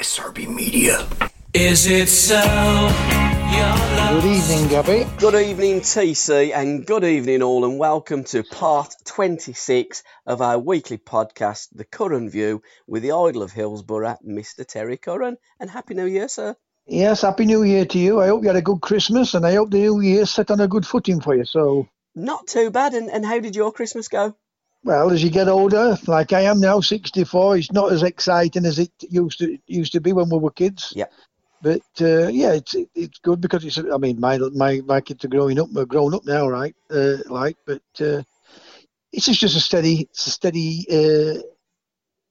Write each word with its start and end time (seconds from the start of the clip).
SRB 0.00 0.46
Media. 0.54 1.08
Is 1.52 1.86
it 1.86 2.08
so? 2.08 2.40
Good 4.12 4.24
evening, 4.24 4.68
Gabby. 4.68 5.10
Good 5.18 5.34
evening, 5.34 5.80
TC, 5.80 6.54
and 6.54 6.86
good 6.86 7.02
evening, 7.02 7.42
all, 7.42 7.64
and 7.64 7.80
welcome 7.80 8.22
to 8.24 8.44
part 8.44 8.94
26 9.06 10.04
of 10.24 10.40
our 10.40 10.56
weekly 10.56 10.98
podcast, 10.98 11.70
The 11.74 11.84
Curran 11.84 12.30
View, 12.30 12.62
with 12.86 13.02
the 13.02 13.10
Idol 13.10 13.42
of 13.42 13.50
Hillsborough, 13.50 14.18
Mr. 14.24 14.64
Terry 14.64 14.98
Curran. 14.98 15.36
And 15.58 15.68
Happy 15.68 15.94
New 15.94 16.06
Year, 16.06 16.28
sir. 16.28 16.54
Yes, 16.86 17.22
Happy 17.22 17.44
New 17.44 17.64
Year 17.64 17.84
to 17.86 17.98
you. 17.98 18.20
I 18.20 18.28
hope 18.28 18.42
you 18.42 18.48
had 18.48 18.56
a 18.56 18.62
good 18.62 18.80
Christmas, 18.80 19.34
and 19.34 19.44
I 19.44 19.54
hope 19.54 19.72
the 19.72 19.78
New 19.78 20.00
Year 20.00 20.26
set 20.26 20.52
on 20.52 20.60
a 20.60 20.68
good 20.68 20.86
footing 20.86 21.20
for 21.20 21.34
you. 21.34 21.44
So, 21.44 21.88
Not 22.14 22.46
too 22.46 22.70
bad. 22.70 22.94
And, 22.94 23.10
and 23.10 23.26
how 23.26 23.40
did 23.40 23.56
your 23.56 23.72
Christmas 23.72 24.06
go? 24.06 24.36
Well, 24.84 25.10
as 25.10 25.22
you 25.22 25.30
get 25.30 25.48
older, 25.48 25.96
like 26.06 26.32
I 26.32 26.42
am 26.42 26.60
now, 26.60 26.80
64, 26.80 27.58
it's 27.58 27.72
not 27.72 27.92
as 27.92 28.02
exciting 28.02 28.64
as 28.64 28.78
it 28.78 28.90
used 29.10 29.38
to 29.40 29.58
used 29.66 29.92
to 29.92 30.00
be 30.00 30.12
when 30.12 30.28
we 30.30 30.38
were 30.38 30.50
kids. 30.50 30.92
Yep. 30.96 31.12
But 31.60 31.82
uh, 32.00 32.28
yeah, 32.28 32.52
it's 32.52 32.76
it's 32.94 33.18
good 33.18 33.40
because 33.40 33.64
it's. 33.64 33.78
I 33.78 33.98
mean, 33.98 34.20
my 34.20 34.38
my 34.38 34.80
my 34.86 35.00
kids 35.00 35.24
are 35.24 35.28
growing 35.28 35.58
up, 35.58 35.68
We're 35.72 35.86
grown 35.86 36.14
up 36.14 36.24
now, 36.24 36.48
right? 36.48 36.74
Uh, 36.90 37.16
like, 37.26 37.56
but 37.66 37.82
uh, 38.00 38.22
it's 39.12 39.26
just 39.26 39.40
just 39.40 39.56
a 39.56 39.60
steady, 39.60 40.02
it's 40.02 40.26
a 40.26 40.30
steady, 40.30 40.86
uh, 40.90 41.40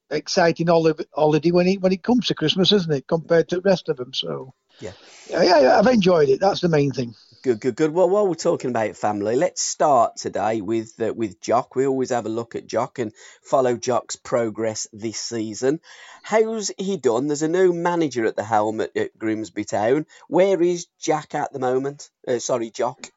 exciting 0.09 0.67
holiday 0.67 1.03
holiday 1.13 1.51
when 1.51 1.67
it 1.67 1.81
when 1.81 1.91
it 1.91 2.03
comes 2.03 2.27
to 2.27 2.35
Christmas, 2.35 2.71
isn't 2.71 2.93
it? 2.93 3.07
Compared 3.07 3.49
to 3.49 3.55
the 3.57 3.61
rest 3.61 3.89
of 3.89 3.97
them, 3.97 4.13
so 4.13 4.53
Yeah. 4.79 4.93
yeah, 5.29 5.43
yeah, 5.43 5.79
I've 5.79 5.87
enjoyed 5.87 6.29
it. 6.29 6.39
That's 6.39 6.61
the 6.61 6.69
main 6.69 6.91
thing. 6.91 7.13
Good, 7.43 7.59
good, 7.61 7.75
good. 7.75 7.93
Well, 7.93 8.09
while 8.09 8.27
we're 8.27 8.35
talking 8.35 8.71
about 8.71 8.95
family, 8.95 9.35
let's 9.35 9.61
start 9.61 10.17
today 10.17 10.61
with 10.61 10.93
uh, 10.99 11.13
with 11.13 11.39
Jock. 11.39 11.75
We 11.75 11.85
always 11.85 12.09
have 12.09 12.25
a 12.25 12.29
look 12.29 12.55
at 12.55 12.67
Jock 12.67 12.99
and 12.99 13.13
follow 13.43 13.77
Jock's 13.77 14.15
progress 14.15 14.87
this 14.91 15.19
season. 15.19 15.79
How's 16.23 16.71
he 16.77 16.97
done? 16.97 17.27
There's 17.27 17.43
a 17.43 17.47
new 17.47 17.73
manager 17.73 18.25
at 18.25 18.35
the 18.35 18.43
helm 18.43 18.81
at, 18.81 18.95
at 18.97 19.17
Grimsby 19.17 19.65
Town. 19.65 20.05
Where 20.27 20.61
is 20.61 20.87
Jack 20.99 21.35
at 21.35 21.53
the 21.53 21.59
moment? 21.59 22.09
Uh, 22.27 22.39
sorry, 22.39 22.71
Jock. 22.71 23.11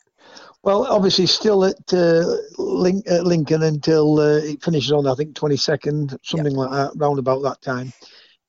Well, 0.62 0.86
obviously, 0.86 1.26
still 1.26 1.64
at, 1.64 1.92
uh, 1.92 2.36
Link, 2.58 3.06
at 3.08 3.24
Lincoln 3.24 3.62
until 3.62 4.18
uh, 4.20 4.36
it 4.38 4.62
finishes 4.62 4.92
on, 4.92 5.06
I 5.06 5.14
think, 5.14 5.34
22nd, 5.34 6.18
something 6.22 6.54
like 6.54 6.70
that, 6.70 6.92
round 6.96 7.18
about 7.18 7.42
that 7.42 7.62
time. 7.62 7.92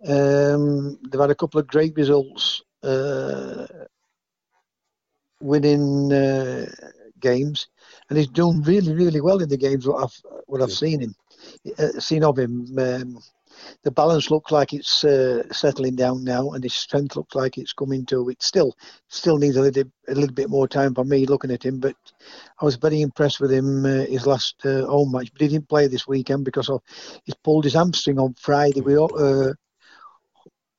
Um, 0.05 0.99
they've 1.09 1.21
had 1.21 1.31
a 1.31 1.35
couple 1.35 1.59
of 1.59 1.67
great 1.67 1.95
results, 1.95 2.61
uh, 2.83 3.65
winning 5.41 6.11
uh, 6.13 6.65
games, 7.19 7.67
and 8.09 8.17
he's 8.17 8.27
done 8.27 8.61
really, 8.63 8.93
really 8.93 9.21
well 9.21 9.41
in 9.41 9.49
the 9.49 9.57
games. 9.57 9.87
What 9.87 10.03
I've 10.03 10.43
what 10.47 10.61
I've 10.61 10.69
Good. 10.69 10.77
seen 10.77 11.01
him, 11.01 11.15
uh, 11.77 11.99
seen 11.99 12.23
of 12.23 12.37
him. 12.37 12.77
Um, 12.77 13.19
the 13.83 13.91
balance 13.91 14.31
looks 14.31 14.51
like 14.51 14.73
it's 14.73 15.03
uh, 15.03 15.43
settling 15.51 15.95
down 15.95 16.23
now, 16.23 16.51
and 16.51 16.63
his 16.63 16.73
strength 16.73 17.15
looks 17.15 17.35
like 17.35 17.57
it's 17.57 17.73
coming 17.73 18.05
to 18.07 18.29
it. 18.29 18.41
Still, 18.41 18.75
still 19.07 19.37
needs 19.37 19.55
a 19.57 19.61
little, 19.61 19.83
a 20.07 20.13
little 20.13 20.33
bit 20.33 20.49
more 20.49 20.67
time 20.67 20.95
for 20.95 21.03
me 21.03 21.25
looking 21.25 21.51
at 21.51 21.65
him. 21.65 21.79
But 21.79 21.95
I 22.59 22.65
was 22.65 22.75
very 22.75 23.01
impressed 23.01 23.39
with 23.39 23.51
him 23.51 23.85
uh, 23.85 24.05
his 24.05 24.25
last 24.25 24.55
uh, 24.65 24.85
home 24.85 25.11
match. 25.11 25.31
But 25.31 25.41
he 25.41 25.47
didn't 25.49 25.69
play 25.69 25.87
this 25.87 26.07
weekend 26.07 26.45
because 26.45 26.69
of, 26.69 26.81
he's 27.23 27.35
pulled 27.43 27.65
his 27.65 27.73
hamstring 27.73 28.19
on 28.19 28.33
Friday. 28.35 28.81
We 28.81 28.97
uh, 28.97 29.53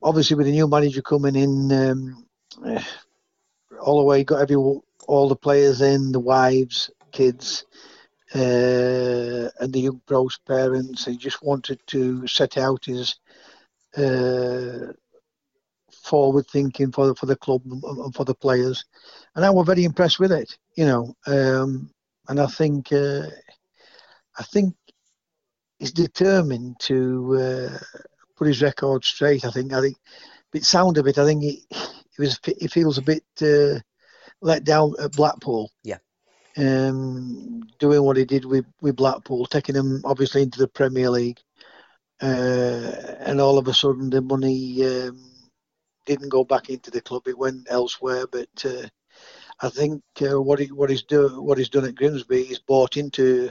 obviously 0.03 0.37
with 0.37 0.47
the 0.47 0.53
new 0.53 0.69
manager 0.69 1.03
coming 1.03 1.37
in, 1.37 1.73
um, 1.73 2.27
uh, 2.65 2.83
Holloway 3.83 4.25
got 4.25 4.41
every 4.41 4.57
all 4.57 5.29
the 5.29 5.37
players 5.37 5.81
in, 5.81 6.13
the 6.13 6.21
wives, 6.21 6.91
kids, 7.11 7.65
uh, 8.35 9.51
and 9.61 9.73
the 9.73 9.81
young 9.81 10.01
pros 10.07 10.39
parents. 10.47 11.05
He 11.05 11.17
just 11.17 11.43
wanted 11.43 11.81
to 11.89 12.27
set 12.27 12.57
out 12.57 12.85
his 12.85 13.17
uh, 13.97 14.93
forward 16.03 16.47
thinking 16.49 16.93
for 16.93 17.09
the, 17.09 17.15
for 17.15 17.27
the 17.27 17.37
club 17.37 17.63
and 17.65 18.15
for 18.15 18.25
the 18.25 18.35
players, 18.35 18.85
and 19.35 19.45
I 19.45 19.51
was 19.51 19.67
very 19.67 19.85
impressed 19.85 20.19
with 20.19 20.33
it. 20.33 20.57
You 20.77 20.87
know, 20.87 21.15
um, 21.27 21.91
and 22.29 22.41
I 22.41 22.47
think 22.47 22.93
uh, 22.93 23.27
I 24.39 24.43
think 24.45 24.75
he's 25.79 25.93
determined 25.93 26.77
to 26.81 27.37
uh, 27.37 27.79
put 28.37 28.49
his 28.49 28.63
record 28.63 29.05
straight. 29.05 29.45
I 29.45 29.51
think 29.51 29.73
I 29.73 29.81
think 29.81 29.97
it 30.55 30.65
sound 30.65 30.99
of 30.99 31.07
it. 31.07 31.19
I 31.19 31.25
think 31.25 31.43
he, 31.43 31.67
he 32.17 32.23
was 32.23 32.39
he 32.59 32.69
feels 32.69 32.99
a 32.99 33.03
bit 33.03 33.25
uh, 33.43 33.81
let 34.41 34.65
down 34.65 34.95
at 35.01 35.13
Blackpool. 35.13 35.71
Yeah. 35.83 35.99
Um, 36.57 37.63
doing 37.79 38.03
what 38.03 38.19
he 38.19 38.27
did 38.27 38.45
with, 38.45 38.67
with 38.83 38.97
Blackpool, 38.97 39.47
taking 39.47 39.75
them 39.75 40.03
obviously 40.05 40.43
into 40.43 40.59
the 40.59 40.69
Premier 40.69 41.09
League, 41.09 41.41
uh, 42.21 43.17
and 43.21 43.41
all 43.41 43.57
of 43.57 43.69
a 43.69 43.75
sudden 43.75 44.11
the 44.11 44.21
money 44.21 44.85
um, 44.85 45.19
didn't 46.05 46.29
go 46.29 46.45
back 46.45 46.69
into 46.69 46.91
the 46.91 47.01
club; 47.01 47.27
it 47.27 47.39
went 47.39 47.67
elsewhere. 47.71 48.27
But 48.31 48.51
uh, 48.67 48.87
I 49.61 49.71
think 49.71 50.03
uh, 50.21 50.41
what 50.43 50.59
he 50.59 50.67
what 50.67 50.91
he's 50.91 51.05
do 51.05 51.41
what 51.41 51.57
he's 51.57 51.71
done 51.71 51.87
at 51.87 51.95
Grimsby, 51.95 52.45
he's 52.45 52.59
bought 52.59 52.99
into 52.99 53.51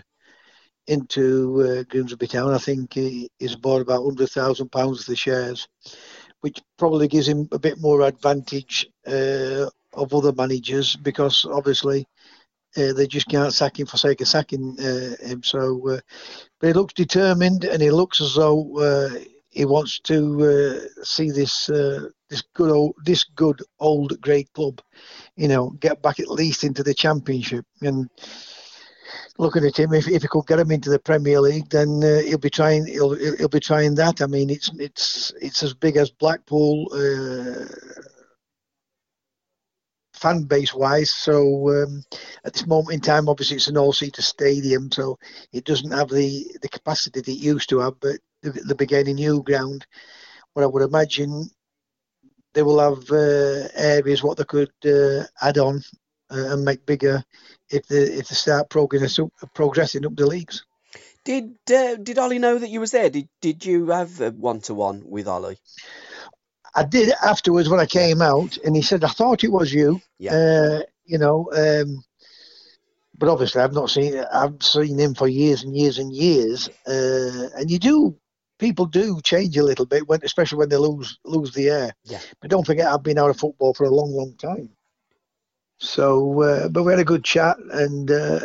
into 0.88 1.62
uh, 1.62 1.84
Grimsby 1.90 2.28
Town. 2.28 2.54
I 2.54 2.58
think 2.58 2.94
he, 2.94 3.30
he's 3.40 3.56
bought 3.56 3.82
about 3.82 4.04
hundred 4.04 4.30
thousand 4.30 4.72
pounds 4.72 5.02
of 5.02 5.06
the 5.08 5.16
shares, 5.16 5.68
which 6.41 6.62
probably 6.78 7.07
gives 7.07 7.28
him 7.28 7.47
a 7.52 7.59
bit 7.59 7.79
more 7.79 8.02
advantage 8.02 8.88
uh, 9.07 9.66
of 9.94 10.13
other 10.13 10.34
managers 10.34 10.96
because 10.96 11.46
obviously 11.46 12.06
uh, 12.78 12.94
they 12.94 13.07
just 13.07 13.28
can't 13.28 13.53
sack 13.53 13.79
him 13.79 13.85
for 13.85 13.97
sake 13.97 14.22
of 14.22 14.28
sacking 14.28 14.78
uh, 14.79 15.16
him. 15.25 15.44
So, 15.44 15.90
uh, 15.90 16.00
but 16.59 16.68
he 16.68 16.74
looks 16.74 16.94
determined 16.94 17.66
and 17.66 17.81
he 17.81 17.91
looks 17.91 18.22
as 18.22 18.35
though 18.35 18.78
uh, 18.78 19.19
he 19.50 19.66
wants 19.66 20.00
to 20.02 20.88
uh, 20.96 21.03
see 21.03 21.29
this 21.31 21.68
this 21.68 22.44
good 22.53 22.72
old 22.72 22.96
this 23.03 23.25
good 23.25 23.62
old 23.79 24.19
great 24.22 24.52
club, 24.53 24.81
you 25.35 25.50
know, 25.50 25.72
get 25.81 26.02
back 26.02 26.19
at 26.19 26.29
least 26.29 26.63
into 26.63 26.84
the 26.84 26.94
championship 26.94 27.66
and. 27.81 28.09
Looking 29.38 29.66
at 29.66 29.78
him, 29.78 29.94
if, 29.94 30.08
if 30.08 30.22
he 30.22 30.28
could 30.28 30.46
get 30.48 30.60
him 30.60 30.72
into 30.72 30.90
the 30.90 31.00
Premier 31.00 31.40
League, 31.42 31.70
then 31.70 32.04
uh, 32.04 32.22
he'll 32.22 32.38
be 32.38 32.50
trying. 32.50 32.86
He'll, 32.86 33.16
he'll 33.16 33.48
be 33.48 33.60
trying 33.60 33.96
that. 33.96 34.22
I 34.22 34.28
mean, 34.28 34.50
it's 34.50 34.72
it's 34.78 35.34
it's 35.42 35.64
as 35.64 35.74
big 35.74 35.98
as 35.98 36.12
Blackpool, 36.12 36.90
uh, 36.94 37.66
fan 40.14 40.44
base 40.44 40.74
wise. 40.74 41.12
So 41.12 41.70
um, 41.70 42.04
at 42.46 42.54
this 42.54 42.68
moment 42.68 42.94
in 42.94 43.02
time, 43.02 43.28
obviously 43.28 43.58
it's 43.58 43.68
an 43.68 43.78
all-seater 43.78 44.22
stadium, 44.22 44.92
so 44.92 45.18
it 45.52 45.66
doesn't 45.66 45.92
have 45.92 46.10
the, 46.10 46.46
the 46.62 46.70
capacity 46.70 47.20
that 47.20 47.32
it 47.32 47.40
used 47.40 47.70
to 47.70 47.80
have. 47.80 48.00
But 48.00 48.18
they'll 48.44 48.76
be 48.76 48.86
getting 48.86 49.16
new 49.16 49.44
ground. 49.44 49.86
What 50.54 50.64
I 50.64 50.68
would 50.68 50.84
imagine 50.84 51.50
they 52.54 52.64
will 52.64 52.80
have 52.80 53.10
uh, 53.10 53.70
areas 53.76 54.24
what 54.24 54.38
they 54.38 54.44
could 54.44 54.72
uh, 54.86 55.24
add 55.42 55.58
on 55.58 55.82
and 56.31 56.66
make 56.66 56.86
bigger 56.86 57.24
if 57.69 57.88
they 57.88 58.03
if 58.03 58.28
they 58.28 58.36
start 58.36 58.69
progress 58.69 59.19
progressing 59.53 60.06
up 60.06 60.16
the 60.16 60.25
leagues. 60.25 60.66
Did 61.23 61.56
uh, 61.72 61.96
did 61.96 62.17
Ollie 62.17 62.40
know 62.40 62.58
that 62.58 62.70
you 62.70 62.79
was 62.79 62.91
there? 62.91 63.09
Did 63.09 63.29
did 63.41 63.66
you 63.66 63.90
have 63.90 64.20
a 64.22 64.32
one 64.32 64.61
to 64.61 64.73
one 64.73 65.03
with 65.06 65.28
Ollie? 65.28 65.59
I 66.73 66.84
did 66.84 67.14
afterwards 67.23 67.70
when 67.70 67.79
I 67.79 67.85
came 67.85 68.22
out, 68.22 68.58
and 68.58 68.76
he 68.76 68.82
said, 68.82 69.03
"I 69.03 69.09
thought 69.09 69.44
it 69.44 69.52
was 69.52 69.72
you." 69.72 70.02
Yeah. 70.17 70.34
Uh, 70.34 70.79
you 71.06 71.17
know, 71.17 71.50
um, 71.53 72.03
but 73.17 73.29
obviously 73.29 73.61
I've 73.61 73.73
not 73.73 73.90
seen 73.90 74.23
I've 74.34 74.64
seen 74.64 75.00
him 75.00 75.14
for 75.14 75.28
years 75.28 75.64
and 75.64 75.76
years 75.76 76.00
and 76.00 76.11
years, 76.11 76.70
uh, 76.88 77.50
and 77.56 77.70
you 77.70 77.78
do 77.78 78.17
people 78.58 78.85
do 78.85 79.20
change 79.22 79.58
a 79.58 79.64
little 79.64 79.85
bit 79.85 80.08
when, 80.08 80.22
especially 80.23 80.58
when 80.59 80.70
they 80.70 80.78
lose 80.78 81.20
lose 81.26 81.52
the 81.53 81.70
air. 81.70 81.94
Yeah. 82.06 82.20
But 82.40 82.50
don't 82.50 82.66
forget, 82.66 82.88
I've 82.88 83.03
been 83.03 83.20
out 83.20 83.29
of 83.29 83.38
football 83.38 83.73
for 83.73 83.85
a 83.85 83.90
long, 83.90 84.11
long 84.11 84.35
time. 84.38 84.70
So, 85.82 86.42
uh, 86.44 86.70
but 86.70 86.84
we 86.84 86.92
had 86.92 87.00
a 87.00 87.04
good 87.04 87.24
chat, 87.24 87.58
and 87.58 88.10
uh, 88.12 88.40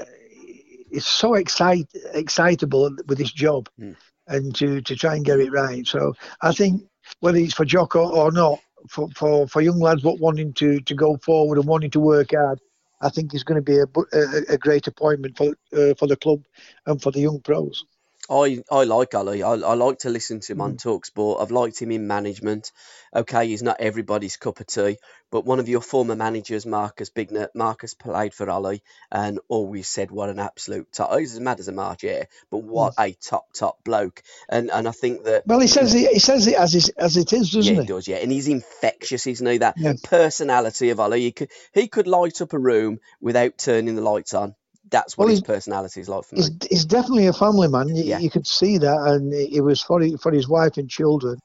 it's 0.91 1.06
so 1.06 1.35
excite 1.35 1.87
excitable 2.15 2.97
with 3.06 3.19
this 3.19 3.31
job, 3.31 3.69
Mm. 3.79 3.94
and 4.27 4.55
to 4.55 4.81
to 4.81 4.97
try 4.97 5.17
and 5.17 5.25
get 5.25 5.38
it 5.41 5.53
right. 5.53 5.87
So 5.87 6.15
I 6.41 6.53
think 6.53 6.85
whether 7.21 7.37
it's 7.38 7.53
for 7.53 7.67
Jocko 7.67 8.09
or 8.09 8.33
not, 8.33 8.59
for, 8.88 9.09
for, 9.11 9.47
for 9.49 9.61
young 9.61 9.81
lads 9.81 10.03
but 10.03 10.19
wanting 10.19 10.55
to, 10.55 10.81
to 10.81 10.94
go 10.94 11.19
forward 11.19 11.59
and 11.59 11.67
wanting 11.67 11.91
to 11.91 12.00
work 12.00 12.31
hard, 12.35 12.59
I 13.00 13.11
think 13.11 13.35
is 13.35 13.44
going 13.44 13.62
to 13.62 13.62
be 13.62 13.79
a, 13.79 13.85
a, 14.19 14.55
a 14.55 14.59
great 14.59 14.87
appointment 14.87 15.37
for 15.37 15.49
uh, 15.77 15.94
for 15.99 16.06
the 16.09 16.17
club 16.17 16.43
and 16.87 17.00
for 17.03 17.11
the 17.12 17.21
young 17.21 17.41
pros. 17.41 17.85
I, 18.29 18.62
I 18.71 18.85
like 18.85 19.15
Ollie. 19.15 19.43
I, 19.43 19.53
I 19.53 19.75
like 19.75 19.99
to 19.99 20.11
listen 20.11 20.41
to 20.41 20.53
him 20.53 20.61
on 20.61 20.77
Talksport. 20.77 21.41
I've 21.41 21.53
liked 21.53 21.81
him 21.81 21.93
in 21.93 22.06
management. 22.09 22.73
Okay, 23.15 23.47
he's 23.47 23.62
not 23.62 23.77
everybody's 23.81 24.37
cup 24.37 24.59
of 24.59 24.67
tea, 24.67 24.97
but 25.31 25.44
one 25.44 25.58
of 25.61 25.69
your 25.69 25.81
former 25.81 26.17
managers, 26.17 26.67
Marcus 26.67 27.11
Bignot, 27.11 27.49
Marcus 27.55 27.94
played 27.94 28.34
for 28.34 28.49
Ollie 28.49 28.82
and 29.11 29.38
always 29.49 29.88
said 29.88 30.11
what 30.11 30.28
an 30.31 30.38
absolute 30.38 30.93
top. 30.93 31.08
Oh, 31.12 31.19
he's 31.19 31.34
as 31.34 31.40
mad 31.40 31.61
as 31.61 31.69
a 31.69 31.73
March, 31.73 32.02
yeah, 32.05 32.25
but 32.50 32.58
what 32.58 32.94
hmm. 32.96 33.02
a 33.02 33.12
top 33.12 33.52
top 33.52 33.82
bloke. 33.84 34.23
And 34.49 34.70
and 34.70 34.87
I 34.88 34.93
think 34.93 35.25
that 35.25 35.44
Well, 35.46 35.61
he 35.61 35.67
says 35.67 35.94
it, 35.94 36.11
he 36.12 36.19
says 36.19 36.46
it 36.46 36.55
as 36.56 36.75
is, 36.75 36.88
as 36.90 37.17
it 37.17 37.32
is, 37.32 37.50
doesn't 37.50 37.75
yeah, 37.75 37.81
he? 37.81 37.81
he 37.82 37.87
does, 37.87 38.08
yeah, 38.08 38.17
and 38.17 38.31
he's 38.32 38.49
infectious, 38.49 39.26
isn't 39.26 39.46
he? 39.46 39.58
That 39.58 39.76
Yes. 39.78 40.00
personality 40.02 40.90
of 40.90 41.00
Ollie, 41.00 41.20
he 41.23 41.32
could 41.32 41.50
he 41.73 41.88
could 41.88 42.06
light 42.06 42.40
up 42.40 42.52
a 42.52 42.58
room 42.58 43.00
without 43.20 43.58
turning 43.58 43.94
the 43.94 44.02
lights 44.02 44.34
on. 44.34 44.55
That's 44.90 45.19
what 45.19 45.26
Well, 45.26 45.28
his 45.28 45.40
personality 45.40 46.00
is 46.00 46.08
like 46.08 46.25
for 46.25 46.37
me. 46.37 46.43
He's, 46.43 46.50
he's 46.70 46.84
definitely 46.84 47.26
a 47.26 47.32
family 47.32 47.69
man. 47.69 47.88
You, 47.88 48.05
Yeah. 48.05 48.19
you 48.19 48.31
could 48.31 48.46
see 48.46 48.78
that, 48.78 49.00
and 49.02 49.32
it 49.32 49.61
was 49.62 49.82
for 49.82 50.00
his, 50.00 50.20
for 50.20 50.31
his 50.32 50.49
wife 50.49 50.76
and 50.76 50.88
children, 50.88 51.38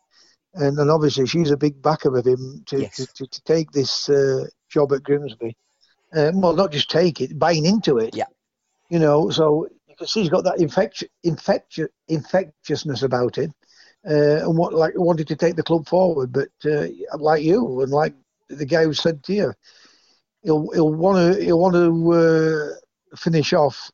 and 0.54 0.78
and 0.78 0.90
obviously 0.92 1.26
she's 1.26 1.52
a 1.52 1.58
big 1.58 1.82
backer 1.82 2.16
of 2.18 2.26
him 2.26 2.64
to 2.68 2.82
Yes. 2.82 2.96
to, 2.96 3.06
to, 3.14 3.28
to 3.28 3.42
take 3.44 3.72
this 3.72 4.10
uh, 4.10 4.46
job 4.70 4.92
at 4.94 5.04
Grimsby. 5.04 5.56
Um, 6.14 6.42
well, 6.42 6.54
not 6.54 6.72
just 6.72 6.90
take 6.90 7.22
it, 7.22 7.40
buying 7.40 7.66
into 7.66 7.98
it. 7.98 8.16
Yeah. 8.16 8.26
You 8.90 9.00
know, 9.00 9.30
so 9.30 9.68
you 9.88 9.96
can 9.96 10.08
see 10.08 10.22
he's 10.22 10.30
got 10.30 10.44
that 10.44 10.60
infecti- 10.60 11.08
infecti- 11.24 11.86
infectiousness 12.10 13.04
about 13.04 13.38
him, 13.38 13.54
uh, 14.06 14.44
and 14.46 14.58
what 14.58 14.74
like 14.74 14.94
wanted 14.98 15.28
to 15.30 15.36
take 15.38 15.56
the 15.56 15.64
club 15.64 15.88
forward. 15.88 16.34
But 16.34 16.50
uh, 16.66 16.88
like 17.18 17.44
you 17.44 17.82
and 17.82 17.92
like 17.92 18.14
the 18.50 18.66
guy 18.66 18.84
who 18.84 18.94
said 18.94 19.24
to 19.24 19.34
you, 19.34 19.54
he'll 20.44 20.70
he'll 20.72 20.94
want 20.94 21.36
to 21.36 21.42
he'll 21.42 21.60
want 21.60 21.76
to 21.76 22.12
uh, 22.12 23.16
finish 23.16 23.54
off 23.54 23.90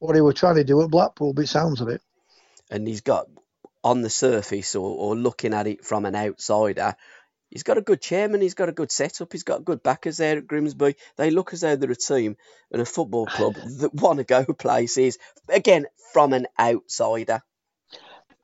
what 0.00 0.14
he 0.14 0.20
was 0.20 0.34
trying 0.34 0.56
to 0.56 0.64
do 0.64 0.82
at 0.82 0.90
Blackpool. 0.90 1.32
The 1.32 1.46
sounds 1.46 1.80
of 1.80 1.88
it. 1.88 2.02
and 2.70 2.86
he's 2.86 3.00
got 3.00 3.26
on 3.84 4.02
the 4.02 4.10
surface 4.10 4.74
or, 4.76 4.90
or 4.96 5.16
looking 5.16 5.54
at 5.54 5.66
it 5.66 5.84
from 5.84 6.04
an 6.06 6.16
outsider, 6.16 6.94
he's 7.50 7.64
got 7.64 7.78
a 7.78 7.82
good 7.82 8.00
chairman, 8.00 8.40
he's 8.40 8.54
got 8.54 8.68
a 8.68 8.72
good 8.72 8.92
setup, 8.92 9.32
he's 9.32 9.44
got 9.44 9.64
good 9.64 9.82
backers 9.82 10.18
there 10.18 10.38
at 10.38 10.46
Grimsby. 10.46 10.96
They 11.16 11.30
look 11.30 11.52
as 11.52 11.62
though 11.62 11.76
they're 11.76 11.90
a 11.90 11.96
team 11.96 12.36
and 12.72 12.82
a 12.82 12.86
football 12.86 13.28
club 13.28 13.56
that 13.80 13.94
want 13.94 14.18
to 14.18 14.24
go 14.24 14.44
places. 14.44 15.18
Again, 15.48 15.86
from 16.12 16.32
an 16.32 16.46
outsider. 16.58 17.42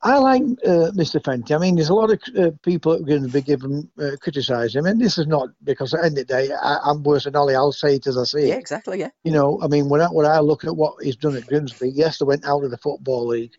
I 0.02 0.18
like 0.18 0.42
uh, 0.64 0.92
Mr. 0.94 1.20
Fenty. 1.22 1.52
I 1.54 1.58
mean, 1.58 1.74
there's 1.76 1.88
a 1.90 1.94
lot 1.94 2.10
of 2.12 2.20
uh, 2.38 2.50
people 2.62 2.92
that 2.92 3.02
are 3.02 3.06
going 3.06 3.24
to 3.24 3.28
be 3.28 3.42
given 3.42 3.90
uh, 4.00 4.12
criticise 4.22 4.74
him, 4.76 4.86
and 4.86 5.00
this 5.00 5.18
is 5.18 5.26
not 5.26 5.48
because 5.64 5.92
at 5.94 6.00
the 6.00 6.06
end 6.06 6.18
of 6.18 6.26
the 6.28 6.34
day, 6.34 6.50
I, 6.54 6.78
I'm 6.84 7.02
worse 7.02 7.24
than 7.24 7.36
Ollie. 7.36 7.56
I'll 7.56 7.72
say 7.72 7.96
it 7.96 8.06
as 8.06 8.16
I 8.16 8.24
see 8.24 8.48
Yeah, 8.48 8.54
it. 8.54 8.58
exactly. 8.58 9.00
Yeah, 9.00 9.10
You 9.24 9.32
know, 9.32 9.60
I 9.62 9.68
mean, 9.68 9.88
when 9.88 10.00
I, 10.00 10.06
when 10.06 10.26
I 10.26 10.40
look 10.40 10.64
at 10.64 10.76
what 10.76 11.02
he's 11.02 11.16
done 11.16 11.36
at 11.36 11.46
Grimsby, 11.46 11.90
yes, 11.90 12.18
they 12.18 12.24
went 12.26 12.46
out 12.46 12.64
of 12.64 12.70
the 12.70 12.78
football 12.78 13.26
league, 13.26 13.52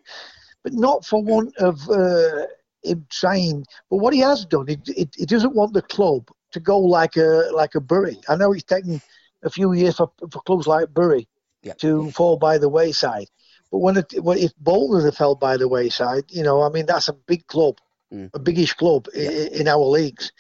but 0.63 0.73
not 0.73 1.05
for 1.05 1.21
want 1.23 1.55
of 1.57 1.89
uh, 1.89 2.45
him 2.83 3.05
trying. 3.09 3.65
But 3.89 3.97
what 3.97 4.13
he 4.13 4.19
has 4.19 4.45
done, 4.45 4.67
he, 4.67 4.77
he, 4.85 5.09
he 5.15 5.25
doesn't 5.25 5.55
want 5.55 5.73
the 5.73 5.81
club 5.81 6.29
to 6.51 6.59
go 6.59 6.79
like 6.79 7.17
a 7.17 7.49
like 7.53 7.75
a 7.75 7.81
Bury. 7.81 8.17
I 8.27 8.35
know 8.35 8.53
it's 8.53 8.63
taken 8.63 9.01
a 9.43 9.49
few 9.49 9.73
years 9.73 9.97
for, 9.97 10.11
for 10.31 10.41
clubs 10.41 10.67
like 10.67 10.93
Bury 10.93 11.27
Yeah. 11.63 11.73
to 11.79 12.11
fall 12.11 12.37
by 12.37 12.57
the 12.57 12.69
wayside. 12.69 13.27
But 13.71 13.79
when 13.79 13.97
it 13.97 14.13
when 14.21 14.37
if 14.37 14.51
Bolton 14.57 15.05
have 15.05 15.15
fell 15.15 15.35
by 15.35 15.57
the 15.57 15.67
wayside, 15.67 16.23
you 16.29 16.43
know, 16.43 16.61
I 16.63 16.69
mean, 16.69 16.85
that's 16.85 17.07
a 17.09 17.13
big 17.13 17.45
club, 17.47 17.77
Mm. 18.11 18.31
a 18.33 18.39
biggish 18.39 18.73
club 18.73 19.07
i 19.15 19.19
in 19.53 19.67
our 19.67 19.85
leagues. 19.85 20.31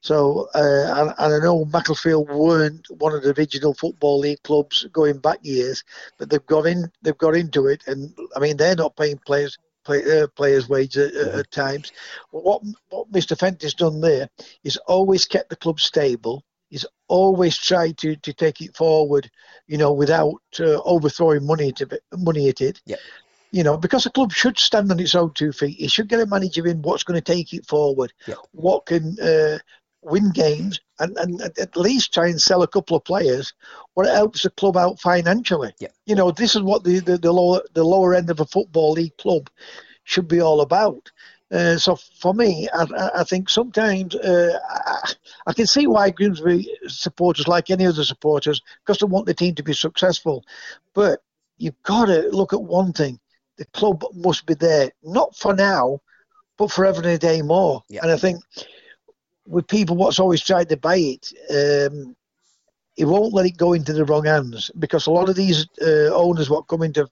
So, 0.00 0.48
uh, 0.54 0.94
and, 0.96 1.14
and 1.18 1.34
I 1.34 1.38
know 1.44 1.64
Macclesfield 1.64 2.28
weren't 2.28 2.86
one 2.98 3.14
of 3.14 3.22
the 3.22 3.34
original 3.36 3.74
football 3.74 4.20
league 4.20 4.42
clubs 4.44 4.86
going 4.92 5.18
back 5.18 5.38
years, 5.42 5.82
but 6.18 6.30
they've 6.30 6.46
got 6.46 6.66
in, 6.66 6.90
they've 7.02 7.18
got 7.18 7.34
into 7.34 7.66
it, 7.66 7.82
and 7.86 8.14
I 8.36 8.38
mean 8.38 8.56
they're 8.56 8.76
not 8.76 8.96
paying 8.96 9.18
players 9.26 9.58
play, 9.84 10.20
uh, 10.20 10.26
players' 10.28 10.68
wages 10.68 11.16
at, 11.16 11.34
at 11.34 11.50
times. 11.50 11.92
What 12.30 12.62
what 12.90 13.10
Mr. 13.10 13.36
Fenty's 13.36 13.74
done 13.74 14.00
there 14.00 14.28
is 14.62 14.76
always 14.86 15.24
kept 15.24 15.50
the 15.50 15.56
club 15.56 15.80
stable. 15.80 16.44
He's 16.68 16.86
always 17.08 17.56
tried 17.56 17.96
to, 17.98 18.14
to 18.16 18.32
take 18.34 18.60
it 18.60 18.76
forward, 18.76 19.30
you 19.66 19.78
know, 19.78 19.92
without 19.92 20.42
uh, 20.60 20.80
overthrowing 20.82 21.46
money 21.46 21.72
to 21.72 22.00
money 22.18 22.48
at 22.50 22.60
it. 22.60 22.82
Yep. 22.84 22.98
You 23.50 23.64
know, 23.64 23.78
because 23.78 24.04
a 24.04 24.10
club 24.10 24.30
should 24.30 24.58
stand 24.58 24.92
on 24.92 25.00
its 25.00 25.14
own 25.14 25.32
two 25.32 25.52
feet. 25.52 25.80
It 25.80 25.90
should 25.90 26.08
get 26.08 26.20
a 26.20 26.26
manager 26.26 26.66
in 26.66 26.82
what's 26.82 27.04
going 27.04 27.18
to 27.18 27.32
take 27.32 27.54
it 27.54 27.66
forward, 27.66 28.12
Yep. 28.26 28.36
what 28.52 28.84
can 28.84 29.18
uh, 29.18 29.58
win 30.02 30.30
games, 30.30 30.80
and, 31.00 31.16
and 31.18 31.40
at- 31.42 31.76
least 31.76 32.12
try 32.14 32.28
and 32.28 32.40
sell 32.40 32.62
a 32.62 32.68
couple 32.68 32.96
of 32.96 33.04
players. 33.04 33.52
What 33.94 34.06
helps 34.06 34.42
the 34.42 34.50
club 34.50 34.76
out 34.76 35.00
financially. 35.00 35.72
Yep. 35.80 35.92
You 36.06 36.14
know, 36.14 36.30
this 36.30 36.54
is 36.54 36.62
what 36.62 36.84
the, 36.84 37.00
the, 37.00 37.18
the 37.18 37.32
lower 37.32 37.60
the 37.74 37.84
lower 37.84 38.14
end 38.14 38.30
of 38.30 38.40
a 38.40 38.46
football 38.46 38.92
league 38.92 39.16
club 39.18 39.50
should 40.04 40.28
be 40.28 40.40
all 40.40 40.60
about. 40.60 41.10
Uh, 41.50 41.76
so 41.78 41.96
for 42.20 42.34
me, 42.34 42.68
I, 42.74 42.82
I- 42.96 43.20
I 43.20 43.24
think 43.24 43.48
sometimes 43.48 44.14
uh, 44.14 44.58
I, 44.70 45.12
I 45.46 45.52
can 45.52 45.66
see 45.66 45.86
why 45.86 46.10
Grimsby 46.10 46.68
supporters, 46.86 47.48
like 47.48 47.70
any 47.70 47.86
other 47.86 48.04
supporters, 48.04 48.60
because 48.84 48.98
they 48.98 49.06
want 49.06 49.26
the 49.26 49.34
team 49.34 49.54
to 49.56 49.62
be 49.62 49.72
successful. 49.72 50.44
But 50.94 51.20
you've 51.56 51.82
got 51.82 52.06
to 52.06 52.28
look 52.30 52.52
at 52.52 52.62
one 52.62 52.92
thing: 52.92 53.18
the 53.56 53.64
club 53.66 54.04
must 54.14 54.46
be 54.46 54.54
there, 54.54 54.90
not 55.02 55.34
for 55.36 55.54
now, 55.54 56.00
but 56.58 56.70
for 56.70 56.84
every 56.84 57.18
day 57.18 57.42
more. 57.42 57.82
Yeah. 57.88 58.00
And 58.02 58.12
I 58.12 58.16
think 58.16 58.42
with 59.48 59.66
people 59.66 59.96
what's 59.96 60.20
always 60.20 60.42
tried 60.42 60.68
to 60.70 60.76
buy 60.76 60.96
it, 60.96 61.32
um, 61.50 62.16
he 62.96 63.04
won't 63.04 63.34
let 63.34 63.46
it 63.46 63.56
go 63.56 63.72
into 63.72 63.92
the 63.92 64.04
wrong 64.04 64.24
hands 64.24 64.70
because 64.78 65.06
a 65.06 65.10
lot 65.10 65.28
of 65.28 65.36
these 65.36 65.66
uh, 65.82 66.10
owners 66.14 66.50
what 66.50 66.68
come 66.68 66.82
into 66.82 67.08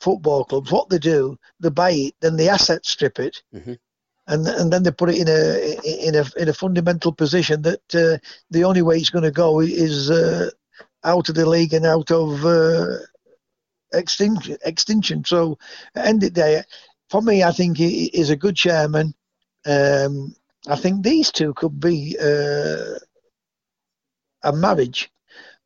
football 0.00 0.44
clubs, 0.44 0.70
what 0.70 0.88
they 0.90 0.98
do, 0.98 1.36
they 1.60 1.70
buy 1.70 1.90
it, 1.92 2.14
then 2.20 2.36
they 2.36 2.48
asset 2.48 2.84
strip 2.84 3.18
it, 3.18 3.42
Mhm. 3.54 3.78
and 4.26 4.46
and 4.46 4.72
then 4.72 4.82
they 4.82 4.90
put 4.90 5.10
it 5.10 5.18
in 5.18 5.28
a 5.28 6.08
in 6.08 6.14
a 6.16 6.24
in 6.36 6.48
a 6.48 6.54
fundamental 6.54 7.12
position 7.12 7.62
that 7.62 7.94
uh, 7.94 8.18
the 8.50 8.64
only 8.64 8.82
way 8.82 8.96
it's 8.98 9.10
going 9.10 9.24
to 9.24 9.30
go 9.30 9.60
is 9.60 10.10
uh, 10.10 10.50
out 11.04 11.28
of 11.28 11.34
the 11.34 11.48
league 11.48 11.74
and 11.74 11.86
out 11.86 12.10
of 12.10 12.44
uh, 12.44 12.98
extinction. 13.92 14.56
Extinction. 14.64 15.24
So, 15.24 15.58
end 15.94 16.22
of 16.22 16.34
the 16.34 16.40
day, 16.40 16.62
for 17.10 17.22
me, 17.22 17.42
I 17.42 17.52
think 17.52 17.76
he 17.78 18.06
is 18.06 18.30
a 18.30 18.36
good 18.36 18.56
chairman. 18.56 19.14
Um, 19.66 20.34
I 20.66 20.76
think 20.76 21.02
these 21.02 21.30
two 21.30 21.52
could 21.54 21.78
be 21.78 22.16
uh, 22.20 22.98
a 24.42 24.52
marriage 24.52 25.10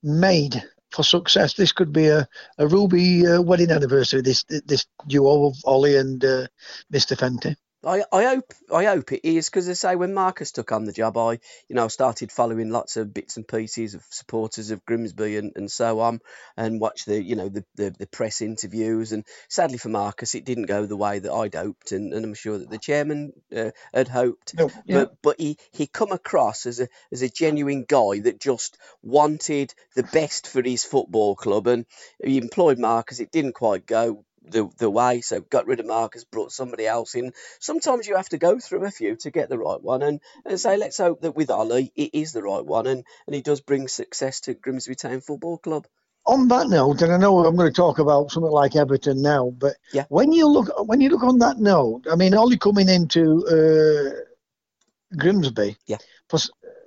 made 0.03 0.63
for 0.91 1.05
success. 1.05 1.55
This 1.55 1.73
could 1.73 1.93
be 1.93 2.09
a, 2.09 2.27
a 2.59 2.67
Ruby 2.67 3.27
uh, 3.27 3.41
wedding 3.43 3.71
anniversary. 3.71 4.23
This 4.23 4.45
this 4.45 4.87
duo 5.07 5.47
of 5.47 5.57
Ollie 5.65 5.97
and 5.97 6.25
uh, 6.25 6.47
Mr. 6.93 7.17
Fenty. 7.17 7.55
I, 7.85 8.03
I 8.13 8.25
hope 8.25 8.53
I 8.75 8.85
hope 8.85 9.13
it 9.13 9.25
is 9.25 9.49
because 9.49 9.69
I 9.69 9.75
say 9.75 9.95
when 9.95 10.13
Marcus 10.13 10.51
took 10.51 10.73
on 10.73 10.85
the 10.85 10.93
job, 10.93 11.17
I 11.17 11.39
you 11.69 11.77
know 11.77 11.87
started 11.87 12.33
following 12.33 12.71
lots 12.71 12.97
of 12.97 13.15
bits 13.15 13.37
and 13.37 13.47
pieces 13.47 13.95
of 13.95 14.03
supporters 14.11 14.73
of 14.73 14.85
Grimsby 14.85 15.37
and, 15.37 15.53
and 15.55 15.71
so 15.71 16.01
on, 16.01 16.21
and 16.57 16.81
watch 16.81 17.05
the 17.05 17.23
you 17.23 17.37
know 17.37 17.49
the, 17.49 17.65
the, 17.77 17.95
the 17.97 18.07
press 18.09 18.41
interviews. 18.41 19.13
And 19.13 19.25
sadly 19.49 19.79
for 19.79 19.91
Marcus, 19.91 20.35
it 20.35 20.45
didn't 20.45 20.67
go 20.67 20.87
the 20.87 20.97
way 20.97 21.21
that 21.21 21.33
I'd 21.33 21.55
hoped, 21.55 21.93
and, 21.93 22.13
and 22.13 22.25
I'm 22.25 22.35
sure 22.35 22.59
that 22.59 22.69
the 22.69 22.79
chairman 22.79 23.33
uh, 23.57 23.71
had 23.95 24.09
hoped. 24.09 24.57
No, 24.57 24.71
yeah. 24.85 24.95
But 24.97 25.17
but 25.23 25.41
he, 25.41 25.57
he 25.73 25.87
come 25.87 26.11
across 26.11 26.67
as 26.67 26.81
a 26.81 26.89
as 27.13 27.23
a 27.23 27.29
genuine 27.29 27.85
guy 27.87 28.21
that 28.25 28.41
just 28.41 28.77
wanted 29.03 29.73
the 29.95 30.03
best 30.03 30.49
for 30.49 30.63
his 30.63 30.85
football 30.85 31.37
club, 31.37 31.69
and 31.69 31.87
he 32.23 32.39
employed 32.39 32.81
Marcus. 32.81 33.21
It 33.21 33.31
didn't 33.31 33.55
quite 33.55 33.87
go 33.87 34.25
the 34.51 34.69
the 34.79 34.91
way, 34.91 35.21
so 35.21 35.41
got 35.41 35.67
rid 35.67 35.81
of 35.81 35.87
Marcus, 35.87 36.25
brought 36.25 36.53
somebody 36.53 36.87
else 36.87 37.15
in. 37.15 37.33
Sometimes 37.61 38.07
you 38.07 38.17
have 38.17 38.29
to 38.31 38.39
go 38.39 38.59
through 38.59 38.85
a 38.85 38.91
few 38.91 39.17
to 39.17 39.31
get 39.31 39.49
the 39.49 39.59
right 39.59 39.81
one, 39.83 40.03
and 40.03 40.21
and 40.45 40.61
say 40.61 40.77
let's 40.77 40.99
hope 40.99 41.21
that 41.23 41.37
with 41.37 41.51
Ollie 41.51 41.93
it 41.97 42.11
is 42.15 42.33
the 42.33 42.43
right 42.43 42.65
one, 42.65 42.87
and 42.87 43.05
and 43.27 43.35
he 43.35 43.43
does 43.43 43.61
bring 43.61 43.89
success 43.89 44.41
to 44.43 44.55
Grimsby 44.55 44.95
Town 44.95 45.21
Football 45.21 45.59
Club. 45.59 45.87
on 46.27 46.49
that 46.49 46.69
note, 46.69 47.01
and 47.03 47.13
I 47.13 47.17
know 47.17 47.45
I'm 47.47 47.57
going 47.57 47.73
to 47.73 47.75
talk 47.77 47.99
about 47.99 48.31
something 48.31 48.53
like 48.53 48.77
Everton 48.77 49.23
now, 49.23 49.51
but 49.57 49.77
Yeah. 49.93 50.05
when 50.11 50.33
you 50.33 50.47
look 50.47 50.69
when 50.87 51.01
you 51.01 51.09
look 51.11 51.23
on 51.23 51.39
that 51.39 51.59
note, 51.59 52.03
I 52.11 52.17
mean, 52.17 52.35
Ollie 52.35 52.59
coming 52.59 52.89
into 52.89 53.47
uh, 53.47 54.21
Grimsby, 55.17 55.77
Yeah. 55.87 55.99
for 56.29 56.39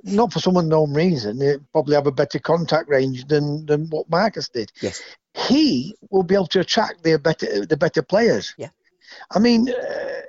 not 0.03 0.31
for 0.33 0.39
some 0.39 0.57
unknown 0.57 0.93
reason, 0.93 1.39
they 1.39 1.57
probably 1.71 1.95
have 1.95 2.07
a 2.07 2.11
better 2.11 2.39
contact 2.39 2.89
range 2.89 3.25
than 3.27 3.65
than 3.65 3.87
what 3.89 4.09
Marcus 4.09 4.49
did. 4.49 4.71
Yes. 4.81 5.01
He 5.33 5.95
will 6.09 6.23
be 6.23 6.35
able 6.35 6.47
to 6.47 6.59
attract 6.59 7.03
the 7.03 7.17
better 7.17 7.65
the 7.65 7.77
better 7.77 8.01
players. 8.01 8.53
Yeah. 8.57 8.69
I 9.31 9.39
mean. 9.39 9.69
Uh, 9.69 10.21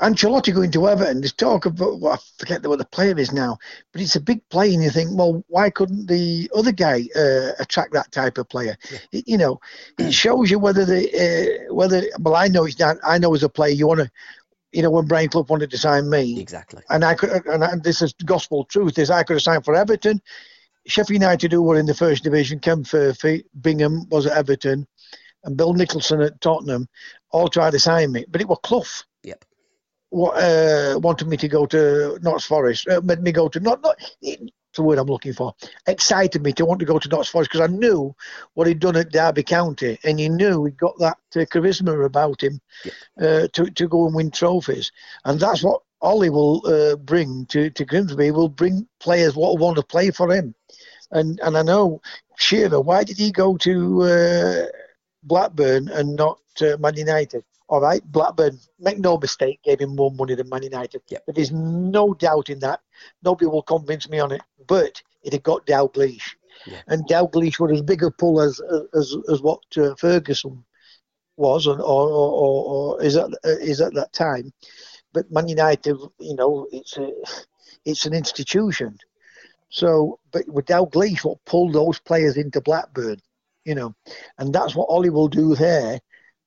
Ancelotti 0.00 0.52
going 0.52 0.72
to 0.72 0.88
Everton. 0.88 1.20
There's 1.20 1.32
talk 1.32 1.66
of 1.66 1.78
well, 1.78 2.08
I 2.08 2.18
forget 2.38 2.66
what 2.66 2.78
the 2.78 2.84
player 2.84 3.16
is 3.16 3.32
now, 3.32 3.56
but 3.92 4.02
it's 4.02 4.16
a 4.16 4.20
big 4.20 4.46
play, 4.48 4.74
and 4.74 4.82
you 4.82 4.90
think, 4.90 5.10
well, 5.12 5.44
why 5.46 5.70
couldn't 5.70 6.08
the 6.08 6.50
other 6.54 6.72
guy 6.72 7.04
uh, 7.14 7.52
attract 7.60 7.92
that 7.92 8.10
type 8.10 8.36
of 8.36 8.48
player? 8.48 8.76
It, 9.12 9.26
you 9.28 9.38
know, 9.38 9.60
it 9.98 10.12
shows 10.12 10.50
you 10.50 10.58
whether 10.58 10.84
the 10.84 11.68
uh, 11.68 11.72
whether. 11.72 12.02
Well, 12.18 12.34
I 12.34 12.48
know 12.48 12.64
it's 12.64 12.78
not. 12.78 12.96
I 13.06 13.18
know 13.18 13.34
as 13.34 13.44
a 13.44 13.48
player, 13.48 13.72
you 13.72 13.86
want 13.86 14.00
to, 14.00 14.10
you 14.72 14.82
know, 14.82 14.90
when 14.90 15.06
Brian 15.06 15.28
Clough 15.28 15.46
wanted 15.48 15.70
to 15.70 15.78
sign 15.78 16.10
me, 16.10 16.40
Exactly. 16.40 16.82
and 16.90 17.04
I 17.04 17.14
could, 17.14 17.46
and 17.46 17.62
I, 17.62 17.76
this 17.76 18.02
is 18.02 18.12
gospel 18.24 18.64
truth, 18.64 18.98
is 18.98 19.10
I 19.10 19.22
could 19.22 19.34
have 19.34 19.42
signed 19.42 19.64
for 19.64 19.76
Everton. 19.76 20.20
Sheffield 20.86 21.20
United, 21.20 21.52
who 21.52 21.62
were 21.62 21.78
in 21.78 21.86
the 21.86 21.94
first 21.94 22.24
division, 22.24 22.60
Ken 22.60 22.84
Furphy, 22.84 23.44
Bingham 23.60 24.08
was 24.10 24.26
at 24.26 24.36
Everton, 24.36 24.86
and 25.44 25.56
Bill 25.56 25.74
Nicholson 25.74 26.20
at 26.20 26.40
Tottenham, 26.40 26.88
all 27.30 27.48
tried 27.48 27.72
to 27.72 27.78
sign 27.78 28.12
me, 28.12 28.24
but 28.28 28.40
it 28.40 28.48
was 28.48 28.58
Clough. 28.62 29.04
Yep. 29.22 29.44
What 30.10 30.36
uh, 30.36 30.98
wanted 31.02 31.28
me 31.28 31.36
to 31.38 31.48
go 31.48 31.66
to 31.66 32.18
Notts 32.22 32.44
Forest? 32.44 32.88
Uh, 32.88 33.00
made 33.02 33.22
me 33.22 33.32
go 33.32 33.48
to 33.48 33.60
not 33.60 33.82
not 33.82 33.96
the 34.22 34.82
word 34.82 34.98
I'm 34.98 35.06
looking 35.06 35.32
for. 35.32 35.54
Excited 35.86 36.42
me 36.42 36.52
to 36.52 36.64
want 36.64 36.80
to 36.80 36.86
go 36.86 36.98
to 36.98 37.08
Notts 37.08 37.28
Forest 37.28 37.50
because 37.50 37.68
I 37.68 37.72
knew 37.72 38.14
what 38.54 38.66
he'd 38.66 38.78
done 38.78 38.96
at 38.96 39.10
Derby 39.10 39.42
County, 39.42 39.98
and 40.04 40.18
he 40.18 40.28
knew 40.28 40.64
he'd 40.64 40.76
got 40.76 40.98
that 40.98 41.18
uh, 41.36 41.40
charisma 41.40 42.04
about 42.04 42.42
him 42.42 42.60
uh, 43.20 43.48
to 43.52 43.70
to 43.70 43.88
go 43.88 44.06
and 44.06 44.14
win 44.14 44.30
trophies, 44.30 44.92
and 45.24 45.40
that's 45.40 45.64
what 45.64 45.82
Ollie 46.04 46.30
will 46.30 46.60
uh, 46.66 46.96
bring 46.96 47.46
to 47.46 47.70
to 47.70 47.84
Grimsby. 47.84 48.30
Will 48.30 48.48
bring 48.48 48.86
players 49.00 49.34
what 49.34 49.58
want 49.58 49.76
to 49.76 49.82
play 49.82 50.10
for 50.10 50.32
him, 50.32 50.54
and 51.10 51.40
and 51.40 51.56
I 51.56 51.62
know 51.62 52.00
Shearer. 52.38 52.80
Why 52.80 53.04
did 53.04 53.16
he 53.16 53.32
go 53.32 53.56
to 53.56 54.02
uh, 54.02 54.66
Blackburn 55.22 55.88
and 55.88 56.14
not 56.14 56.38
uh, 56.60 56.76
Man 56.78 56.96
United? 56.96 57.42
All 57.68 57.80
right, 57.80 58.04
Blackburn, 58.12 58.58
make 58.78 58.98
no 58.98 59.16
mistake, 59.16 59.58
gave 59.64 59.80
him 59.80 59.96
more 59.96 60.10
money 60.10 60.34
than 60.34 60.50
Man 60.50 60.62
United. 60.62 61.00
Yep. 61.08 61.24
There 61.26 61.42
is 61.42 61.50
no 61.50 62.12
doubt 62.12 62.50
in 62.50 62.58
that. 62.58 62.80
Nobody 63.22 63.46
will 63.46 63.62
convince 63.62 64.06
me 64.08 64.20
on 64.20 64.32
it. 64.32 64.42
But 64.66 65.02
it 65.22 65.32
had 65.32 65.42
got 65.42 65.66
Dalglish. 65.66 66.36
Yeah. 66.66 66.82
And 66.88 67.08
Dalglish 67.08 67.58
was 67.58 67.72
as 67.72 67.82
big 67.82 68.02
a 68.02 68.10
pull 68.10 68.42
as 68.42 68.60
as, 68.92 69.16
as 69.32 69.40
what 69.40 69.62
uh, 69.78 69.94
Ferguson 69.96 70.62
was 71.36 71.66
or, 71.66 71.80
or, 71.80 72.08
or, 72.08 72.64
or 72.96 73.02
is, 73.02 73.16
at, 73.16 73.30
is 73.44 73.80
at 73.80 73.94
that 73.94 74.12
time. 74.12 74.52
But 75.14 75.30
Man 75.30 75.48
United, 75.48 75.96
you 76.18 76.36
know, 76.36 76.66
it's 76.72 76.98
a, 76.98 77.10
it's 77.86 78.04
an 78.04 78.12
institution. 78.12 78.98
So, 79.70 80.20
but 80.30 80.46
with 80.48 80.66
Dalglish, 80.66 81.24
what 81.24 81.42
pulled 81.46 81.72
those 81.72 81.98
players 81.98 82.36
into 82.36 82.60
Blackburn, 82.60 83.16
you 83.64 83.74
know, 83.74 83.94
and 84.38 84.54
that's 84.54 84.74
what 84.74 84.90
Ollie 84.90 85.08
will 85.08 85.28
do 85.28 85.54
there 85.54 86.00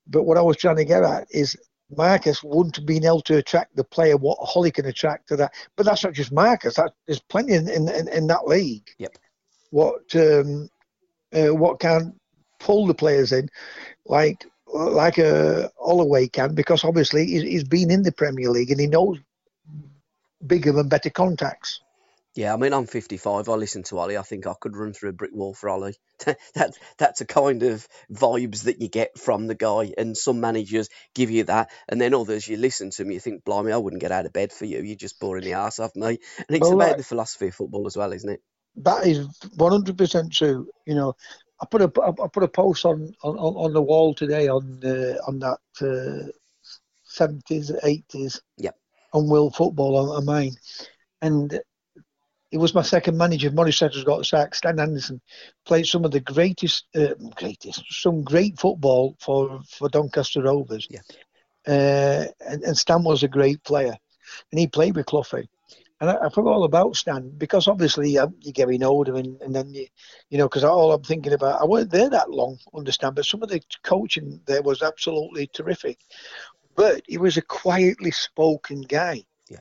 but 0.09 0.23
what 0.23 0.37
I 0.37 0.41
was 0.41 0.57
trying 0.57 0.77
to 0.77 0.85
get 0.85 1.03
at 1.03 1.27
is 1.31 1.55
Marcus 1.95 2.43
wouldn't 2.43 2.75
have 2.75 2.85
been 2.85 3.05
able 3.05 3.21
to 3.21 3.37
attract 3.37 3.75
the 3.75 3.83
player 3.83 4.17
what 4.17 4.37
Ollie 4.55 4.71
can 4.71 4.85
attract 4.85 5.27
to 5.29 5.35
that. 5.37 5.53
But 5.75 5.85
that's 5.85 6.03
not 6.03 6.13
just 6.13 6.31
Marcus. 6.31 6.75
That, 6.75 6.93
there's 7.05 7.19
plenty 7.19 7.53
in, 7.53 7.69
in, 7.69 8.07
in 8.09 8.27
that 8.27 8.47
league. 8.47 8.87
Yep. 8.97 9.17
What 9.69 10.15
um, 10.15 10.69
uh, 11.33 11.53
what 11.53 11.79
can 11.79 12.17
pull 12.59 12.87
the 12.87 12.93
players 12.93 13.31
in, 13.31 13.49
like 14.05 14.45
like 14.73 15.17
a 15.17 15.65
uh, 15.65 15.69
Holloway 15.79 16.27
can, 16.27 16.55
because 16.55 16.83
obviously 16.83 17.25
he's, 17.25 17.43
he's 17.43 17.63
been 17.63 17.91
in 17.91 18.03
the 18.03 18.11
Premier 18.11 18.49
League 18.49 18.71
and 18.71 18.79
he 18.79 18.87
knows 18.87 19.19
bigger 20.45 20.77
and 20.79 20.89
better 20.89 21.09
contacts. 21.09 21.81
Yeah, 22.37 22.53
I 22.53 22.57
mean, 22.57 22.71
I'm 22.71 22.85
55. 22.85 23.49
I 23.49 23.53
listen 23.53 23.81
to 23.83 23.97
Ollie. 23.97 24.15
I 24.15 24.21
think 24.21 24.45
I 24.45 24.53
could 24.59 24.77
run 24.77 24.93
through 24.93 25.09
a 25.09 25.13
brick 25.13 25.33
wall 25.33 25.55
for 25.55 25.69
Ollie. 25.69 25.95
that 26.53 26.77
that's 26.99 27.19
a 27.19 27.25
kind 27.25 27.63
of 27.63 27.87
vibes 28.11 28.65
that 28.65 28.79
you 28.79 28.89
get 28.89 29.17
from 29.17 29.47
the 29.47 29.55
guy, 29.55 29.91
and 29.97 30.15
some 30.15 30.39
managers 30.39 30.89
give 31.15 31.31
you 31.31 31.45
that, 31.45 31.71
and 31.89 31.99
then 31.99 32.13
others 32.13 32.47
you 32.47 32.57
listen 32.57 32.91
to 32.91 33.03
me, 33.03 33.15
you 33.15 33.19
think, 33.19 33.43
blimey, 33.43 33.71
I 33.71 33.77
wouldn't 33.77 34.03
get 34.03 34.11
out 34.11 34.27
of 34.27 34.33
bed 34.33 34.51
for 34.51 34.65
you. 34.65 34.83
You're 34.83 34.95
just 34.95 35.19
boring 35.19 35.45
the 35.45 35.53
ass 35.53 35.79
off 35.79 35.95
me, 35.95 36.19
and 36.47 36.57
it's 36.57 36.69
about 36.69 36.77
right. 36.77 36.97
the 36.97 37.03
philosophy 37.03 37.47
of 37.47 37.55
football 37.55 37.87
as 37.87 37.97
well, 37.97 38.13
isn't 38.13 38.29
it? 38.29 38.41
That 38.75 39.07
is 39.07 39.27
100% 39.57 40.31
true. 40.31 40.69
You 40.85 40.93
know, 40.93 41.15
I 41.61 41.65
put 41.65 41.81
a 41.81 41.91
I 42.01 42.27
put 42.27 42.43
a 42.43 42.47
post 42.47 42.85
on 42.85 43.13
on, 43.23 43.37
on 43.37 43.73
the 43.73 43.81
wall 43.81 44.13
today 44.13 44.47
on 44.47 44.81
uh, 44.83 45.17
on 45.27 45.39
that 45.39 45.59
uh, 45.81 46.31
70s 47.09 47.71
80s. 47.83 48.41
Yeah. 48.57 48.71
On 49.13 49.29
Will 49.29 49.49
football 49.49 49.97
on, 49.97 50.17
on 50.17 50.25
mine, 50.25 50.51
and 51.21 51.59
it 52.51 52.57
was 52.57 52.73
my 52.73 52.81
second 52.81 53.17
manager. 53.17 53.51
Maurice 53.51 53.77
Setters 53.77 54.03
got 54.03 54.25
sacked. 54.25 54.55
Stan 54.55 54.79
Anderson 54.79 55.21
played 55.65 55.85
some 55.85 56.05
of 56.05 56.11
the 56.11 56.19
greatest, 56.19 56.85
uh, 56.95 57.13
greatest, 57.35 57.83
some 57.89 58.23
great 58.23 58.57
football 58.57 59.15
for, 59.19 59.61
for 59.69 59.89
Doncaster 59.89 60.41
Rovers. 60.41 60.87
Yeah. 60.89 61.01
Uh, 61.67 62.25
and, 62.47 62.63
and, 62.63 62.77
Stan 62.77 63.03
was 63.03 63.23
a 63.23 63.27
great 63.27 63.61
player, 63.63 63.95
and 64.51 64.59
he 64.59 64.67
played 64.67 64.95
with 64.95 65.05
Cloughie. 65.05 65.49
And 65.99 66.09
I, 66.09 66.25
I 66.25 66.29
forgot 66.29 66.53
all 66.53 66.63
about 66.63 66.95
Stan 66.95 67.29
because 67.37 67.67
obviously 67.67 68.11
you're 68.11 68.31
getting 68.53 68.83
older, 68.83 69.15
and, 69.15 69.41
and 69.41 69.55
then 69.55 69.73
you, 69.73 69.87
you 70.29 70.37
know, 70.37 70.47
because 70.47 70.63
all 70.63 70.93
I'm 70.93 71.03
thinking 71.03 71.33
about, 71.33 71.61
I 71.61 71.65
wasn't 71.65 71.91
there 71.91 72.09
that 72.09 72.29
long, 72.29 72.59
understand, 72.75 73.15
but 73.15 73.25
some 73.25 73.41
of 73.41 73.49
the 73.49 73.61
coaching 73.83 74.39
there 74.45 74.61
was 74.61 74.81
absolutely 74.81 75.47
terrific. 75.47 75.99
But 76.75 77.01
he 77.07 77.17
was 77.17 77.37
a 77.37 77.41
quietly 77.41 78.11
spoken 78.11 78.81
guy. 78.81 79.23
Yeah. 79.49 79.59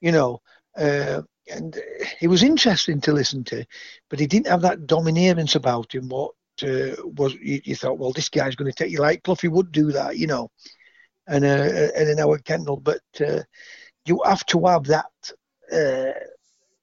You 0.00 0.12
know, 0.12 0.42
uh, 0.76 1.22
and 1.48 1.80
he 2.18 2.26
was 2.26 2.42
interesting 2.42 3.00
to 3.02 3.12
listen 3.12 3.44
to, 3.44 3.64
but 4.10 4.18
he 4.18 4.26
didn't 4.26 4.48
have 4.48 4.62
that 4.62 4.80
domineerance 4.86 5.54
about 5.54 5.94
him. 5.94 6.08
What 6.08 6.32
uh, 6.62 6.96
was 7.04 7.34
you, 7.34 7.60
you, 7.64 7.76
thought? 7.76 7.98
Well, 7.98 8.12
this 8.12 8.28
guy's 8.28 8.56
going 8.56 8.70
to 8.70 8.76
take 8.76 8.90
you 8.90 8.98
like 8.98 9.22
Cloughie 9.22 9.48
would 9.48 9.70
do 9.70 9.92
that, 9.92 10.18
you 10.18 10.26
know, 10.26 10.50
and 11.28 11.44
uh, 11.44 11.92
and 11.96 12.08
an 12.08 12.18
Howard 12.18 12.44
Kendall. 12.44 12.78
But 12.78 13.02
uh, 13.20 13.42
you 14.04 14.20
have 14.24 14.44
to 14.46 14.66
have 14.66 14.84
that 14.84 15.06
uh, 15.72 16.12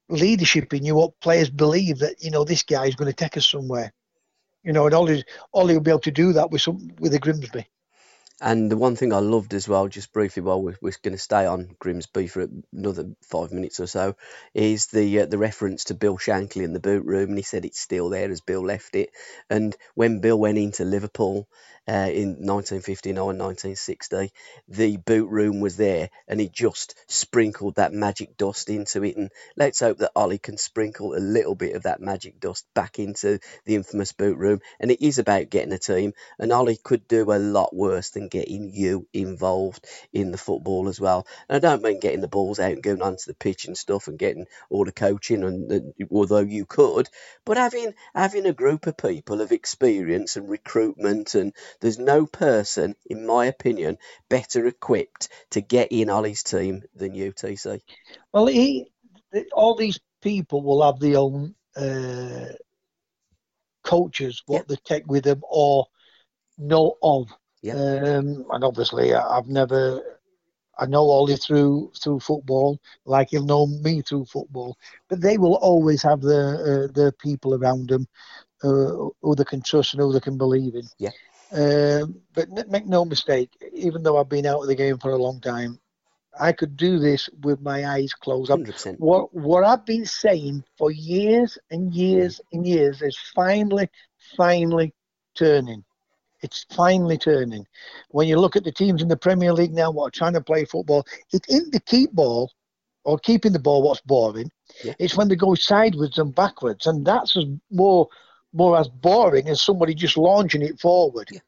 leadership 0.08 0.72
in 0.74 0.84
you. 0.84 0.94
What 0.94 1.20
players 1.20 1.50
believe 1.50 1.98
that 2.00 2.22
you 2.22 2.30
know 2.30 2.44
this 2.44 2.62
guy 2.62 2.86
is 2.86 2.96
going 2.96 3.10
to 3.10 3.16
take 3.16 3.36
us 3.36 3.46
somewhere, 3.46 3.92
you 4.62 4.72
know, 4.72 4.86
and 4.86 4.94
Ollie 4.94 5.24
Ollie 5.52 5.74
will 5.74 5.80
be 5.80 5.90
able 5.90 6.00
to 6.00 6.10
do 6.10 6.32
that 6.34 6.50
with 6.50 6.62
some 6.62 6.90
with 6.98 7.12
the 7.12 7.18
Grimsby. 7.18 7.66
And 8.40 8.70
the 8.70 8.76
one 8.76 8.96
thing 8.96 9.12
I 9.12 9.20
loved 9.20 9.54
as 9.54 9.68
well, 9.68 9.86
just 9.86 10.12
briefly 10.12 10.42
while 10.42 10.60
we're, 10.60 10.76
we're 10.82 10.92
going 11.02 11.14
to 11.14 11.18
stay 11.18 11.46
on 11.46 11.76
Grimsby 11.78 12.26
for 12.26 12.48
another 12.72 13.10
five 13.22 13.52
minutes 13.52 13.78
or 13.78 13.86
so, 13.86 14.16
is 14.52 14.86
the 14.86 15.20
uh, 15.20 15.26
the 15.26 15.38
reference 15.38 15.84
to 15.84 15.94
Bill 15.94 16.18
Shankly 16.18 16.64
in 16.64 16.72
the 16.72 16.80
boot 16.80 17.04
room, 17.04 17.30
and 17.30 17.38
he 17.38 17.44
said 17.44 17.64
it's 17.64 17.80
still 17.80 18.10
there 18.10 18.30
as 18.30 18.40
Bill 18.40 18.62
left 18.64 18.96
it. 18.96 19.10
And 19.48 19.74
when 19.94 20.20
Bill 20.20 20.38
went 20.38 20.58
into 20.58 20.84
Liverpool, 20.84 21.48
uh, 21.88 22.10
in 22.12 22.28
1959, 22.46 23.14
1960. 23.16 24.32
The 24.68 24.96
boot 24.96 25.28
room 25.28 25.60
was 25.60 25.76
there 25.76 26.10
and 26.28 26.40
he 26.40 26.48
just 26.48 26.94
sprinkled 27.06 27.76
that 27.76 27.92
magic 27.92 28.36
dust 28.36 28.70
into 28.70 29.04
it. 29.04 29.16
And 29.16 29.30
let's 29.56 29.80
hope 29.80 29.98
that 29.98 30.12
Ollie 30.16 30.38
can 30.38 30.56
sprinkle 30.56 31.14
a 31.14 31.18
little 31.18 31.54
bit 31.54 31.76
of 31.76 31.84
that 31.84 32.00
magic 32.00 32.40
dust 32.40 32.66
back 32.74 32.98
into 32.98 33.38
the 33.64 33.74
infamous 33.74 34.12
boot 34.12 34.36
room. 34.36 34.60
And 34.80 34.90
it 34.90 35.04
is 35.04 35.18
about 35.18 35.50
getting 35.50 35.72
a 35.72 35.78
team. 35.78 36.14
And 36.38 36.52
Ollie 36.52 36.78
could 36.82 37.06
do 37.08 37.32
a 37.32 37.38
lot 37.38 37.74
worse 37.74 38.10
than 38.10 38.28
getting 38.28 38.70
you 38.72 39.06
involved 39.12 39.86
in 40.12 40.30
the 40.30 40.38
football 40.38 40.88
as 40.88 41.00
well. 41.00 41.26
And 41.48 41.56
I 41.56 41.68
don't 41.68 41.82
mean 41.82 42.00
getting 42.00 42.20
the 42.20 42.28
balls 42.28 42.58
out 42.58 42.72
and 42.72 42.82
going 42.82 43.02
onto 43.02 43.26
the 43.26 43.34
pitch 43.34 43.66
and 43.66 43.76
stuff 43.76 44.08
and 44.08 44.18
getting 44.18 44.46
all 44.70 44.84
the 44.84 44.92
coaching, 44.92 45.44
and, 45.44 45.70
and 45.70 45.94
although 46.10 46.38
you 46.38 46.64
could, 46.66 47.08
but 47.44 47.56
having 47.56 47.94
having 48.14 48.46
a 48.46 48.52
group 48.52 48.86
of 48.86 48.96
people 48.96 49.40
of 49.40 49.52
experience 49.52 50.36
and 50.36 50.48
recruitment 50.48 51.34
and 51.34 51.52
there's 51.80 51.98
no 51.98 52.26
person, 52.26 52.94
in 53.06 53.26
my 53.26 53.46
opinion, 53.46 53.98
better 54.28 54.66
equipped 54.66 55.28
to 55.50 55.60
get 55.60 55.88
in 55.90 56.10
Ollie's 56.10 56.42
team 56.42 56.82
than 56.94 57.14
you, 57.14 57.32
TC. 57.32 57.80
Well, 58.32 58.46
he, 58.46 58.86
all 59.52 59.74
these 59.74 60.00
people 60.22 60.62
will 60.62 60.82
have 60.82 61.00
their 61.00 61.18
own 61.18 61.54
uh, 61.76 62.54
coaches, 63.82 64.42
what 64.46 64.66
yeah. 64.68 64.74
they 64.74 64.76
take 64.84 65.06
with 65.06 65.24
them 65.24 65.42
or 65.48 65.86
know 66.58 66.96
of. 67.02 67.28
Yeah. 67.62 67.74
Um, 67.74 68.44
and 68.50 68.64
obviously, 68.64 69.14
I've 69.14 69.48
never. 69.48 70.02
I 70.76 70.86
know 70.86 71.08
Ollie 71.08 71.36
through 71.36 71.92
through 72.02 72.18
football, 72.18 72.80
like 73.04 73.28
he'll 73.30 73.44
know 73.44 73.66
me 73.66 74.02
through 74.02 74.24
football. 74.24 74.76
But 75.08 75.20
they 75.20 75.38
will 75.38 75.54
always 75.54 76.02
have 76.02 76.20
the 76.20 76.88
uh, 76.88 76.92
the 76.92 77.14
people 77.20 77.54
around 77.54 77.88
them 77.88 78.08
uh, 78.64 79.10
who 79.22 79.34
they 79.36 79.44
can 79.44 79.62
trust 79.62 79.94
and 79.94 80.02
who 80.02 80.12
they 80.12 80.20
can 80.20 80.36
believe 80.36 80.74
in. 80.74 80.82
Yeah. 80.98 81.10
Um, 81.54 82.16
but 82.34 82.48
make 82.68 82.86
no 82.86 83.04
mistake, 83.04 83.50
even 83.72 84.02
though 84.02 84.18
I've 84.18 84.28
been 84.28 84.44
out 84.44 84.60
of 84.60 84.66
the 84.66 84.74
game 84.74 84.98
for 84.98 85.12
a 85.12 85.16
long 85.16 85.40
time, 85.40 85.78
I 86.38 86.50
could 86.50 86.76
do 86.76 86.98
this 86.98 87.30
with 87.42 87.60
my 87.60 87.86
eyes 87.86 88.12
closed. 88.12 88.50
100%. 88.50 88.98
What 88.98 89.32
what 89.32 89.62
I've 89.64 89.86
been 89.86 90.04
saying 90.04 90.64
for 90.76 90.90
years 90.90 91.56
and 91.70 91.94
years 91.94 92.40
and 92.52 92.66
years 92.66 93.02
is 93.02 93.16
finally, 93.34 93.88
finally 94.36 94.92
turning. 95.36 95.84
It's 96.42 96.66
finally 96.74 97.18
turning. 97.18 97.64
When 98.10 98.26
you 98.26 98.38
look 98.38 98.56
at 98.56 98.64
the 98.64 98.72
teams 98.72 99.00
in 99.00 99.08
the 99.08 99.16
Premier 99.16 99.52
League 99.52 99.72
now, 99.72 99.92
what 99.92 100.08
are 100.08 100.18
trying 100.18 100.34
to 100.34 100.40
play 100.40 100.64
football, 100.64 101.06
it 101.32 101.44
isn't 101.48 101.72
the 101.72 101.80
keep 101.80 102.12
ball 102.12 102.50
or 103.04 103.18
keeping 103.18 103.52
the 103.52 103.58
ball 103.58 103.82
what's 103.82 104.00
boring. 104.00 104.50
Yeah. 104.82 104.94
It's 104.98 105.16
when 105.16 105.28
they 105.28 105.36
go 105.36 105.54
sideways 105.54 106.18
and 106.18 106.34
backwards, 106.34 106.86
and 106.86 107.06
that's 107.06 107.36
more 107.70 108.08
more 108.54 108.78
as 108.78 108.88
boring 108.88 109.48
as 109.48 109.60
somebody 109.60 109.94
just 109.94 110.16
launching 110.16 110.62
it 110.62 110.80
forward. 110.80 111.28
Yeah. 111.30 111.40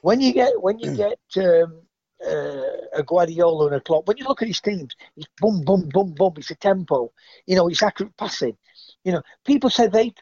When 0.00 0.20
you 0.20 0.32
get 0.32 0.60
when 0.60 0.78
you 0.78 0.90
mm. 0.90 0.96
get 0.96 1.44
um, 1.44 1.82
uh, 2.26 2.98
a 2.98 3.02
Guardiola 3.04 3.66
and 3.66 3.76
a 3.76 3.80
Klopp, 3.80 4.08
when 4.08 4.16
you 4.16 4.24
look 4.24 4.42
at 4.42 4.48
his 4.48 4.60
teams, 4.60 4.94
it's 5.16 5.28
boom, 5.38 5.64
boom, 5.64 5.88
boom, 5.92 6.14
boom. 6.14 6.34
It's 6.36 6.50
a 6.50 6.54
tempo. 6.54 7.12
You 7.46 7.56
know, 7.56 7.68
it's 7.68 7.82
accurate 7.82 8.16
passing. 8.16 8.56
You 9.04 9.12
know, 9.12 9.22
people 9.44 9.70
say 9.70 9.86
they 9.86 10.14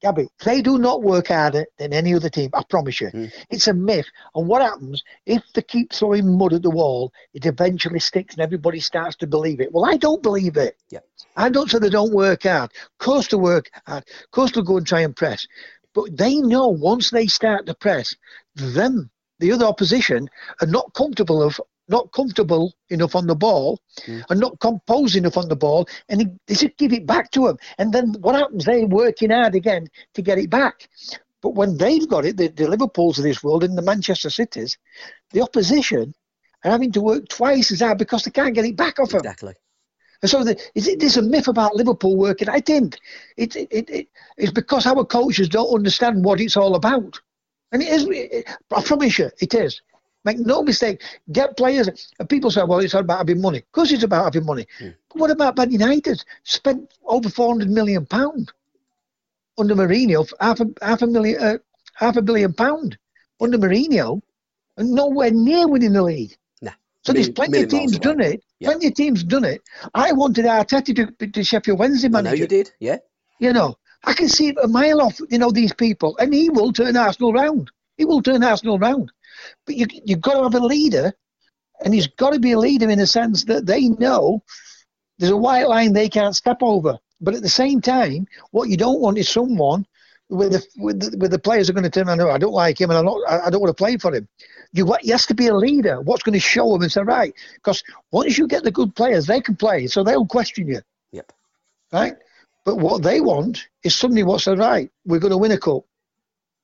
Gabby, 0.00 0.28
they 0.44 0.62
do 0.62 0.78
not 0.78 1.02
work 1.02 1.28
harder 1.28 1.66
than 1.76 1.92
any 1.92 2.14
other 2.14 2.28
team. 2.28 2.50
I 2.54 2.62
promise 2.68 3.00
you. 3.00 3.08
Mm. 3.08 3.32
It's 3.50 3.66
a 3.66 3.74
myth. 3.74 4.06
And 4.34 4.46
what 4.46 4.62
happens 4.62 5.02
if 5.26 5.42
they 5.54 5.62
keep 5.62 5.92
throwing 5.92 6.38
mud 6.38 6.52
at 6.52 6.62
the 6.62 6.70
wall? 6.70 7.12
It 7.34 7.46
eventually 7.46 7.98
sticks, 7.98 8.34
and 8.34 8.42
everybody 8.42 8.78
starts 8.78 9.16
to 9.16 9.26
believe 9.26 9.60
it. 9.60 9.72
Well, 9.72 9.84
I 9.84 9.96
don't 9.96 10.22
believe 10.22 10.56
it. 10.56 10.76
Yeah. 10.90 11.00
I 11.36 11.48
don't 11.48 11.68
say 11.68 11.80
they 11.80 11.90
don't 11.90 12.14
work 12.14 12.44
hard. 12.44 12.70
Of 12.70 12.98
course, 13.04 13.26
they 13.28 13.36
work 13.36 13.70
hard. 13.86 14.04
Of 14.24 14.30
course, 14.30 14.52
they'll 14.52 14.62
go 14.62 14.76
and 14.76 14.86
try 14.86 15.00
and 15.00 15.16
press. 15.16 15.46
But 15.94 16.16
they 16.16 16.36
know 16.36 16.68
once 16.68 17.10
they 17.10 17.26
start 17.26 17.66
to 17.66 17.74
press, 17.74 18.14
them, 18.54 19.10
the 19.40 19.50
other 19.50 19.66
opposition, 19.66 20.28
are 20.60 20.66
not 20.68 20.94
comfortable 20.94 21.42
of 21.42 21.60
not 21.88 22.12
comfortable 22.12 22.74
enough 22.90 23.14
on 23.16 23.26
the 23.26 23.34
ball 23.34 23.80
Mm. 24.06 24.22
and 24.30 24.40
not 24.40 24.60
composed 24.60 25.16
enough 25.16 25.36
on 25.36 25.48
the 25.48 25.56
ball, 25.56 25.88
and 26.08 26.20
they- 26.20 26.36
they 26.46 26.54
just 26.54 26.76
give 26.76 26.92
it 26.92 27.06
back 27.06 27.30
to 27.32 27.46
them. 27.46 27.56
And 27.78 27.92
then 27.92 28.14
what 28.20 28.34
happens? 28.34 28.64
They're 28.64 28.86
working 28.86 29.30
hard 29.30 29.54
again 29.54 29.88
to 30.14 30.22
get 30.22 30.38
it 30.38 30.50
back. 30.50 30.88
But 31.40 31.54
when 31.54 31.76
they've 31.76 32.08
got 32.08 32.24
it, 32.24 32.36
the, 32.36 32.48
the 32.48 32.68
Liverpools 32.68 33.18
of 33.18 33.24
this 33.24 33.42
world 33.42 33.64
and 33.64 33.76
the 33.78 33.82
Manchester 33.82 34.30
Cities, 34.30 34.76
the 35.30 35.40
opposition 35.40 36.14
are 36.64 36.70
having 36.72 36.92
to 36.92 37.00
work 37.00 37.28
twice 37.28 37.70
as 37.70 37.80
hard 37.80 37.98
because 37.98 38.24
they 38.24 38.30
can't 38.30 38.54
get 38.54 38.64
it 38.64 38.76
back 38.76 38.98
off 38.98 39.10
them. 39.10 39.20
Exactly. 39.20 39.54
And 40.20 40.30
so 40.30 40.42
the, 40.42 40.60
is 40.74 40.88
it, 40.88 40.98
there's 40.98 41.16
a 41.16 41.22
myth 41.22 41.46
about 41.46 41.76
Liverpool 41.76 42.16
working. 42.16 42.48
I 42.48 42.58
didn't. 42.58 42.98
It, 43.36 43.54
it, 43.54 43.68
it, 43.70 43.90
it, 43.90 44.08
it's 44.36 44.50
because 44.52 44.84
our 44.84 45.04
coaches 45.04 45.48
don't 45.48 45.72
understand 45.72 46.24
what 46.24 46.40
it's 46.40 46.56
all 46.56 46.74
about. 46.74 47.20
And 47.70 47.82
it 47.82 47.88
is, 47.88 48.06
it, 48.10 48.48
I 48.74 48.82
promise 48.82 49.18
you, 49.20 49.30
it 49.40 49.54
is. 49.54 49.80
Make 50.28 50.40
no 50.40 50.62
mistake. 50.62 51.00
Get 51.32 51.56
players. 51.56 51.88
And 52.18 52.28
people 52.28 52.50
say, 52.50 52.62
well, 52.62 52.80
it's 52.80 52.94
all 52.94 53.00
about 53.00 53.18
having 53.18 53.40
money. 53.40 53.58
Of 53.60 53.72
course, 53.72 53.90
it's 53.90 54.02
about 54.02 54.24
having 54.24 54.44
money. 54.44 54.66
Hmm. 54.78 54.90
But 55.08 55.18
what 55.20 55.30
about 55.30 55.56
Man 55.56 55.72
United? 55.72 56.22
Spent 56.42 56.92
over 57.06 57.30
400 57.30 57.70
million 57.70 58.04
pound 58.04 58.52
under 59.56 59.74
Mourinho, 59.74 60.30
half 60.38 60.60
a, 60.60 60.66
half 60.82 61.00
a 61.00 61.06
million, 61.06 61.42
uh, 61.42 61.56
half 61.94 62.18
a 62.18 62.22
billion 62.22 62.52
pound 62.52 62.98
under 63.40 63.56
Mourinho, 63.56 64.20
and 64.76 64.90
nowhere 64.90 65.30
near 65.30 65.66
winning 65.66 65.94
the 65.94 66.02
league. 66.02 66.36
Nah. 66.60 66.72
So 67.04 67.14
there's 67.14 67.30
plenty 67.30 67.62
of 67.62 67.70
teams 67.70 67.98
done 67.98 68.20
it. 68.20 68.44
Yeah. 68.58 68.68
Plenty 68.68 68.88
of 68.88 68.94
teams 68.96 69.24
done 69.24 69.44
it. 69.44 69.62
I 69.94 70.12
wanted 70.12 70.44
Arteta 70.44 70.94
to 70.94 71.06
be 71.12 71.26
the 71.26 71.42
Sheffield 71.42 71.78
Wednesday 71.78 72.10
I 72.12 72.20
know 72.20 72.32
you 72.32 72.46
did. 72.46 72.70
Yeah. 72.80 72.98
You 73.38 73.54
know, 73.54 73.78
I 74.04 74.12
can 74.12 74.28
see 74.28 74.48
it 74.48 74.58
a 74.62 74.68
mile 74.68 75.00
off. 75.00 75.18
You 75.30 75.38
know 75.38 75.50
these 75.50 75.72
people, 75.72 76.18
and 76.18 76.34
he 76.34 76.50
will 76.50 76.70
turn 76.70 76.98
Arsenal 76.98 77.32
round. 77.32 77.70
He 77.96 78.04
will 78.04 78.20
turn 78.20 78.44
Arsenal 78.44 78.78
round. 78.78 79.10
But 79.66 79.76
you 79.76 79.86
you've 80.04 80.20
got 80.20 80.34
to 80.34 80.42
have 80.44 80.54
a 80.54 80.66
leader, 80.66 81.12
and 81.84 81.94
he's 81.94 82.06
got 82.06 82.32
to 82.32 82.40
be 82.40 82.52
a 82.52 82.58
leader 82.58 82.88
in 82.88 82.98
the 82.98 83.06
sense 83.06 83.44
that 83.44 83.66
they 83.66 83.88
know 83.88 84.42
there's 85.18 85.32
a 85.32 85.36
white 85.36 85.68
line 85.68 85.92
they 85.92 86.08
can't 86.08 86.36
step 86.36 86.58
over. 86.62 86.98
But 87.20 87.34
at 87.34 87.42
the 87.42 87.48
same 87.48 87.80
time, 87.80 88.26
what 88.52 88.68
you 88.68 88.76
don't 88.76 89.00
want 89.00 89.18
is 89.18 89.28
someone 89.28 89.86
where 90.28 90.48
the 90.48 90.64
with 90.76 91.00
the, 91.00 91.16
where 91.18 91.28
the 91.28 91.38
players 91.38 91.68
are 91.68 91.72
going 91.72 91.84
to 91.84 91.90
turn 91.90 92.08
around. 92.08 92.20
"Oh, 92.20 92.30
I 92.30 92.38
don't 92.38 92.52
like 92.52 92.80
him, 92.80 92.90
and 92.90 92.98
I'm 92.98 93.04
not, 93.04 93.18
I 93.28 93.50
don't 93.50 93.60
want 93.60 93.76
to 93.76 93.82
play 93.82 93.96
for 93.96 94.14
him. 94.14 94.28
You 94.72 94.94
he 95.00 95.10
has 95.10 95.26
to 95.26 95.34
be 95.34 95.46
a 95.46 95.54
leader. 95.54 96.00
What's 96.00 96.22
going 96.22 96.34
to 96.34 96.40
show 96.40 96.74
him 96.74 96.82
and 96.82 96.92
say 96.92 97.00
right? 97.02 97.34
Because 97.54 97.82
once 98.12 98.36
you 98.38 98.46
get 98.46 98.62
the 98.62 98.70
good 98.70 98.94
players, 98.94 99.26
they 99.26 99.40
can 99.40 99.56
play, 99.56 99.86
so 99.86 100.04
they'll 100.04 100.26
question 100.26 100.68
you 100.68 100.80
Yep. 101.12 101.32
right? 101.92 102.16
But 102.64 102.76
what 102.76 103.02
they 103.02 103.20
want 103.20 103.66
is 103.82 103.94
somebody 103.94 104.22
what's 104.22 104.44
the 104.44 104.56
right. 104.56 104.90
We're 105.06 105.20
going 105.20 105.30
to 105.30 105.38
win 105.38 105.52
a 105.52 105.58
cup, 105.58 105.84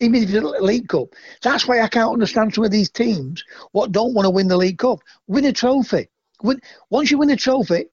even 0.00 0.22
if 0.22 0.30
it's 0.30 0.38
a 0.38 0.62
league 0.62 0.88
cup. 0.88 1.08
That's 1.42 1.66
why 1.66 1.80
I 1.80 1.88
can't 1.88 2.12
understand 2.12 2.54
some 2.54 2.64
of 2.64 2.70
these 2.70 2.90
teams 2.90 3.44
what 3.72 3.92
don't 3.92 4.14
want 4.14 4.26
to 4.26 4.30
win 4.30 4.48
the 4.48 4.56
league 4.56 4.78
cup. 4.78 5.00
Win 5.26 5.44
a 5.44 5.52
trophy. 5.52 6.08
Win, 6.42 6.60
once 6.90 7.10
you 7.10 7.18
win 7.18 7.30
a 7.30 7.36
trophy, 7.36 7.86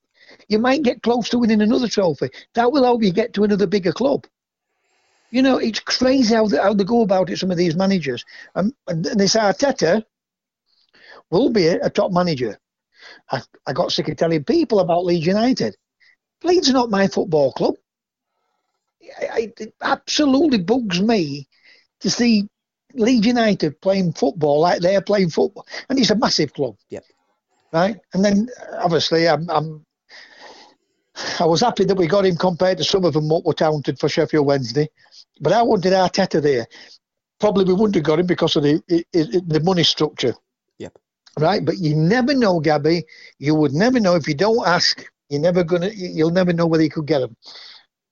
you 0.48 0.60
might 0.60 0.84
get 0.84 1.04
close 1.04 1.30
to 1.30 1.38
winning 1.38 1.62
another 1.62 1.88
trophy. 1.88 2.30
That 2.56 2.72
will 2.72 2.84
help 2.84 3.04
you 3.04 3.12
get 3.12 3.34
to 3.34 3.44
another 3.44 3.68
bigger 3.68 3.92
club. 3.92 4.26
You 5.30 5.42
know, 5.42 5.58
it's 5.58 5.80
crazy 5.80 6.36
how 6.36 6.48
they, 6.48 6.58
how 6.58 6.74
they 6.74 6.84
go 6.84 7.02
about 7.02 7.30
it. 7.30 7.38
Some 7.38 7.52
of 7.52 7.58
these 7.58 7.76
managers, 7.76 8.26
um, 8.56 8.74
and 8.88 9.06
this 9.06 9.36
Arteta 9.36 10.04
will 11.30 11.50
be 11.50 11.68
a, 11.68 11.90
top 11.90 12.12
manager. 12.12 12.60
I, 13.32 13.42
I 13.66 13.74
got 13.74 13.92
sick 13.92 14.10
of 14.10 14.18
telling 14.18 14.44
people 14.44 14.80
about 14.80 15.06
Leeds 15.06 15.26
United. 15.26 15.78
Leeds 16.44 16.70
are 16.70 16.74
not 16.74 16.90
my 16.90 17.08
football 17.08 17.54
club. 17.54 17.76
I, 19.20 19.54
it 19.58 19.74
absolutely 19.82 20.60
bugs 20.60 21.02
me 21.02 21.48
to 22.02 22.10
see 22.10 22.48
Leeds 22.94 23.26
United 23.26 23.80
playing 23.82 24.14
football 24.14 24.60
like 24.60 24.82
they're 24.82 25.02
playing 25.02 25.30
football, 25.30 25.66
and 25.90 26.00
it's 26.00 26.10
a 26.12 26.16
massive 26.16 26.54
club. 26.54 26.76
Yep. 26.90 27.04
Right, 27.74 27.98
and 28.14 28.24
then 28.24 28.50
obviously 28.80 29.30
I'm, 29.30 29.50
I'm 29.50 29.86
I 31.40 31.46
was 31.46 31.62
happy 31.62 31.84
that 31.86 31.96
we 31.98 32.08
got 32.08 32.26
him 32.26 32.36
compared 32.36 32.78
to 32.80 32.84
some 32.84 33.06
of 33.06 33.14
them 33.14 33.30
what 33.30 33.46
were 33.46 33.54
talented 33.54 34.00
for 34.00 34.10
Sheffield 34.10 34.46
Wednesday, 34.46 34.90
but 35.40 35.54
I 35.54 35.62
wanted 35.62 35.94
Arteta 35.94 36.42
there. 36.42 36.68
Probably 37.40 37.66
we 37.66 37.74
wouldn't 37.74 37.96
have 37.96 38.04
got 38.04 38.20
him 38.20 38.28
because 38.28 38.56
of 38.56 38.64
the 38.64 38.82
i- 38.92 39.06
i- 39.18 39.42
the 39.48 39.62
money 39.64 39.84
structure. 39.84 40.34
Yep. 40.80 40.98
Right, 41.40 41.64
but 41.64 41.78
you 41.78 41.96
never 41.96 42.34
know, 42.34 42.60
Gabby. 42.60 43.04
You 43.40 43.56
would 43.56 43.74
never 43.74 44.00
know 44.00 44.16
if 44.16 44.28
you 44.28 44.36
don't 44.36 44.68
ask. 44.68 45.06
You're 45.30 45.42
never 45.42 45.64
gonna. 45.64 45.90
You'll 45.94 46.30
never 46.32 46.54
know 46.54 46.68
whether 46.68 46.84
you 46.84 46.90
could 46.90 47.08
get 47.08 47.22
him. 47.22 47.36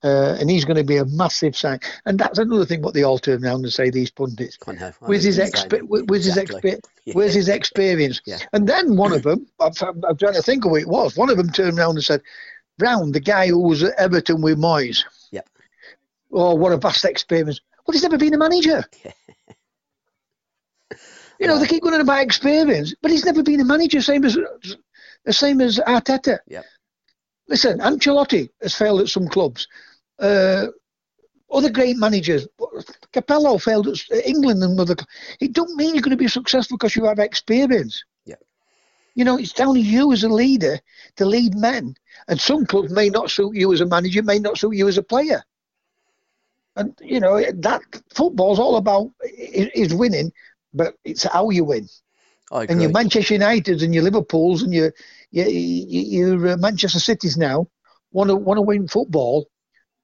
Uh, 0.01 0.37
and 0.39 0.49
he's 0.49 0.63
going 0.63 0.77
to 0.77 0.83
be 0.83 0.95
a 0.95 1.05
massive 1.05 1.57
sign. 1.57 1.79
And 2.05 2.17
that's 2.17 2.39
another 2.39 2.65
thing 2.65 2.81
what 2.81 2.93
they 2.93 3.03
all 3.03 3.19
turn 3.19 3.43
around 3.43 3.63
and 3.65 3.73
say 3.73 3.89
these 3.89 4.09
pundits. 4.09 4.57
I 4.65 4.71
know. 4.71 4.87
I 4.87 5.05
Where's 5.05 5.23
his 5.23 5.37
expe- 5.37 6.07
where's 6.07 6.23
his 6.23 6.37
expe- 6.37 6.79
Yeah. 7.03 7.13
Where's 7.13 7.33
his 7.33 7.49
experience? 7.49 8.21
Yeah. 8.25 8.39
And 8.53 8.67
then 8.67 8.95
one 8.95 9.11
of 9.11 9.23
them, 9.23 9.45
I'm, 9.59 9.73
I'm 10.07 10.17
trying 10.17 10.35
to 10.35 10.41
think 10.41 10.63
of 10.63 10.71
who 10.71 10.77
it 10.77 10.87
was. 10.87 11.17
One 11.17 11.29
of 11.29 11.35
them 11.35 11.49
turned 11.49 11.77
around 11.77 11.95
and 11.95 12.03
said, 12.03 12.21
"Brown, 12.77 13.11
the 13.11 13.19
guy 13.19 13.47
who 13.47 13.59
was 13.59 13.83
at 13.83 13.95
Everton 13.97 14.41
with 14.41 14.57
Moyes. 14.57 15.03
Yep. 15.31 15.49
Oh, 16.31 16.55
what 16.55 16.71
a 16.71 16.77
vast 16.77 17.03
experience. 17.03 17.59
Well, 17.85 17.93
he's 17.93 18.03
never 18.03 18.17
been 18.17 18.33
a 18.33 18.37
manager. 18.37 18.85
you 21.39 21.47
know, 21.47 21.57
they 21.57 21.67
keep 21.67 21.83
going 21.83 21.95
on 21.95 22.01
about 22.01 22.21
experience, 22.21 22.93
but 23.01 23.11
he's 23.11 23.25
never 23.25 23.43
been 23.43 23.59
a 23.59 23.65
manager. 23.65 24.01
Same 24.01 24.23
as 24.23 24.37
the 25.25 25.33
same 25.33 25.59
as 25.59 25.77
Arteta. 25.79 26.39
Listen, 27.47 27.79
Ancelotti 27.79 28.49
has 28.61 28.75
failed 28.75 29.01
at 29.01 29.09
some 29.09 29.27
clubs. 29.27 29.67
Uh, 30.19 30.67
other 31.51 31.69
great 31.69 31.97
managers, 31.97 32.47
Capello 33.11 33.57
failed 33.57 33.87
at 33.87 34.25
England 34.25 34.63
and 34.63 34.79
other. 34.79 34.95
It 35.39 35.53
don't 35.53 35.75
mean 35.75 35.95
you're 35.95 36.03
going 36.03 36.11
to 36.11 36.17
be 36.17 36.27
successful 36.27 36.77
because 36.77 36.95
you 36.95 37.05
have 37.05 37.19
experience. 37.19 38.03
Yep. 38.25 38.39
You 39.15 39.25
know, 39.25 39.37
it's 39.37 39.53
down 39.53 39.73
to 39.73 39.79
you 39.79 40.11
as 40.13 40.23
a 40.23 40.29
leader 40.29 40.79
to 41.15 41.25
lead 41.25 41.55
men. 41.55 41.95
And 42.27 42.39
some 42.39 42.65
clubs 42.65 42.91
may 42.91 43.09
not 43.09 43.31
suit 43.31 43.55
you 43.55 43.73
as 43.73 43.81
a 43.81 43.85
manager, 43.85 44.21
may 44.21 44.39
not 44.39 44.59
suit 44.59 44.75
you 44.75 44.87
as 44.87 44.97
a 44.97 45.03
player. 45.03 45.43
And 46.75 46.97
you 47.01 47.19
know 47.19 47.43
that 47.51 47.81
football's 48.13 48.59
all 48.59 48.77
about 48.77 49.11
is, 49.21 49.93
winning, 49.93 50.31
but 50.73 50.95
it's 51.03 51.23
how 51.23 51.49
you 51.49 51.65
win. 51.65 51.89
I 52.51 52.63
agree. 52.63 52.73
And 52.73 52.81
your 52.81 52.91
Manchester 52.91 53.33
Uniteds 53.33 53.83
and 53.83 53.93
your 53.93 54.03
Liverpools 54.03 54.61
and 54.61 54.73
your 54.73 54.93
your, 55.31 55.47
your, 55.47 56.37
your 56.37 56.53
uh, 56.53 56.57
Manchester 56.57 56.99
Cities 56.99 57.37
now 57.37 57.67
want 58.11 58.29
to 58.29 58.35
want 58.35 58.59
to 58.59 58.61
win 58.61 58.87
football 58.87 59.47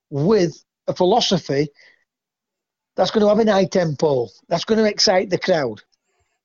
with 0.09 0.63
a 0.87 0.95
philosophy 0.95 1.69
that's 2.95 3.11
going 3.11 3.21
to 3.21 3.29
have 3.29 3.39
an 3.39 3.47
high 3.47 3.65
tempo, 3.65 4.27
that's 4.47 4.65
going 4.65 4.79
to 4.79 4.89
excite 4.89 5.29
the 5.29 5.37
crowd. 5.37 5.81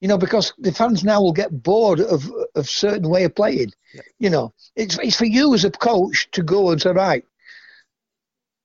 You 0.00 0.08
know, 0.08 0.16
because 0.16 0.54
the 0.58 0.72
fans 0.72 1.04
now 1.04 1.20
will 1.20 1.34
get 1.34 1.62
bored 1.62 2.00
of 2.00 2.24
of 2.54 2.68
certain 2.68 3.10
way 3.10 3.24
of 3.24 3.34
playing. 3.34 3.72
Yep. 3.92 4.04
You 4.18 4.30
know, 4.30 4.54
it's 4.74 4.98
it's 4.98 5.16
for 5.16 5.26
you 5.26 5.52
as 5.54 5.64
a 5.64 5.70
coach 5.70 6.30
to 6.32 6.42
go 6.42 6.70
and 6.70 6.80
say, 6.80 6.92
right, 6.92 7.22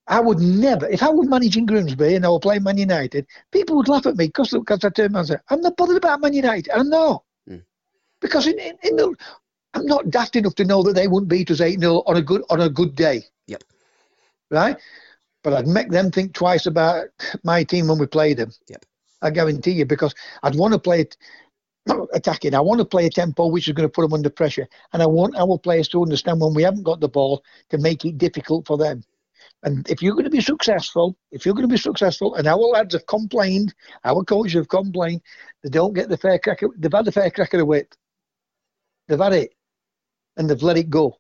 I 0.08 0.20
would 0.20 0.40
never, 0.40 0.88
if 0.88 1.02
I 1.02 1.10
was 1.10 1.28
managing 1.28 1.66
Grimsby 1.66 2.16
and 2.16 2.26
I 2.26 2.30
were 2.30 2.40
playing 2.40 2.64
Man 2.64 2.78
United, 2.78 3.26
people 3.52 3.76
would 3.78 3.88
laugh 3.88 4.06
at 4.06 4.18
me 4.18 4.28
because 4.28 4.52
because 4.52 4.84
I 4.84 4.90
turned 4.90 5.16
around 5.16 5.22
and 5.22 5.28
said, 5.28 5.42
I'm 5.50 5.62
not 5.62 5.78
bothered 5.78 5.98
about 5.98 6.22
Man 6.22 6.34
United. 6.34 6.70
I'm 6.72 6.90
not. 6.90 7.24
Mm. 7.50 7.64
Because 8.22 8.46
in, 8.46 8.60
in, 8.60 8.78
in 8.84 8.96
the, 8.96 9.16
I'm 9.74 9.86
not 9.86 10.12
daft 10.12 10.36
enough 10.36 10.56
to 10.56 10.66
know 10.66 10.84
that 10.84 10.94
they 10.94 11.08
wouldn't 11.08 11.30
beat 11.30 11.50
us 11.50 11.60
8 11.60 11.80
0 11.80 12.04
on 12.06 12.18
a 12.18 12.22
good 12.22 12.44
on 12.50 12.62
a 12.62 12.70
good 12.70 12.96
day. 12.96 13.24
Right? 14.52 14.78
But 15.44 15.54
I'd 15.54 15.68
make 15.68 15.90
them 15.90 16.12
think 16.12 16.34
twice 16.34 16.66
about 16.66 17.08
my 17.44 17.64
team 17.64 17.88
when 17.88 18.00
we 18.00 18.08
played 18.08 18.38
them. 18.38 18.52
Yep. 18.68 18.86
I 19.22 19.30
guarantee 19.30 19.72
you, 19.72 19.86
because 19.86 20.14
I'd 20.44 20.56
want 20.56 20.74
to 20.74 20.80
play 20.80 21.02
it 21.02 21.18
attacking. 22.14 22.54
I 22.54 22.60
want 22.60 22.80
to 22.80 22.86
play 22.86 23.06
a 23.06 23.10
tempo 23.10 23.48
which 23.48 23.68
is 23.68 23.74
going 23.74 23.88
to 23.88 23.92
put 23.92 24.04
them 24.04 24.14
under 24.14 24.30
pressure. 24.30 24.68
And 24.94 25.02
I 25.02 25.06
want 25.06 25.36
our 25.36 25.58
players 25.58 25.88
to 25.90 26.02
understand 26.02 26.42
when 26.42 26.54
we 26.54 26.64
haven't 26.64 26.84
got 26.84 27.00
the 27.00 27.10
ball 27.10 27.44
to 27.70 27.78
make 27.78 28.06
it 28.06 28.18
difficult 28.18 28.68
for 28.68 28.78
them. 28.78 29.04
And 29.64 29.90
if 29.90 30.02
you're 30.02 30.14
going 30.14 30.26
to 30.26 30.30
be 30.30 30.42
successful, 30.42 31.18
if 31.32 31.46
you're 31.46 31.56
going 31.56 31.68
to 31.68 31.74
be 31.74 31.78
successful, 31.78 32.36
and 32.36 32.48
our 32.48 32.58
lads 32.58 32.94
have 32.94 33.08
complained, 33.08 33.74
our 34.04 34.24
coaches 34.24 34.54
have 34.54 34.70
complained, 34.70 35.22
they 35.64 35.70
don't 35.70 35.94
get 35.94 36.10
the 36.10 36.18
fair 36.18 36.38
crack. 36.38 36.62
Of, 36.62 36.72
they've 36.78 36.92
had 36.92 37.06
the 37.06 37.12
fair 37.12 37.32
crack 37.32 37.54
of 37.54 37.60
the 37.60 37.66
whip. 37.66 37.94
They've 39.08 39.20
had 39.20 39.34
it, 39.34 39.56
and 40.38 40.50
they've 40.50 40.62
let 40.62 40.78
it 40.78 40.90
go. 40.90 41.18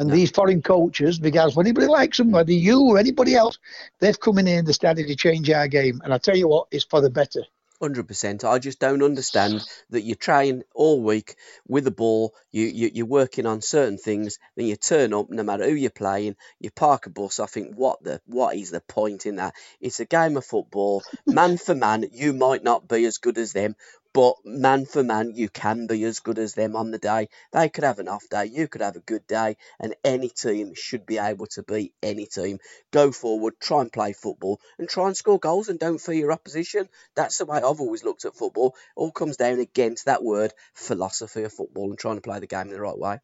And 0.00 0.10
No. 0.10 0.14
these 0.14 0.32
foreign 0.32 0.62
coaches, 0.62 1.20
because 1.20 1.56
when 1.56 1.66
anybody 1.68 1.88
likes 1.88 2.18
them, 2.18 2.32
whether 2.32 2.52
you 2.52 2.82
or 2.82 2.98
anybody 2.98 3.36
else, 3.36 3.60
they've 4.00 4.20
come 4.20 4.38
in 4.40 4.48
here 4.48 4.60
and 4.60 4.74
started 4.74 5.08
to 5.08 5.16
change 5.16 5.50
our 5.50 5.68
game. 5.68 6.02
And 6.04 6.14
I 6.14 6.18
tell 6.18 6.36
you 6.36 6.48
what, 6.48 6.68
it's 6.72 6.86
for 6.86 7.02
the 7.02 7.10
better. 7.10 7.42
Hundred 7.80 8.08
percent. 8.08 8.44
I 8.44 8.58
just 8.58 8.80
don't 8.80 9.04
understand 9.04 9.64
that 9.90 10.02
you 10.02 10.16
train 10.16 10.64
all 10.74 11.02
week 11.02 11.36
with 11.68 11.84
the 11.84 11.92
ball. 11.92 12.34
You, 12.50 12.66
you 12.66 12.90
you're 12.94 13.06
working 13.06 13.46
on 13.46 13.62
certain 13.62 13.98
things. 13.98 14.38
Then 14.56 14.66
you 14.66 14.76
turn 14.76 15.14
up, 15.14 15.30
no 15.30 15.44
matter 15.44 15.64
who 15.68 15.76
you're 15.76 15.90
playing. 15.90 16.36
You 16.60 16.72
park 16.72 17.06
a 17.06 17.10
bus. 17.10 17.40
I 17.40 17.46
think 17.46 17.76
what 17.76 18.02
the 18.04 18.20
what 18.26 18.56
is 18.56 18.72
the 18.72 18.82
point 18.82 19.26
in 19.26 19.36
that? 19.36 19.54
It's 19.80 20.00
a 20.00 20.06
game 20.06 20.38
of 20.38 20.44
football, 20.46 21.04
man 21.30 21.58
for 21.58 21.76
man. 21.76 22.06
You 22.12 22.34
might 22.34 22.64
not 22.64 22.88
be 22.88 23.06
as 23.06 23.18
good 23.18 23.38
as 23.38 23.52
them, 23.54 23.76
but 24.12 24.34
man 24.44 24.86
for 24.86 25.04
man, 25.04 25.32
you 25.34 25.48
can 25.48 25.86
be 25.86 26.02
as 26.04 26.20
good 26.20 26.38
as 26.38 26.54
them 26.54 26.74
on 26.74 26.90
the 26.90 26.98
day. 26.98 27.28
They 27.52 27.68
could 27.68 27.84
have 27.84 27.98
an 27.98 28.08
off 28.08 28.28
day, 28.28 28.46
you 28.46 28.66
could 28.68 28.80
have 28.80 28.96
a 28.96 29.00
good 29.00 29.26
day, 29.26 29.56
and 29.78 29.94
any 30.04 30.28
team 30.28 30.72
should 30.74 31.06
be 31.06 31.18
able 31.18 31.46
to 31.48 31.62
beat 31.62 31.94
any 32.02 32.26
team. 32.26 32.58
Go 32.92 33.12
forward, 33.12 33.54
try 33.60 33.82
and 33.82 33.92
play 33.92 34.12
football, 34.12 34.60
and 34.78 34.88
try 34.88 35.06
and 35.06 35.16
score 35.16 35.38
goals, 35.38 35.68
and 35.68 35.78
don't 35.78 36.00
fear 36.00 36.14
your 36.14 36.32
opposition. 36.32 36.88
That's 37.14 37.38
the 37.38 37.46
way 37.46 37.58
I've 37.58 37.80
always 37.80 38.04
looked 38.04 38.24
at 38.24 38.36
football. 38.36 38.74
All 38.96 39.12
comes 39.12 39.36
down 39.36 39.60
against 39.60 40.06
that 40.06 40.24
word 40.24 40.52
philosophy 40.74 41.44
of 41.44 41.52
football 41.52 41.90
and 41.90 41.98
trying 41.98 42.16
to 42.16 42.22
play 42.22 42.40
the 42.40 42.46
game 42.46 42.68
in 42.68 42.70
the 42.70 42.80
right 42.80 42.98
way. 42.98 43.18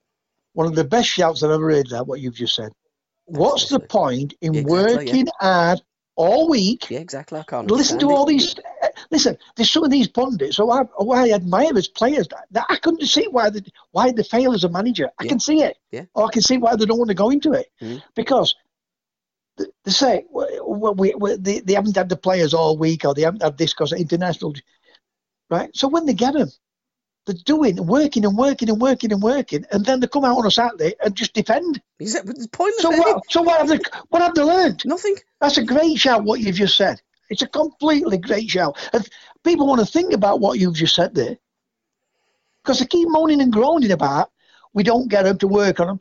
One 0.53 0.67
of 0.67 0.75
the 0.75 0.85
best 0.85 1.09
shouts 1.09 1.43
I've 1.43 1.51
ever 1.51 1.71
heard 1.71 1.91
that 1.91 2.07
what 2.07 2.21
you've 2.21 2.35
just 2.35 2.55
said. 2.55 2.73
What's 3.27 3.69
the 3.69 3.81
point 3.81 4.35
in 4.41 4.55
exactly, 4.55 4.95
working 4.97 5.27
yeah. 5.27 5.33
hard 5.41 5.83
all 6.17 6.49
week? 6.49 6.91
Yeah, 6.91 6.99
exactly. 6.99 7.39
I 7.39 7.45
can't 7.45 7.71
listen 7.71 7.99
to 8.01 8.11
it. 8.11 8.13
all 8.13 8.27
these 8.27 8.55
listen, 9.11 9.37
there's 9.55 9.71
some 9.71 9.85
of 9.85 9.91
these 9.91 10.09
pundits 10.09 10.57
who 10.57 10.71
I, 10.71 10.85
who 10.97 11.13
I 11.13 11.31
admire 11.31 11.77
as 11.77 11.89
players 11.89 12.29
that, 12.29 12.47
that 12.51 12.67
I 12.69 12.77
couldn't 12.77 13.07
see 13.07 13.27
why 13.29 13.51
they, 13.51 13.63
why 13.93 14.13
they 14.13 14.23
fail 14.23 14.53
as 14.53 14.65
a 14.65 14.69
manager. 14.69 15.11
I 15.19 15.25
yeah. 15.25 15.29
can 15.29 15.41
see 15.41 15.63
it. 15.63 15.77
Yeah. 15.91 16.05
Or 16.15 16.27
I 16.27 16.31
can 16.31 16.43
see 16.43 16.57
why 16.57 16.77
they 16.77 16.87
don't 16.87 16.99
want 16.99 17.09
to 17.09 17.15
go 17.15 17.31
into 17.31 17.53
it. 17.53 17.67
Mm. 17.81 18.03
Because 18.15 18.55
they 19.57 19.91
say 19.91 20.25
well, 20.31 20.95
we, 20.95 21.15
we, 21.15 21.37
they, 21.37 21.61
they 21.61 21.75
haven't 21.75 21.97
had 21.97 22.09
the 22.09 22.17
players 22.17 22.55
all 22.55 22.77
week 22.77 23.05
or 23.05 23.15
they 23.15 23.23
haven't 23.23 23.43
had 23.43 23.59
this 23.59 23.73
because 23.73 23.93
of 23.93 23.99
international. 23.99 24.55
Right? 25.51 25.71
So 25.75 25.89
when 25.89 26.07
they 26.07 26.15
get 26.15 26.35
them, 26.35 26.49
they're 27.27 27.35
doing, 27.45 27.85
working 27.85 28.25
and 28.25 28.37
working 28.37 28.71
and 28.71 28.81
working 28.81 29.13
and 29.13 29.23
working, 29.23 29.65
and 29.73 29.85
then 29.85 30.01
they 30.01 30.07
come 30.07 30.25
out 30.25 30.39
on 30.39 30.47
a 30.47 30.51
Saturday 30.51 30.95
and 31.05 31.15
just 31.15 31.35
defend. 31.35 31.83
Exactly. 31.99 32.35
It's 32.37 32.47
pointless. 32.47 32.83
So 32.83 32.91
what? 32.91 33.23
So 33.31 33.43
what 33.43 33.59
have 33.59 33.69
they? 33.69 33.81
What 34.09 34.23
have 34.23 34.35
they 34.35 34.43
learned? 34.43 34.83
Nothing. 34.85 35.17
That's 35.41 35.59
a 35.59 35.65
great 35.65 35.99
shout. 35.99 36.25
What 36.25 36.41
you've 36.41 36.57
just 36.57 36.77
said. 36.77 37.01
It's 37.29 37.43
a 37.43 37.49
completely 37.49 38.19
great 38.19 38.49
shout. 38.49 38.79
And 38.93 39.09
people 39.45 39.67
want 39.67 39.81
to 39.81 39.87
think 39.87 40.13
about 40.13 40.41
what 40.41 40.59
you've 40.59 40.77
just 40.77 40.95
said 40.95 41.15
there. 41.15 41.37
Because 42.63 42.79
they 42.79 42.87
keep 42.87 43.09
moaning 43.09 43.41
and 43.41 43.53
groaning 43.53 43.91
about 43.91 44.31
we 44.75 44.83
don't 44.83 45.09
get 45.09 45.25
them 45.25 45.39
to 45.39 45.49
work 45.49 45.81
on 45.81 45.87
them. 45.87 46.01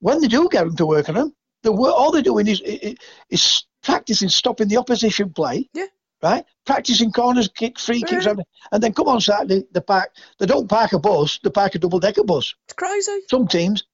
When 0.00 0.20
they 0.20 0.28
do 0.28 0.48
get 0.50 0.64
them 0.64 0.76
to 0.76 0.86
work 0.86 1.08
on 1.08 1.14
them, 1.14 1.34
the 1.62 1.72
all 1.72 2.10
they're 2.10 2.22
doing 2.22 2.46
is, 2.46 2.60
is, 2.60 2.96
is 3.30 3.64
practicing 3.82 4.28
stopping 4.28 4.68
the 4.68 4.78
opposition 4.78 5.30
play. 5.30 5.68
Yeah. 5.72 5.86
Right? 6.24 6.46
Practicing 6.64 7.12
corners, 7.12 7.48
kick, 7.48 7.78
free 7.78 8.00
kicks, 8.00 8.24
yeah. 8.24 8.32
and 8.72 8.82
then 8.82 8.94
come 8.94 9.08
on 9.08 9.20
Saturday, 9.20 9.64
they 9.70 9.80
park. 9.80 10.10
They 10.38 10.46
don't 10.46 10.66
park 10.66 10.94
a 10.94 10.98
bus; 10.98 11.38
they 11.44 11.50
park 11.50 11.74
a 11.74 11.78
double 11.78 12.00
decker 12.00 12.24
bus. 12.24 12.54
It's 12.64 12.72
crazy. 12.72 13.20
Some 13.28 13.46
teams, 13.46 13.84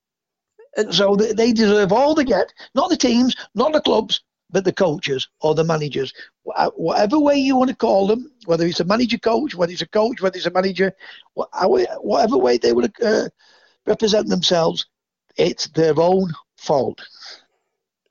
and 0.77 0.95
so 0.95 1.17
they, 1.17 1.33
they 1.33 1.53
deserve 1.53 1.91
all 1.91 2.15
they 2.15 2.23
get. 2.23 2.53
Not 2.73 2.89
the 2.89 2.97
teams, 2.97 3.35
not 3.57 3.73
the 3.73 3.81
clubs, 3.81 4.23
but 4.49 4.65
the 4.65 4.73
coaches 4.73 5.29
or 5.41 5.57
the 5.57 5.65
managers, 5.65 6.13
whatever 6.45 7.19
way 7.19 7.35
you 7.35 7.57
want 7.57 7.71
to 7.71 7.77
call 7.77 8.07
them, 8.07 8.31
whether 8.47 8.65
it's 8.65 8.79
a 8.79 8.85
manager 8.85 9.19
coach, 9.19 9.57
whether 9.57 9.73
it's 9.73 9.83
a 9.83 9.89
coach, 9.89 10.23
whether 10.23 10.37
it's 10.37 10.47
a 10.47 10.53
manager, 10.53 10.93
whatever 11.35 12.39
way 12.39 12.59
they 12.59 12.73
want 12.73 12.95
to 12.95 13.25
uh, 13.25 13.29
represent 13.87 14.29
themselves, 14.29 14.87
it's 15.37 15.67
their 15.69 15.99
own 15.99 16.33
fault. 16.57 17.01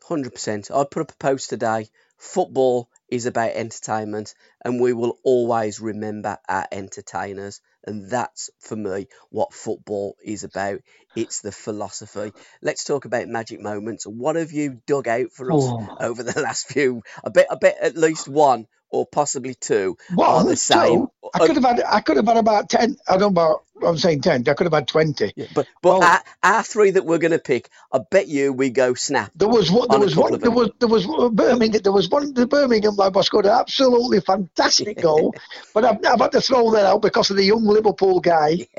100%. 0.09 0.71
I 0.75 0.85
put 0.89 1.01
up 1.01 1.11
a 1.11 1.17
post 1.17 1.49
today. 1.49 1.87
Football 2.19 2.89
is 3.07 3.25
about 3.25 3.51
entertainment, 3.51 4.35
and 4.63 4.81
we 4.81 4.91
will 4.91 5.17
always 5.23 5.79
remember 5.79 6.37
our 6.49 6.67
entertainers. 6.69 7.61
And 7.85 8.09
that's 8.09 8.49
for 8.59 8.75
me 8.75 9.07
what 9.29 9.53
football 9.53 10.17
is 10.21 10.43
about. 10.43 10.81
It's 11.15 11.39
the 11.39 11.53
philosophy. 11.53 12.33
Let's 12.61 12.83
talk 12.83 13.05
about 13.05 13.29
magic 13.29 13.61
moments. 13.61 14.05
What 14.05 14.35
have 14.35 14.51
you 14.51 14.81
dug 14.85 15.07
out 15.07 15.31
for 15.31 15.49
us 15.49 15.63
oh. 15.63 15.97
over 16.01 16.21
the 16.21 16.41
last 16.41 16.67
few? 16.67 17.03
I 17.23 17.29
bet, 17.29 17.47
I 17.49 17.55
bet 17.55 17.77
at 17.79 17.95
least 17.95 18.27
one 18.27 18.67
or 18.91 19.05
possibly 19.05 19.55
two 19.55 19.97
well, 20.15 20.37
are 20.37 20.43
the 20.43 20.55
same. 20.55 21.01
Two. 21.01 21.11
I 21.33 21.45
could 21.45 21.55
have 21.55 21.65
had 21.65 21.83
I 21.87 22.01
could 22.01 22.17
have 22.17 22.27
had 22.27 22.37
about 22.37 22.69
ten. 22.69 22.97
I 23.07 23.17
don't 23.17 23.33
know. 23.33 23.61
I'm 23.85 23.97
saying 23.97 24.21
ten. 24.21 24.43
I 24.47 24.53
could 24.53 24.65
have 24.65 24.73
had 24.73 24.87
twenty. 24.87 25.31
Yeah, 25.35 25.45
but 25.53 25.67
but 25.81 26.03
our, 26.03 26.23
our, 26.43 26.63
three 26.63 26.91
that 26.91 27.05
we're 27.05 27.17
going 27.17 27.31
to 27.31 27.39
pick, 27.39 27.69
I 27.93 27.99
bet 27.99 28.27
you 28.27 28.51
we 28.51 28.69
go 28.69 28.93
snap. 28.93 29.31
There 29.35 29.47
was 29.47 29.71
one. 29.71 29.87
There 29.89 29.99
was 29.99 30.15
one. 30.15 30.39
There 30.39 30.51
was 30.51 30.71
there 30.79 30.89
was 30.89 31.05
Birmingham. 31.31 31.81
There 31.83 31.91
was 31.91 32.09
one. 32.09 32.33
The 32.33 32.47
Birmingham 32.47 32.95
lad 32.95 33.15
was 33.15 33.27
scored 33.27 33.45
an 33.45 33.51
absolutely 33.51 34.21
fantastic 34.21 34.97
goal, 35.01 35.35
but 35.73 35.85
I've, 35.85 35.97
I've, 36.05 36.19
had 36.19 36.31
to 36.33 36.41
throw 36.41 36.71
that 36.71 36.85
out 36.85 37.01
because 37.01 37.29
of 37.29 37.37
the 37.37 37.43
young 37.43 37.65
Liverpool 37.65 38.19
guy. 38.19 38.67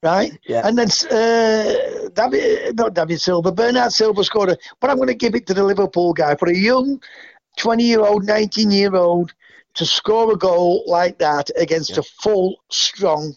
Right, 0.00 0.38
yeah. 0.46 0.64
and 0.64 0.78
then 0.78 0.86
uh, 1.10 2.08
David, 2.10 2.76
not 2.76 2.94
David 2.94 3.20
Silva, 3.20 3.50
Bernard 3.50 3.90
Silva 3.90 4.22
scored 4.22 4.50
a. 4.50 4.58
But 4.78 4.90
I'm 4.90 4.96
going 4.96 5.08
to 5.08 5.14
give 5.14 5.34
it 5.34 5.48
to 5.48 5.54
the 5.54 5.64
Liverpool 5.64 6.12
guy 6.12 6.36
for 6.36 6.48
a 6.48 6.54
young 6.54 7.00
20 7.58 7.84
year 7.84 8.00
old, 8.00 8.24
19 8.24 8.70
year 8.70 8.94
old 8.94 9.34
to 9.74 9.84
score 9.84 10.32
a 10.32 10.36
goal 10.36 10.84
like 10.86 11.18
that 11.18 11.50
against 11.56 11.90
yeah. 11.90 12.00
a 12.00 12.02
full, 12.02 12.56
strong 12.70 13.34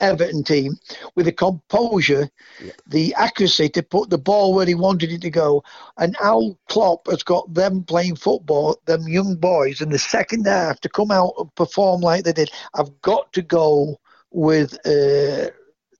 Everton 0.00 0.42
team 0.42 0.76
with 1.14 1.26
the 1.26 1.32
composure, 1.32 2.28
yeah. 2.62 2.72
the 2.88 3.14
accuracy 3.14 3.68
to 3.68 3.82
put 3.82 4.10
the 4.10 4.18
ball 4.18 4.52
where 4.52 4.66
he 4.66 4.74
wanted 4.74 5.12
it 5.12 5.22
to 5.22 5.30
go. 5.30 5.62
And 5.96 6.16
Al 6.20 6.58
Klopp 6.68 7.06
has 7.08 7.22
got 7.22 7.52
them 7.54 7.84
playing 7.84 8.16
football, 8.16 8.76
them 8.86 9.08
young 9.08 9.36
boys, 9.36 9.80
in 9.80 9.90
the 9.90 9.98
second 9.98 10.46
half 10.46 10.80
to 10.80 10.88
come 10.88 11.10
out 11.10 11.34
and 11.38 11.54
perform 11.54 12.00
like 12.00 12.24
they 12.24 12.32
did. 12.32 12.50
I've 12.74 13.00
got 13.02 13.32
to 13.34 13.42
go 13.42 14.00
with 14.32 14.74
uh, 14.84 15.50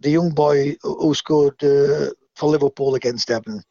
the 0.01 0.11
young 0.11 0.31
boy 0.31 0.77
who 0.83 1.15
scored 1.15 1.63
uh, 1.63 2.11
for 2.35 2.51
Liverpool 2.51 2.97
against 2.97 3.31
Everton. 3.31 3.63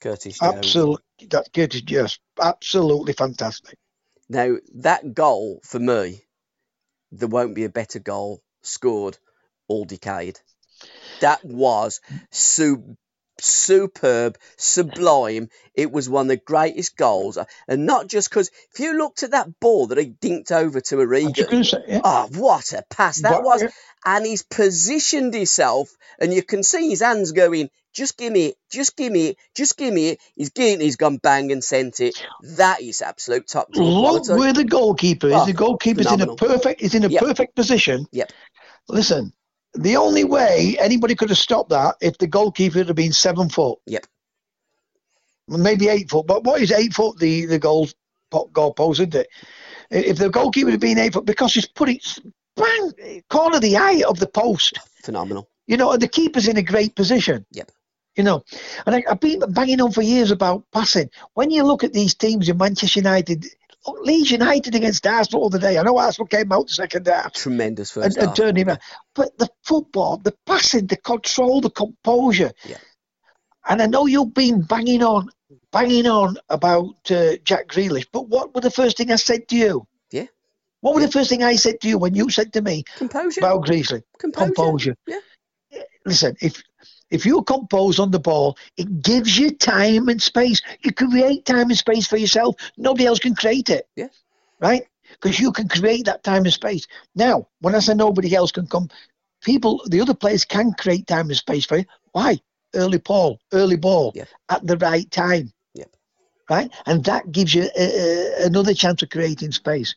Curtis 0.00 0.38
Jones. 0.38 0.56
Absolutely, 0.56 1.26
that 1.30 1.52
Curtis 1.52 1.82
Yes, 1.86 2.18
absolutely 2.40 3.12
fantastic. 3.12 3.76
Now 4.28 4.56
that 4.74 5.14
goal 5.14 5.60
for 5.64 5.78
me, 5.78 6.22
there 7.12 7.28
won't 7.28 7.54
be 7.54 7.64
a 7.64 7.68
better 7.70 7.98
goal 7.98 8.42
scored 8.62 9.18
all 9.68 9.84
decade. 9.84 10.40
That 11.20 11.44
was 11.44 12.00
su- 12.30 12.96
superb, 13.40 14.38
sublime. 14.56 15.48
It 15.74 15.90
was 15.90 16.08
one 16.08 16.26
of 16.26 16.28
the 16.28 16.36
greatest 16.36 16.96
goals, 16.96 17.38
and 17.68 17.86
not 17.86 18.08
just 18.08 18.28
because 18.28 18.50
if 18.72 18.80
you 18.80 18.96
looked 18.96 19.22
at 19.22 19.30
that 19.30 19.60
ball 19.60 19.86
that 19.88 19.98
he 19.98 20.06
dinked 20.06 20.52
over 20.52 20.80
to 20.80 20.96
Origi, 20.96 21.64
say, 21.64 21.84
yeah. 21.88 22.00
oh, 22.04 22.28
what 22.34 22.72
a 22.72 22.84
pass 22.90 23.22
that 23.22 23.42
was! 23.42 23.64
And 24.04 24.26
he's 24.26 24.42
positioned 24.42 25.34
himself, 25.34 25.90
and 26.18 26.32
you 26.32 26.42
can 26.42 26.62
see 26.62 26.90
his 26.90 27.00
hands 27.00 27.32
going 27.32 27.70
just 27.92 28.16
give 28.16 28.32
me 28.32 28.46
it. 28.46 28.56
Just 28.70 28.96
give 28.96 29.12
me 29.12 29.28
it. 29.28 29.36
Just 29.54 29.76
give 29.76 29.92
me 29.92 30.10
it. 30.10 30.20
He's 30.36 30.50
getting. 30.50 30.80
He's 30.80 30.96
gone 30.96 31.16
bang 31.16 31.50
and 31.50 31.62
sent 31.62 32.00
it. 32.00 32.24
That 32.56 32.80
is 32.80 33.02
absolute 33.02 33.48
top 33.48 33.68
Look 33.74 34.28
where 34.28 34.52
the 34.52 34.64
goalkeeper 34.64 35.28
is. 35.28 35.34
Oh, 35.34 35.46
the 35.46 35.52
goalkeeper's 35.52 36.06
phenomenal. 36.06 36.36
in 36.36 36.44
a 36.44 36.48
perfect. 36.48 36.82
Is 36.82 36.94
in 36.94 37.04
a 37.04 37.08
yep. 37.08 37.22
perfect 37.22 37.56
position. 37.56 38.06
Yep. 38.12 38.32
Listen, 38.88 39.32
the 39.74 39.96
only 39.96 40.24
way 40.24 40.76
anybody 40.80 41.14
could 41.14 41.28
have 41.28 41.38
stopped 41.38 41.70
that 41.70 41.96
if 42.00 42.18
the 42.18 42.26
goalkeeper 42.26 42.82
had 42.84 42.94
been 42.96 43.12
seven 43.12 43.48
foot. 43.48 43.78
Yep. 43.86 44.06
Maybe 45.48 45.88
eight 45.88 46.10
foot, 46.10 46.26
but 46.26 46.44
what 46.44 46.60
is 46.60 46.70
eight 46.72 46.94
foot? 46.94 47.18
The 47.18 47.46
the 47.46 47.58
goal 47.58 47.88
goal 48.52 48.72
post, 48.72 49.00
isn't 49.00 49.14
it? 49.14 49.28
If 49.90 50.18
the 50.18 50.30
goalkeeper 50.30 50.70
had 50.70 50.80
been 50.80 50.98
eight 50.98 51.12
foot, 51.12 51.24
because 51.24 51.54
he's 51.54 51.66
put 51.66 51.88
it 51.88 52.18
bang 52.56 53.22
corner 53.28 53.58
the 53.58 53.76
eye 53.76 54.02
of 54.08 54.18
the 54.18 54.28
post. 54.28 54.78
Phenomenal. 55.02 55.48
You 55.66 55.76
know, 55.76 55.92
and 55.92 56.02
the 56.02 56.08
keeper's 56.08 56.48
in 56.48 56.56
a 56.56 56.62
great 56.62 56.94
position. 56.94 57.46
Yep. 57.52 57.70
You 58.16 58.24
know, 58.24 58.44
and 58.86 58.96
I, 58.96 59.04
have 59.08 59.20
been 59.20 59.40
banging 59.52 59.80
on 59.80 59.92
for 59.92 60.02
years 60.02 60.30
about 60.30 60.64
passing. 60.72 61.10
When 61.34 61.50
you 61.50 61.62
look 61.62 61.84
at 61.84 61.92
these 61.92 62.14
teams 62.14 62.48
in 62.48 62.58
Manchester 62.58 63.00
United, 63.00 63.46
Leeds 63.86 64.30
United 64.30 64.74
against 64.74 65.06
Arsenal 65.06 65.48
the 65.48 65.58
day. 65.58 65.78
I 65.78 65.82
know 65.82 65.98
Arsenal 65.98 66.26
came 66.26 66.52
out 66.52 66.68
the 66.68 66.74
second 66.74 67.06
half. 67.06 67.32
Tremendous 67.32 67.90
first 67.90 68.16
and, 68.16 68.26
and 68.26 68.36
turned 68.36 68.58
him 68.58 68.68
around. 68.68 68.80
But 69.14 69.36
the 69.38 69.48
football, 69.64 70.18
the 70.18 70.34
passing, 70.46 70.86
the 70.86 70.96
control, 70.96 71.60
the 71.60 71.70
composure. 71.70 72.52
Yeah. 72.64 72.76
And 73.68 73.80
I 73.80 73.86
know 73.86 74.06
you've 74.06 74.34
been 74.34 74.62
banging 74.62 75.02
on, 75.02 75.30
banging 75.72 76.06
on 76.06 76.36
about 76.48 77.10
uh, 77.10 77.36
Jack 77.44 77.68
Grealish, 77.68 78.06
but 78.12 78.28
what 78.28 78.54
was 78.54 78.62
the 78.62 78.70
first 78.70 78.96
thing 78.98 79.10
I 79.10 79.16
said 79.16 79.48
to 79.48 79.56
you? 79.56 79.86
Yeah. 80.10 80.26
What 80.80 80.94
was 80.94 81.02
yeah. 81.02 81.06
the 81.06 81.12
first 81.12 81.30
thing 81.30 81.42
I 81.42 81.56
said 81.56 81.80
to 81.80 81.88
you 81.88 81.98
when 81.98 82.14
you 82.14 82.30
said 82.30 82.52
to 82.54 82.62
me 82.62 82.84
Composure. 82.96 83.40
about 83.40 83.64
Grealish? 83.64 84.02
Composure. 84.18 84.54
Composure. 84.54 84.96
Yeah 85.06 85.20
listen, 86.04 86.36
if 86.40 86.62
if 87.10 87.26
you 87.26 87.42
compose 87.42 87.98
on 87.98 88.10
the 88.10 88.20
ball, 88.20 88.56
it 88.76 89.02
gives 89.02 89.38
you 89.38 89.50
time 89.50 90.08
and 90.08 90.22
space. 90.22 90.62
You 90.82 90.92
create 90.92 91.44
time 91.44 91.68
and 91.70 91.78
space 91.78 92.06
for 92.06 92.16
yourself. 92.16 92.56
Nobody 92.76 93.06
else 93.06 93.18
can 93.18 93.34
create 93.34 93.68
it. 93.70 93.88
Yeah. 93.96 94.08
Right? 94.60 94.84
Because 95.10 95.40
you 95.40 95.52
can 95.52 95.68
create 95.68 96.04
that 96.06 96.22
time 96.22 96.44
and 96.44 96.52
space. 96.52 96.86
Now, 97.14 97.48
when 97.60 97.74
I 97.74 97.80
say 97.80 97.94
nobody 97.94 98.34
else 98.34 98.52
can 98.52 98.66
come, 98.66 98.88
people, 99.42 99.82
the 99.88 100.00
other 100.00 100.14
players 100.14 100.44
can 100.44 100.72
create 100.72 101.06
time 101.06 101.26
and 101.28 101.36
space 101.36 101.66
for 101.66 101.78
you. 101.78 101.84
Why? 102.12 102.38
Early 102.74 102.98
ball, 102.98 103.40
early 103.52 103.76
ball 103.76 104.12
yeah. 104.14 104.24
at 104.48 104.66
the 104.66 104.76
right 104.76 105.10
time. 105.10 105.52
Yeah. 105.74 105.86
Right? 106.48 106.72
And 106.86 107.04
that 107.04 107.32
gives 107.32 107.54
you 107.54 107.68
a, 107.76 107.82
a, 107.82 108.46
another 108.46 108.74
chance 108.74 109.02
of 109.02 109.10
creating 109.10 109.52
space. 109.52 109.94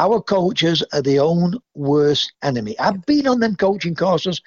our 0.00 0.20
coaches 0.20 0.82
are 0.92 1.02
the 1.02 1.18
own 1.18 1.54
worst 1.74 2.32
enemy. 2.42 2.78
I've 2.78 3.04
been 3.04 3.26
on 3.26 3.40
them 3.40 3.54
coaching 3.56 3.94
courses. 3.94 4.40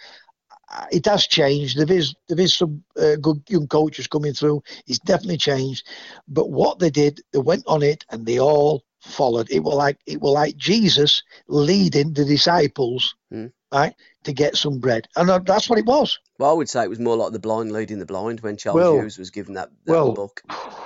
It 0.92 1.06
has 1.06 1.28
changed. 1.28 1.78
There 1.78 1.96
is 1.98 2.16
there 2.28 2.40
is 2.40 2.54
some 2.54 2.84
uh, 2.98 3.16
good 3.22 3.42
young 3.50 3.68
coaches 3.68 4.08
coming 4.08 4.34
through. 4.34 4.64
It's 4.88 5.00
definitely 5.00 5.38
changed. 5.38 5.86
But 6.28 6.50
what 6.50 6.80
they 6.80 6.90
did, 6.90 7.22
they 7.32 7.40
went 7.40 7.64
on 7.68 7.84
it 7.84 8.06
and 8.10 8.26
they 8.26 8.40
all 8.40 8.84
followed. 9.02 9.50
It 9.52 9.60
was 9.60 9.76
like 9.76 9.98
it 10.06 10.22
was 10.22 10.34
like 10.34 10.56
Jesus 10.58 11.24
leading 11.48 12.14
the 12.14 12.26
disciples, 12.26 13.16
Hmm. 13.32 13.48
right, 13.72 13.94
to 14.24 14.34
get 14.34 14.56
some 14.56 14.80
bread, 14.80 15.08
and 15.16 15.30
uh, 15.30 15.40
that's 15.40 15.70
what 15.70 15.80
it 15.80 15.86
was. 15.86 16.20
Well, 16.40 16.50
I 16.50 16.54
would 16.54 16.70
say 16.70 16.84
it 16.84 16.90
was 16.90 17.00
more 17.00 17.16
like 17.18 17.32
the 17.34 17.40
blind 17.40 17.72
leading 17.72 18.00
the 18.00 18.06
blind 18.06 18.40
when 18.42 18.58
Charles 18.58 18.76
Well- 18.78 19.00
Hughes 19.00 19.18
was 19.18 19.30
given 19.30 19.54
that, 19.56 19.70
that 19.86 19.92
well, 19.92 20.14
book. 20.14 20.42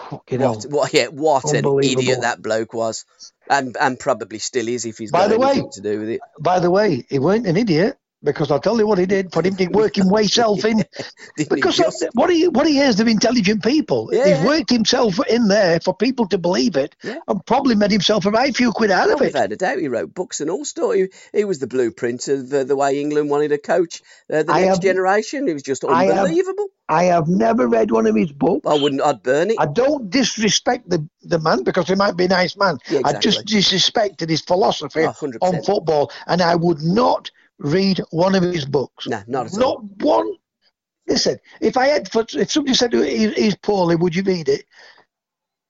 What, 0.10 0.66
what, 0.70 0.94
yeah, 0.94 1.08
what 1.08 1.44
an 1.54 1.66
idiot 1.84 2.22
that 2.22 2.42
bloke 2.42 2.74
was, 2.74 3.06
and 3.50 3.76
and 3.80 4.00
probably 4.00 4.40
still 4.40 4.68
is 4.68 4.86
if 4.86 4.98
he's 4.98 5.12
By 5.12 5.28
got 5.28 5.30
the 5.30 5.40
way- 5.40 5.64
to 5.74 5.82
do 5.82 6.00
with 6.00 6.10
it. 6.10 6.22
by 6.40 6.60
the 6.60 6.72
way, 6.72 7.06
he 7.10 7.20
weren't 7.20 7.46
an 7.48 7.58
idiot 7.58 7.98
because 8.24 8.50
I'll 8.52 8.60
tell 8.60 8.78
you 8.78 8.88
what 8.88 8.98
he 8.98 9.06
did 9.06 9.32
for 9.32 9.46
him 9.46 9.56
to 9.58 9.68
work 9.68 9.98
him 9.98 10.10
way 10.10 10.26
self 10.28 10.66
in. 10.66 10.84
Because 11.50 11.78
just? 11.78 12.06
what 12.14 12.30
he 12.32 12.48
what 12.48 12.66
he 12.68 12.80
is, 12.80 12.96
they're 12.98 13.08
intelligent 13.08 13.64
people. 13.64 14.10
Yeah, 14.12 14.38
He's 14.38 14.46
worked 14.46 14.70
himself 14.72 15.16
in 15.30 15.48
there 15.48 15.80
for 15.80 15.96
people 15.96 16.28
to 16.30 16.38
believe 16.38 16.76
it, 16.76 16.96
Yeah. 17.04 17.20
and 17.28 17.46
probably 17.46 17.76
made 17.76 17.92
himself 17.92 18.26
a 18.26 18.32
right 18.32 18.56
few 18.56 18.72
quid 18.72 18.90
out 18.92 19.10
Oh, 19.10 19.14
of 19.16 19.22
it. 19.22 19.26
without 19.26 19.52
a 19.52 19.56
doubt, 19.56 19.78
he 19.80 19.88
wrote 19.88 20.14
books 20.16 20.42
and 20.42 20.50
all 20.50 20.66
sorts. 20.66 20.98
He, 21.34 21.40
he 21.40 21.46
was 21.46 21.60
the 21.60 21.68
blueprint 21.68 22.28
of 22.28 22.52
uh, 22.52 22.64
the 22.64 22.76
way 22.76 23.00
England 23.00 23.30
wanted 23.30 23.50
to 23.50 23.58
coach 23.60 24.02
uh, 24.34 24.44
the 24.44 24.52
I 24.52 24.62
next 24.62 24.68
have- 24.78 24.82
generation. 24.82 25.48
It 25.48 25.54
was 25.54 25.64
just 25.64 25.86
I 25.86 26.06
have- 26.06 26.18
unbelievable. 26.26 26.68
I 26.90 27.04
have 27.06 27.28
never 27.28 27.68
read 27.68 27.92
one 27.92 28.08
of 28.08 28.16
his 28.16 28.32
books. 28.32 28.66
I 28.66 28.76
wouldn't. 28.82 29.02
I'd 29.02 29.22
burn 29.22 29.52
it. 29.52 29.58
I 29.60 29.66
don't 29.66 30.10
disrespect 30.10 30.90
the, 30.90 31.06
the 31.22 31.38
man 31.38 31.64
because 31.64 31.88
he 31.88 31.96
might 31.96 32.16
be 32.16 32.26
a 32.26 32.30
nice 32.30 32.56
man. 32.58 32.78
Yeah, 32.90 33.02
I 33.04 33.14
just 33.14 33.46
disrespected 33.46 34.30
his 34.30 34.42
philosophy 34.42 35.02
Oh, 35.06 35.14
on 35.42 35.62
football, 35.64 36.12
and 36.26 36.42
I 36.42 36.56
would 36.56 36.82
not 36.82 37.30
read 37.60 38.02
one 38.12 38.36
of 38.36 38.44
his 38.44 38.66
books. 38.66 39.08
No, 39.08 39.22
not 39.28 39.48
at 39.48 39.54
all. 39.54 39.60
Not 39.60 39.84
one. 40.02 40.34
Listen, 41.08 41.38
if 41.62 41.78
I 41.78 41.88
had, 41.88 42.10
if 42.14 42.52
somebody 42.52 42.74
said 42.76 42.94
he, 42.94 43.30
he's 43.30 43.56
poorly, 43.56 43.96
would 43.96 44.16
you 44.16 44.24
read 44.24 44.50
it? 44.50 44.66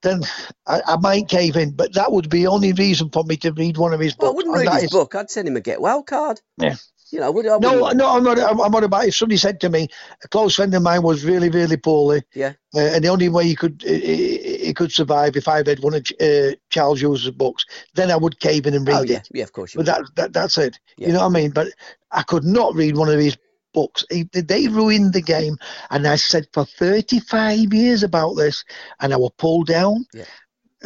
Then 0.01 0.21
I, 0.65 0.81
I 0.87 0.97
might 0.97 1.27
cave 1.27 1.55
in, 1.55 1.71
but 1.71 1.93
that 1.93 2.11
would 2.11 2.29
be 2.29 2.41
the 2.41 2.47
only 2.47 2.73
reason 2.73 3.09
for 3.09 3.23
me 3.23 3.37
to 3.37 3.51
read 3.51 3.77
one 3.77 3.93
of 3.93 3.99
his 3.99 4.15
Well, 4.17 4.31
I 4.31 4.33
wouldn't 4.33 4.55
read 4.55 4.73
his 4.73 4.83
is- 4.85 4.91
book. 4.91 5.15
I'd 5.15 5.29
send 5.29 5.47
him 5.47 5.55
a 5.55 5.61
get 5.61 5.81
well 5.81 6.03
card. 6.03 6.41
Yeah. 6.57 6.75
You 7.11 7.19
know, 7.21 7.31
would 7.31 7.45
I? 7.47 7.57
No, 7.57 7.89
no, 7.91 8.09
I'm 8.17 8.23
not. 8.23 8.37
I'm, 8.39 8.59
I'm 8.59 8.71
not 8.71 8.83
about. 8.83 9.05
If 9.07 9.15
somebody 9.15 9.37
said 9.37 9.59
to 9.61 9.69
me, 9.69 9.87
a 10.23 10.27
close 10.27 10.55
friend 10.55 10.73
of 10.75 10.81
mine 10.81 11.03
was 11.03 11.23
really, 11.23 11.49
really 11.49 11.77
poorly, 11.77 12.23
Yeah. 12.35 12.53
uh, 12.75 12.79
and 12.79 13.03
the 13.03 13.07
only 13.07 13.29
way 13.29 13.45
he 13.45 13.55
could 13.55 13.81
he, 13.85 14.65
he 14.65 14.73
could 14.73 14.91
survive 14.91 15.37
if 15.37 15.47
I 15.47 15.61
read 15.61 15.79
one 15.79 15.93
of 15.93 16.05
uh, 16.19 16.51
Charles 16.69 16.99
Hughes' 17.01 17.29
books, 17.31 17.65
then 17.93 18.11
I 18.11 18.17
would 18.17 18.39
cave 18.39 18.67
in 18.67 18.73
and 18.73 18.87
read 18.87 18.97
Oh 18.97 19.03
yeah, 19.03 19.17
it. 19.19 19.29
yeah, 19.33 19.43
of 19.43 19.53
course 19.53 19.73
you 19.73 19.79
But 19.79 19.85
that, 19.85 20.01
that 20.15 20.33
that's 20.33 20.57
it. 20.57 20.77
Yeah. 20.97 21.07
You 21.07 21.13
know 21.13 21.19
what 21.19 21.37
I 21.37 21.39
mean? 21.41 21.51
But 21.51 21.67
I 22.11 22.23
could 22.23 22.43
not 22.43 22.75
read 22.75 22.97
one 22.97 23.09
of 23.09 23.19
his 23.19 23.37
books. 23.73 24.03
He, 24.09 24.23
they 24.33 24.67
ruined 24.67 25.13
the 25.13 25.21
game, 25.21 25.57
and 25.91 26.05
I 26.07 26.15
said 26.17 26.47
for 26.53 26.65
35 26.65 27.73
years 27.73 28.03
about 28.03 28.33
this, 28.35 28.65
and 28.99 29.13
I 29.13 29.17
was 29.17 29.31
pulled 29.37 29.67
down. 29.67 30.05
Yeah. 30.13 30.25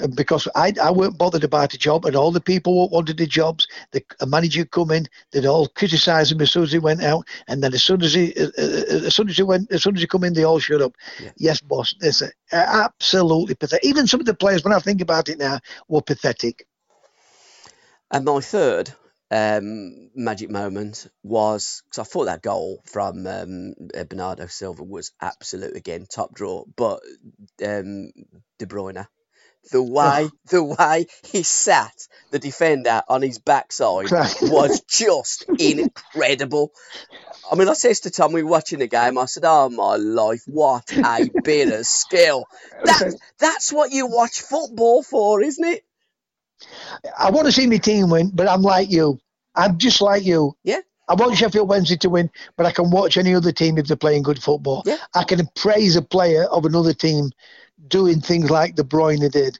Uh, 0.02 0.08
Because 0.08 0.48
I, 0.56 0.74
I 0.82 0.92
weren't 0.92 1.18
bothered 1.18 1.44
about 1.44 1.74
a 1.74 1.78
job, 1.78 2.06
and 2.06 2.16
all 2.16 2.32
the 2.32 2.42
people 2.42 2.90
wanted 2.90 3.18
the 3.18 3.28
jobs, 3.28 3.68
the 3.92 4.04
a 4.20 4.26
manager 4.26 4.66
come 4.66 4.92
in, 4.92 5.08
they'd 5.32 5.46
all 5.46 5.68
criticise 5.68 6.32
him 6.32 6.42
as 6.42 6.52
soon 6.52 6.64
as 6.64 6.72
he 6.72 6.80
went 6.80 7.04
out, 7.04 7.28
and 7.48 7.64
then 7.64 7.74
as 7.74 7.84
soon 7.84 8.02
as 8.02 8.14
he, 8.14 8.34
uh, 8.36 8.48
uh, 8.58 9.06
as 9.08 9.16
soon 9.16 9.30
as 9.30 9.38
he 9.38 9.44
went, 9.44 9.72
as 9.72 9.84
soon 9.84 9.96
as 9.96 10.02
he 10.02 10.08
come 10.08 10.24
in, 10.24 10.34
they 10.34 10.44
all 10.44 10.60
shut 10.60 10.82
up. 10.82 10.96
Yeah. 11.22 11.32
Yes, 11.38 11.62
boss. 11.62 11.96
This 12.00 12.22
uh, 12.22 12.30
absolutely 12.52 13.56
pathetic. 13.56 13.86
Even 13.86 14.08
some 14.08 14.20
of 14.20 14.26
the 14.26 14.34
players, 14.34 14.64
when 14.64 14.74
I 14.74 14.80
think 14.80 15.02
about 15.02 15.30
it 15.30 15.40
now, 15.40 15.60
were 15.88 16.02
pathetic. 16.02 16.68
And 18.12 18.26
my 18.26 18.42
third 18.42 18.92
um, 19.32 20.10
magic 20.14 20.50
moment 20.50 21.08
was 21.24 21.82
because 21.86 22.06
I 22.06 22.10
thought 22.12 22.26
that 22.26 22.42
goal 22.42 22.84
from 22.86 23.26
um, 23.26 23.74
uh, 23.98 24.04
Bernardo 24.04 24.48
Silva 24.48 24.84
was 24.84 25.14
absolute 25.22 25.76
again 25.78 26.06
top 26.06 26.34
draw, 26.34 26.66
but 26.76 27.02
um, 27.66 28.12
De 28.60 28.66
Bruyne, 28.66 29.08
the 29.72 29.82
way 29.98 30.30
the 30.50 30.64
way 30.64 31.08
he 31.24 31.44
sat 31.44 31.94
the 32.32 32.40
defender 32.40 33.04
on 33.08 33.22
his 33.22 33.40
backside 33.40 34.10
was 34.42 34.82
just 34.90 35.46
incredible. 35.60 36.72
I 37.52 37.56
mean, 37.56 37.68
I 37.68 37.74
says 37.74 38.02
to 38.02 38.12
Tom, 38.12 38.32
we 38.32 38.44
were 38.44 38.50
watching 38.50 38.80
the 38.80 38.88
game. 38.88 39.18
I 39.18 39.26
said, 39.26 39.44
"Oh 39.46 39.70
my 39.70 39.98
life, 39.98 40.44
what 40.48 40.92
a 40.96 41.30
bit 41.44 41.72
of 41.74 41.86
skill! 41.86 42.46
That 42.86 43.14
that's 43.40 43.74
what 43.74 43.92
you 43.92 44.08
watch 44.08 44.42
football 44.42 45.04
for, 45.04 45.42
isn't 45.42 45.66
it?" 45.66 45.84
I 47.18 47.32
want 47.32 47.48
to 47.48 47.52
see 47.52 47.68
my 47.68 47.78
team 47.78 48.10
win, 48.10 48.32
but 48.34 48.48
I'm 48.48 48.62
like 48.62 48.90
you. 48.92 49.20
I'm 49.56 49.78
just 49.78 50.02
like 50.02 50.24
you. 50.24 50.56
Yeah. 50.64 50.80
I 51.10 51.16
want 51.16 51.36
Sheffield 51.36 51.68
Wednesday 51.68 51.98
to 51.98 52.10
win, 52.10 52.30
but 52.56 52.66
I 52.66 52.72
can 52.72 52.90
watch 52.90 53.18
any 53.18 53.36
other 53.36 53.52
team 53.52 53.78
if 53.78 53.88
they're 53.88 53.98
playing 53.98 54.24
good 54.24 54.42
football. 54.42 54.84
Yeah. 54.86 54.98
I 55.14 55.26
can 55.26 55.46
praise 55.56 55.98
a 55.98 56.02
player 56.02 56.46
of 56.46 56.66
another 56.66 56.94
team 56.94 57.32
doing 57.88 58.22
things 58.22 58.50
like 58.50 58.76
De 58.76 58.84
Bruyne 58.84 59.32
did. 59.32 59.60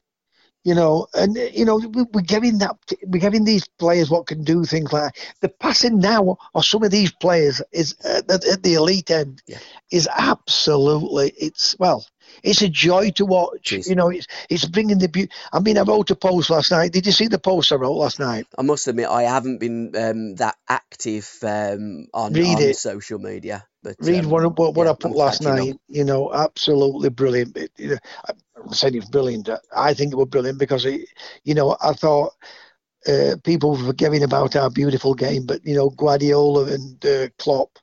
You 0.64 0.76
know, 0.76 1.08
and 1.12 1.36
you 1.36 1.64
know 1.64 1.76
we- 1.78 2.06
we're 2.12 2.20
giving 2.20 2.58
that 2.58 2.76
we're 3.04 3.18
giving 3.20 3.42
these 3.44 3.66
players 3.80 4.08
what 4.10 4.26
can 4.26 4.44
do 4.44 4.64
things 4.64 4.92
like 4.92 5.16
the 5.40 5.48
passing 5.48 5.98
now 5.98 6.36
of 6.54 6.64
some 6.64 6.84
of 6.84 6.92
these 6.92 7.10
players 7.10 7.60
is 7.72 7.96
at, 8.04 8.30
at 8.30 8.44
at 8.44 8.62
the 8.62 8.74
elite 8.74 9.10
end 9.10 9.42
Yeah. 9.48 9.58
is 9.90 10.08
absolutely 10.16 11.30
it's 11.36 11.74
well 11.80 12.06
it's 12.44 12.62
a 12.62 12.68
joy 12.68 13.10
to 13.10 13.26
watch. 13.26 13.72
Is. 13.72 13.88
You 13.88 13.94
know, 13.96 14.08
it's 14.08 14.26
it's 14.48 14.64
bringing 14.64 14.98
the 14.98 15.08
beauty. 15.08 15.32
I 15.52 15.58
mean, 15.60 15.76
I 15.78 15.82
wrote 15.82 16.10
a 16.10 16.16
post 16.16 16.48
last 16.48 16.70
night. 16.70 16.92
Did 16.92 17.06
you 17.06 17.12
see 17.12 17.26
the 17.26 17.38
post 17.38 17.72
I 17.72 17.74
wrote 17.76 17.96
last 17.96 18.18
night? 18.18 18.46
I 18.56 18.62
must 18.62 18.86
admit, 18.88 19.08
I 19.08 19.24
haven't 19.24 19.58
been 19.58 19.94
um, 19.96 20.34
that 20.36 20.56
active 20.68 21.28
um, 21.42 22.06
on, 22.14 22.32
on 22.38 22.74
social 22.74 23.18
media. 23.18 23.66
But 23.82 23.96
Read 23.98 24.24
um, 24.24 24.30
what, 24.30 24.58
what, 24.58 24.74
what 24.74 24.84
yeah, 24.84 24.90
I 24.92 24.94
put 24.94 25.16
last 25.16 25.42
catching 25.42 25.52
up. 25.52 25.66
night. 25.66 25.80
You 25.88 26.04
know, 26.04 26.32
absolutely 26.32 27.08
brilliant. 27.08 27.56
It, 27.56 27.72
you 27.76 27.88
know, 27.88 27.98
I'm 28.56 28.72
saying 28.72 28.94
it's 28.94 29.08
brilliant. 29.08 29.48
I 29.76 29.92
think 29.92 30.12
it 30.12 30.16
was 30.16 30.28
brilliant 30.28 30.58
because, 30.58 30.84
it, 30.84 31.08
you 31.42 31.54
know, 31.54 31.76
I 31.82 31.92
thought 31.92 32.32
uh, 33.08 33.36
people 33.42 33.72
were 33.72 33.84
forgetting 33.84 34.22
about 34.22 34.54
our 34.54 34.70
beautiful 34.70 35.14
game, 35.14 35.46
but, 35.46 35.64
you 35.64 35.74
know, 35.74 35.90
Guardiola 35.90 36.72
and 36.72 37.04
uh, 37.04 37.28
Klopp 37.38 37.78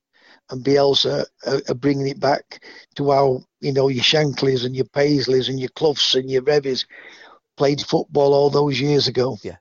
and 0.50 0.64
Bielsa 0.64 1.26
are, 1.46 1.62
are 1.68 1.76
bringing 1.76 2.08
it 2.08 2.20
back 2.20 2.64
to 2.96 3.12
how, 3.12 3.44
you 3.60 3.74
know, 3.74 3.90
your 3.90 4.04
Shankleys 4.04 4.66
and 4.66 4.76
your 4.76 4.86
Paisleys 4.86 5.50
and 5.50 5.60
your 5.60 5.70
Cloughs 5.70 6.16
and 6.16 6.32
your 6.32 6.44
Revies 6.44 6.86
played 7.58 7.82
football 7.82 8.34
all 8.34 8.50
those 8.50 8.80
years 8.80 9.08
ago. 9.10 9.38
Yeah. 9.44 9.58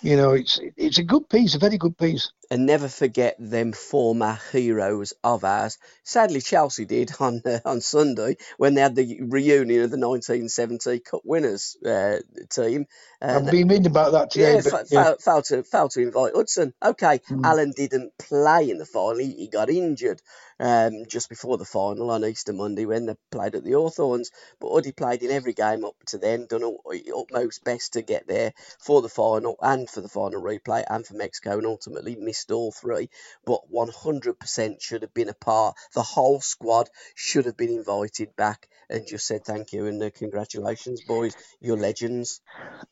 You 0.00 0.16
know, 0.16 0.32
it's 0.32 0.60
it's 0.76 0.98
a 0.98 1.02
good 1.02 1.28
piece, 1.30 1.54
a 1.54 1.58
very 1.58 1.78
good 1.78 1.96
piece. 1.96 2.30
And 2.50 2.66
never 2.66 2.88
forget 2.88 3.36
them 3.38 3.72
former 3.72 4.38
heroes 4.52 5.12
of 5.22 5.44
ours. 5.44 5.78
Sadly, 6.02 6.40
Chelsea 6.40 6.84
did 6.84 7.12
on 7.20 7.42
uh, 7.44 7.60
on 7.64 7.80
Sunday 7.80 8.36
when 8.56 8.74
they 8.74 8.80
had 8.80 8.94
the 8.94 9.20
reunion 9.22 9.82
of 9.82 9.90
the 9.90 9.98
1970 9.98 11.00
Cup 11.00 11.22
winners 11.24 11.76
uh, 11.84 12.18
team. 12.50 12.86
I've 13.20 13.46
been 13.50 13.68
reading 13.68 13.86
about 13.86 14.12
that 14.12 14.30
today. 14.30 14.56
yeah, 14.56 14.70
but, 14.70 14.86
yeah. 14.90 15.14
failed, 15.18 15.44
to 15.46 15.62
failed 15.62 15.90
to 15.92 16.02
invite 16.02 16.34
Hudson. 16.34 16.74
Okay, 16.84 17.20
Mm. 17.34 17.44
Alan 17.44 17.72
didn't 17.76 18.16
play 18.18 18.70
in 18.70 18.78
the 18.78 18.86
final. 18.86 19.18
He, 19.18 19.32
he 19.32 19.48
got 19.48 19.70
injured 19.70 20.20
um, 20.60 21.04
just 21.08 21.28
before 21.28 21.58
the 21.58 21.64
final 21.64 22.10
on 22.10 22.24
Easter 22.24 22.52
Monday 22.52 22.86
when 22.86 23.06
they 23.06 23.14
played 23.30 23.54
at 23.54 23.64
the 23.64 23.72
Hawthorns. 23.72 24.30
But 24.60 24.72
Huddy 24.72 24.92
played 24.92 25.22
in 25.22 25.30
every 25.30 25.52
game 25.52 25.84
up 25.84 25.96
to 26.08 26.18
then, 26.18 26.46
done 26.46 26.62
all, 26.64 26.82
utmost 27.16 27.64
best 27.64 27.94
to 27.94 28.02
get 28.02 28.26
there 28.26 28.52
for 28.78 29.02
the 29.02 29.08
final 29.08 29.56
and 29.60 29.88
for 29.88 30.00
the 30.00 30.08
final 30.08 30.42
replay 30.42 30.84
and 30.88 31.06
for 31.06 31.14
Mexico, 31.14 31.58
and 31.58 31.66
ultimately 31.66 32.16
missed 32.16 32.33
all 32.50 32.72
three. 32.72 33.08
But 33.44 33.60
100% 33.72 34.82
should 34.82 35.02
have 35.02 35.14
been 35.14 35.28
a 35.28 35.34
part. 35.34 35.76
The 35.94 36.02
whole 36.02 36.40
squad 36.40 36.88
should 37.14 37.46
have 37.46 37.56
been 37.56 37.70
invited 37.70 38.34
back 38.36 38.68
and 38.90 39.06
just 39.06 39.26
said 39.26 39.44
thank 39.44 39.72
you 39.72 39.86
and 39.86 40.02
uh, 40.02 40.10
congratulations, 40.10 41.02
boys. 41.06 41.36
You're 41.60 41.76
legends. 41.76 42.40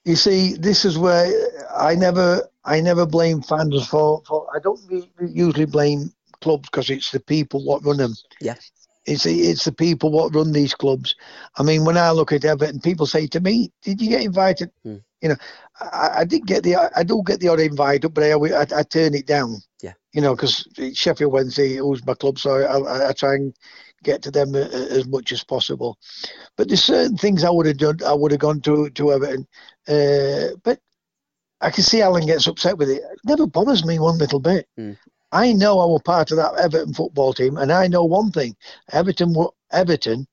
You 0.04 0.16
see, 0.16 0.54
this 0.54 0.84
is 0.84 0.98
where 0.98 1.30
I 1.74 1.94
never, 1.94 2.48
I 2.64 2.80
never 2.80 3.06
blame 3.06 3.42
fans 3.42 3.86
for. 3.86 4.22
for 4.26 4.46
I 4.54 4.58
don't 4.58 4.80
usually 5.20 5.66
blame 5.66 6.12
clubs 6.40 6.68
because 6.68 6.90
it's 6.90 7.10
the 7.10 7.20
people 7.20 7.64
what 7.64 7.84
run 7.84 7.98
them. 7.98 8.14
Yeah. 8.40 8.56
It's 9.04 9.24
the, 9.24 9.32
it's 9.32 9.64
the 9.64 9.72
people 9.72 10.12
what 10.12 10.34
run 10.34 10.52
these 10.52 10.74
clubs. 10.74 11.14
I 11.56 11.62
mean, 11.62 11.84
when 11.84 11.96
I 11.96 12.10
look 12.10 12.32
at 12.32 12.44
Everton, 12.44 12.80
people 12.80 13.06
say 13.06 13.26
to 13.28 13.40
me, 13.40 13.72
"Did 13.82 14.00
you 14.00 14.10
get 14.10 14.22
invited?" 14.22 14.70
Hmm. 14.84 14.98
You 15.22 15.30
know, 15.30 15.36
I, 15.80 16.10
I 16.18 16.24
did 16.24 16.46
get 16.46 16.62
the, 16.64 16.76
I 16.96 17.02
do 17.02 17.22
get 17.24 17.40
the 17.40 17.48
odd 17.48 17.60
invite, 17.60 18.04
but 18.12 18.24
I, 18.24 18.32
I, 18.32 18.66
I 18.80 18.82
turn 18.82 19.14
it 19.14 19.26
down. 19.26 19.56
Yeah. 19.82 19.92
You 20.12 20.20
know, 20.20 20.34
because 20.34 20.66
Sheffield 20.94 21.32
Wednesday 21.32 21.76
who's 21.76 22.04
my 22.04 22.14
club, 22.14 22.38
so 22.38 22.56
I, 22.56 23.08
I, 23.08 23.12
try 23.12 23.34
and 23.34 23.54
get 24.02 24.20
to 24.22 24.30
them 24.30 24.54
a, 24.54 24.60
a- 24.60 24.90
as 24.98 25.06
much 25.06 25.32
as 25.32 25.44
possible. 25.44 25.96
But 26.56 26.68
there's 26.68 26.84
certain 26.84 27.16
things 27.16 27.44
I 27.44 27.50
would 27.50 27.66
have 27.66 27.78
done. 27.78 27.98
I 28.06 28.12
would 28.12 28.32
have 28.32 28.40
gone 28.40 28.60
to 28.62 28.90
to 28.90 29.12
Everton, 29.12 29.46
uh, 29.88 30.56
but 30.62 30.78
I 31.60 31.70
can 31.70 31.84
see 31.84 32.02
Alan 32.02 32.26
gets 32.26 32.46
upset 32.46 32.76
with 32.76 32.90
it. 32.90 33.02
It 33.02 33.18
never 33.24 33.46
bothers 33.46 33.84
me 33.84 33.98
one 33.98 34.18
little 34.18 34.40
bit. 34.40 34.68
Hmm. 34.76 34.92
I 35.30 35.52
know 35.52 35.80
I 35.80 35.86
was 35.86 36.02
part 36.04 36.30
of 36.30 36.36
that 36.36 36.54
Everton 36.58 36.92
football 36.92 37.32
team, 37.32 37.56
and 37.56 37.72
I 37.72 37.86
know 37.86 38.04
one 38.04 38.30
thing: 38.32 38.54
Everton 38.92 39.32
were 39.32 39.50
Everton 39.70 40.26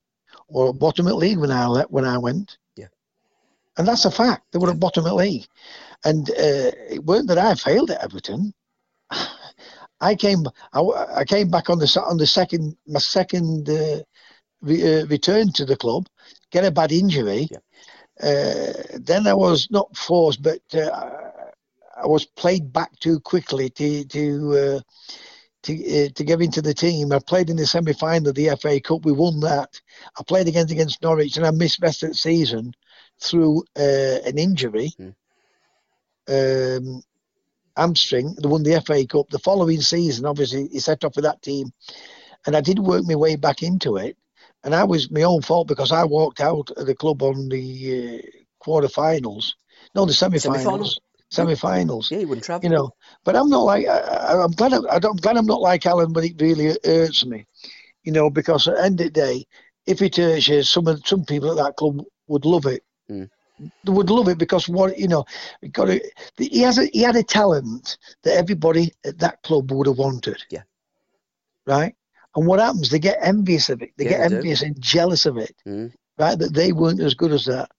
were 0.50 0.74
bottom 0.74 1.06
of 1.08 1.12
the 1.12 1.18
league 1.18 1.40
when 1.40 1.52
I 1.52 1.84
when 1.90 2.06
I 2.06 2.18
went. 2.18 2.58
And 3.80 3.88
that's 3.88 4.04
a 4.04 4.12
fact. 4.12 4.44
They 4.52 4.60
were 4.60 4.70
at 4.72 4.80
bottom 4.80 5.06
of 5.06 5.12
the 5.12 5.16
league, 5.16 5.48
and 6.04 6.30
uh, 6.32 6.72
it 6.92 7.02
weren't 7.06 7.30
that 7.30 7.38
I 7.38 7.56
failed 7.56 7.90
at 7.92 8.04
Everton. 8.04 8.54
I 10.02 10.16
came, 10.16 10.46
I, 10.74 10.82
I 10.82 11.24
came 11.24 11.50
back 11.50 11.70
on 11.70 11.80
the 11.80 12.04
on 12.06 12.18
the 12.18 12.28
second 12.28 12.76
my 12.86 13.00
second 13.00 13.70
uh, 13.70 14.02
re, 14.62 15.02
uh, 15.02 15.06
return 15.06 15.54
to 15.54 15.64
the 15.64 15.78
club, 15.78 16.08
get 16.52 16.66
a 16.66 16.72
bad 16.72 16.92
injury. 16.92 17.48
Yeah. 17.50 17.60
Uh, 18.22 18.74
then 19.00 19.26
I 19.28 19.34
was 19.34 19.70
not 19.72 19.96
forced, 19.96 20.44
but 20.44 20.60
uh, 20.74 21.32
I 21.96 22.06
was 22.06 22.26
played 22.26 22.74
back 22.74 23.00
too 23.00 23.22
quickly 23.22 23.70
to 23.70 24.04
to 24.04 24.58
uh, 24.58 24.80
to 25.64 25.74
uh, 26.06 26.10
to 26.16 26.24
get 26.26 26.42
into 26.42 26.62
the 26.62 26.74
team. 26.74 27.14
I 27.14 27.20
played 27.20 27.50
in 27.50 27.56
the 27.56 27.66
semi 27.66 27.94
final 27.94 28.28
of 28.28 28.36
the 28.36 28.58
FA 28.62 28.82
Cup. 28.82 29.06
We 29.06 29.14
won 29.14 29.40
that. 29.40 29.80
I 30.20 30.24
played 30.24 30.50
against 30.50 30.74
against 30.74 31.02
Norwich, 31.02 31.38
and 31.38 31.46
I 31.46 31.52
missed 31.52 31.82
rest 31.82 32.04
of 32.04 32.10
the 32.10 32.16
season 32.16 32.74
through 33.20 33.64
uh, 33.78 34.20
an 34.26 34.38
injury. 34.38 34.92
Mm. 35.00 35.16
Um, 36.28 37.04
hamstring. 37.80 38.36
They 38.36 38.48
won 38.48 38.64
the 38.64 38.82
FA 38.82 39.06
Cup. 39.08 39.30
The 39.30 39.40
following 39.40 39.82
season, 39.82 40.26
obviously, 40.26 40.68
he 40.68 40.80
set 40.80 41.04
off 41.04 41.16
with 41.16 41.26
that 41.26 41.42
team, 41.42 41.72
and 42.46 42.56
I 42.56 42.62
did 42.62 42.80
work 42.80 43.04
my 43.06 43.16
way 43.16 43.36
back 43.36 43.64
into 43.64 43.98
it. 43.98 44.18
And 44.64 44.76
I 44.76 44.84
was 44.84 45.10
my 45.10 45.24
own 45.24 45.42
fault 45.42 45.70
because 45.70 45.94
I 45.94 46.04
walked 46.04 46.42
out 46.42 46.70
of 46.72 46.86
the 46.86 46.96
club 46.96 47.24
on 47.24 47.48
the 47.48 48.20
uh, 48.20 48.28
quarter-finals. 48.60 49.56
No, 49.96 50.06
the 50.06 50.14
semi-finals. 50.14 51.00
Semi-finals? 51.32 52.12
Yeah, 52.12 52.20
you 52.20 52.28
wouldn't 52.28 52.44
travel. 52.44 52.70
You 52.70 52.76
know, 52.76 52.92
but 53.24 53.36
I'm 53.36 53.50
not 53.50 53.64
like 53.64 53.88
I, 53.88 54.42
I'm 54.44 54.52
glad. 54.52 54.74
I, 54.74 54.96
I'm 54.96 55.16
glad 55.16 55.38
I'm 55.38 55.46
not 55.46 55.62
like 55.62 55.86
Alan, 55.86 56.12
but 56.12 56.26
it 56.26 56.42
really 56.42 56.76
hurts 56.84 57.26
me. 57.26 57.46
You 58.04 58.12
know, 58.12 58.30
because 58.30 58.68
at 58.68 58.76
the 58.76 58.84
end 58.84 59.00
of 59.00 59.06
the 59.06 59.12
day, 59.12 59.46
if 59.86 60.02
it 60.02 60.18
hurts 60.18 60.48
you, 60.48 60.64
some 60.64 60.88
of 60.88 61.06
some 61.06 61.24
people 61.24 61.52
at 61.52 61.64
that 61.64 61.76
club 61.78 62.04
would 62.28 62.46
love 62.46 62.66
it. 62.66 62.84
Mm. 63.10 63.30
They 63.84 63.92
would 63.92 64.10
love 64.10 64.30
it 64.30 64.38
because 64.38 64.70
what 64.70 64.98
you 64.98 65.08
know, 65.08 65.26
he 65.62 65.68
got 65.70 65.90
a, 65.90 66.02
he 66.38 66.62
has 66.62 66.78
a, 66.78 66.86
he 66.88 67.02
had 67.02 67.16
a 67.16 67.24
talent 67.24 67.98
that 68.24 68.38
everybody 68.38 68.94
at 69.06 69.20
that 69.20 69.42
club 69.44 69.72
would 69.72 69.88
have 69.88 69.98
wanted. 69.98 70.42
Yeah. 70.50 70.64
Right. 71.68 71.96
And 72.36 72.48
what 72.48 72.60
happens? 72.60 72.90
They 72.90 73.00
get 73.00 73.18
envious 73.22 73.70
of 73.70 73.82
it. 73.82 73.92
They 73.98 74.06
Yeah, 74.06 74.12
get 74.12 74.22
they 74.22 74.28
do. 74.30 74.36
envious 74.36 74.62
and 74.62 74.80
jealous 74.80 75.26
of 75.26 75.38
it. 75.38 75.56
Mm. 75.68 75.92
Right. 76.18 76.38
That 76.40 76.54
they 76.54 76.72
weren't 76.72 77.02
as 77.02 77.16
good 77.16 77.32
as 77.32 77.46
that. 77.46 77.70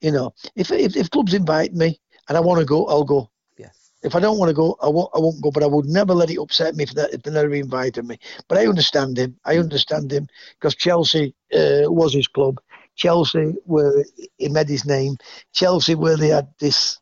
You 0.00 0.12
know, 0.12 0.34
if 0.54 0.70
if, 0.70 0.96
if 0.96 1.10
clubs 1.10 1.34
invite 1.34 1.74
me 1.74 2.00
and 2.28 2.36
I 2.36 2.40
want 2.40 2.60
to 2.60 2.66
go, 2.66 2.86
I'll 2.86 3.04
go. 3.04 3.30
Yeah. 3.58 3.70
If 4.02 4.14
I 4.14 4.20
don't 4.20 4.38
want 4.38 4.50
to 4.50 4.54
go, 4.54 4.76
I 4.82 4.88
won't. 4.88 5.10
I 5.14 5.18
won't 5.18 5.42
go. 5.42 5.50
But 5.50 5.62
I 5.62 5.66
would 5.66 5.86
never 5.86 6.14
let 6.14 6.30
it 6.30 6.38
upset 6.38 6.74
me 6.76 6.84
if, 6.84 6.94
that, 6.94 7.12
if 7.14 7.22
they 7.22 7.30
never 7.30 7.54
invited 7.54 8.04
me. 8.06 8.18
But 8.48 8.58
I 8.58 8.66
understand 8.66 9.18
him. 9.18 9.36
I 9.44 9.58
understand 9.58 10.12
him 10.12 10.26
because 10.58 10.74
Chelsea 10.76 11.34
uh, 11.54 11.86
was 11.86 12.12
his 12.14 12.28
club. 12.28 12.60
Chelsea, 12.96 13.54
where 13.64 14.04
he 14.38 14.48
made 14.48 14.68
his 14.68 14.84
name. 14.84 15.16
Chelsea, 15.52 15.94
where 15.94 16.16
they 16.16 16.28
had 16.28 16.48
this 16.60 16.98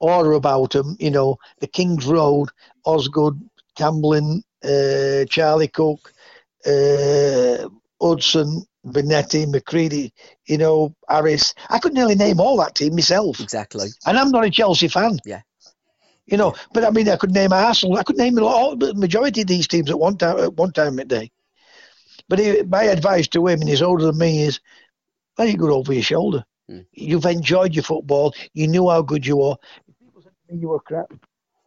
aura 0.00 0.36
about 0.36 0.74
him. 0.74 0.96
You 0.98 1.10
know, 1.10 1.36
the 1.60 1.66
King's 1.66 2.06
Road, 2.06 2.48
Osgood, 2.84 3.40
Camblin, 3.78 4.42
uh, 4.64 5.24
Charlie 5.26 5.68
Cooke, 5.68 6.12
uh, 6.66 7.68
Hudson, 8.00 8.64
Bonetti, 8.84 9.46
McCreadie. 9.46 10.10
You 10.46 10.58
know, 10.58 10.94
Harris. 11.08 11.54
I 11.70 11.78
could 11.78 11.94
nearly 11.94 12.14
name 12.14 12.40
all 12.40 12.56
that 12.58 12.74
team 12.74 12.94
myself. 12.94 13.40
Exactly. 13.40 13.88
And 14.06 14.18
I'm 14.18 14.30
not 14.30 14.44
a 14.44 14.50
Chelsea 14.50 14.88
fan. 14.88 15.18
Yeah. 15.24 15.42
You 16.26 16.36
know, 16.36 16.54
but 16.72 16.84
I 16.84 16.90
mean, 16.90 17.08
I 17.08 17.16
could 17.16 17.32
name 17.32 17.52
Arsenal. 17.52 17.98
I 17.98 18.02
could 18.02 18.16
name 18.16 18.36
all, 18.40 18.76
the 18.76 18.94
majority 18.94 19.42
of 19.42 19.46
these 19.46 19.68
teams 19.68 19.90
at 19.90 19.98
one 19.98 20.16
time. 20.16 20.38
At 20.38 20.54
one 20.54 20.72
time 20.72 20.98
at 20.98 21.06
day. 21.06 21.30
But 22.28 22.38
he, 22.38 22.62
my 22.62 22.84
advice 22.84 23.28
to 23.28 23.46
him, 23.46 23.60
and 23.60 23.68
he's 23.68 23.82
older 23.82 24.06
than 24.06 24.18
me, 24.18 24.42
is 24.42 24.60
let 25.38 25.48
it 25.48 25.58
go 25.58 25.72
over 25.72 25.92
your 25.92 26.02
shoulder. 26.02 26.44
Mm. 26.70 26.86
You've 26.92 27.26
enjoyed 27.26 27.74
your 27.74 27.84
football. 27.84 28.34
You 28.52 28.68
knew 28.68 28.88
how 28.88 29.02
good 29.02 29.26
you 29.26 29.36
were. 29.36 29.56
If 29.88 29.98
people 29.98 30.22
said 30.22 30.32
to 30.48 30.54
me 30.54 30.60
you 30.60 30.68
were 30.68 30.80
crap, 30.80 31.12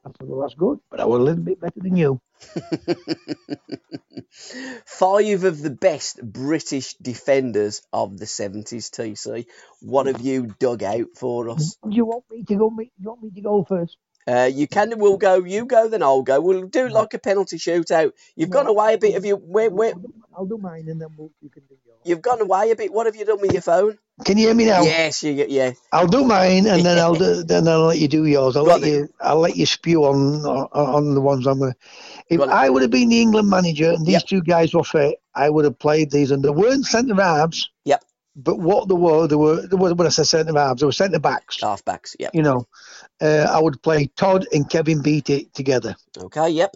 I 0.06 0.12
said, 0.17 0.28
well, 0.28 0.41
that's 0.41 0.56
good, 0.56 0.80
but 0.89 1.00
I 1.00 1.06
was 1.06 1.19
a 1.19 1.24
little 1.24 1.43
bit 1.43 1.60
better 1.60 1.80
than 1.80 1.95
you. 1.95 2.19
Five 4.86 5.43
of 5.43 5.62
the 5.62 5.69
best 5.69 6.22
British 6.24 6.93
defenders 6.95 7.82
of 7.91 8.17
the 8.17 8.26
70s, 8.26 8.89
TC. 8.89 9.45
What 9.82 10.08
have 10.08 10.22
you 10.22 10.56
dug 10.60 10.84
out 10.84 11.08
for 11.15 11.50
us? 11.50 11.78
Do 11.84 11.89
you 11.95 12.06
want 12.06 12.24
me 12.32 12.43
to 12.43 12.56
go? 12.56 12.72
You 12.80 12.89
want 13.10 13.24
me 13.24 13.32
to 13.32 13.41
go 13.41 13.65
first? 13.67 13.98
Uh, 14.30 14.46
you 14.46 14.68
can, 14.68 14.94
we'll 15.00 15.18
go, 15.18 15.44
you 15.44 15.65
go, 15.65 15.88
then 15.89 16.04
I'll 16.04 16.22
go. 16.22 16.39
We'll 16.39 16.68
do 16.68 16.86
it 16.86 16.92
like 16.92 17.13
a 17.15 17.20
penalty 17.20 17.58
shootout. 17.58 18.12
You've 18.36 18.52
gone 18.52 18.68
away 18.68 18.94
a 18.94 18.98
bit. 18.98 19.13
Have 19.15 19.26
you, 19.26 19.38
where, 19.38 19.72
where, 19.72 19.94
I'll 20.38 20.46
do, 20.46 20.58
mine, 20.58 20.88
and 20.88 21.02
then 21.02 21.10
we'll, 21.18 21.32
you 21.42 21.50
can 21.50 21.63
do 21.63 21.76
yours. 21.86 21.98
you've 22.06 22.22
gone 22.22 22.39
away 22.39 22.70
a 22.72 22.76
bit. 22.76 22.94
What 22.94 23.08
have 23.08 23.15
you 23.15 23.26
done 23.26 23.42
with 23.42 23.54
your 23.54 23.63
phone? 23.63 23.98
Can 24.26 24.38
you 24.38 24.48
hear 24.48 24.54
me 24.56 24.65
now? 24.65 24.84
Yes, 24.84 25.24
you, 25.24 25.34
get 25.34 25.50
yeah. 25.50 25.72
I'll 25.92 26.08
do 26.08 26.24
mine, 26.26 26.68
and 26.68 26.86
then 26.86 27.00
I'll 27.00 27.15
do, 27.26 27.44
then 27.44 27.68
I'll 27.68 27.86
let 27.88 27.98
you 28.00 28.08
do 28.08 28.26
yours. 28.26 28.56
I'll 28.56 28.65
Go 28.65 28.74
on 28.74 28.82
let 28.82 28.89
you 28.89 29.10
I'll 29.22 29.39
let 29.39 29.56
you 29.56 29.65
spew 29.65 30.04
on 30.04 30.46
on, 30.46 30.68
on 30.74 31.15
the 31.15 31.22
ones 31.22 31.48
I'm 31.48 31.60
going. 31.60 31.74
If 32.30 32.38
Go 32.38 32.44
on. 32.44 32.50
I 32.52 32.70
would 32.70 32.82
have 32.82 32.92
been 32.92 33.10
the 33.10 33.22
England 33.22 33.50
manager 33.50 33.92
and 33.92 34.06
these 34.06 34.13
Yep. 34.13 34.26
two 34.28 34.42
guys 34.42 34.74
were 34.74 34.84
fit, 34.84 35.22
I 35.34 35.50
would 35.50 35.65
have 35.65 35.80
played 35.80 36.12
these, 36.12 36.32
and 36.32 36.44
they 36.44 36.50
weren't 36.50 36.86
centre 36.86 37.15
halves. 37.15 37.70
Yep. 37.86 38.04
But 38.36 38.60
what 38.60 38.88
they 38.88 38.96
were, 38.96 39.28
they 39.28 39.36
were, 39.36 39.68
they 39.68 39.76
were 39.76 39.94
when 39.94 40.08
I 40.08 40.12
say 40.12 40.24
centre 40.24 40.54
halves, 40.54 40.82
they 40.82 40.86
were 40.86 40.92
centre 40.92 41.20
backs. 41.20 41.58
Halfbacks, 41.62 42.15
yep. 42.20 42.32
You 42.34 42.42
know, 42.44 42.68
uh, 43.21 43.47
I 43.49 43.60
would 43.60 43.82
play 43.82 44.08
Todd 44.15 44.45
and 44.53 44.69
Kevin 44.69 45.01
Beattie 45.01 45.49
together. 45.53 45.95
Okay, 46.17 46.49
yep. 46.49 46.75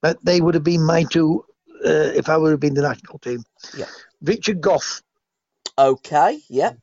But 0.00 0.18
they 0.24 0.40
would 0.40 0.54
have 0.54 0.64
been 0.64 0.84
my 0.84 1.04
two 1.04 1.44
uh, 1.84 2.12
if 2.14 2.28
I 2.28 2.36
would 2.36 2.50
have 2.50 2.60
been 2.60 2.74
the 2.74 2.82
national 2.82 3.18
team. 3.18 3.42
Yeah. 3.76 3.86
Richard 4.22 4.60
Goff, 4.60 5.02
Okay, 5.78 6.40
yep. 6.48 6.76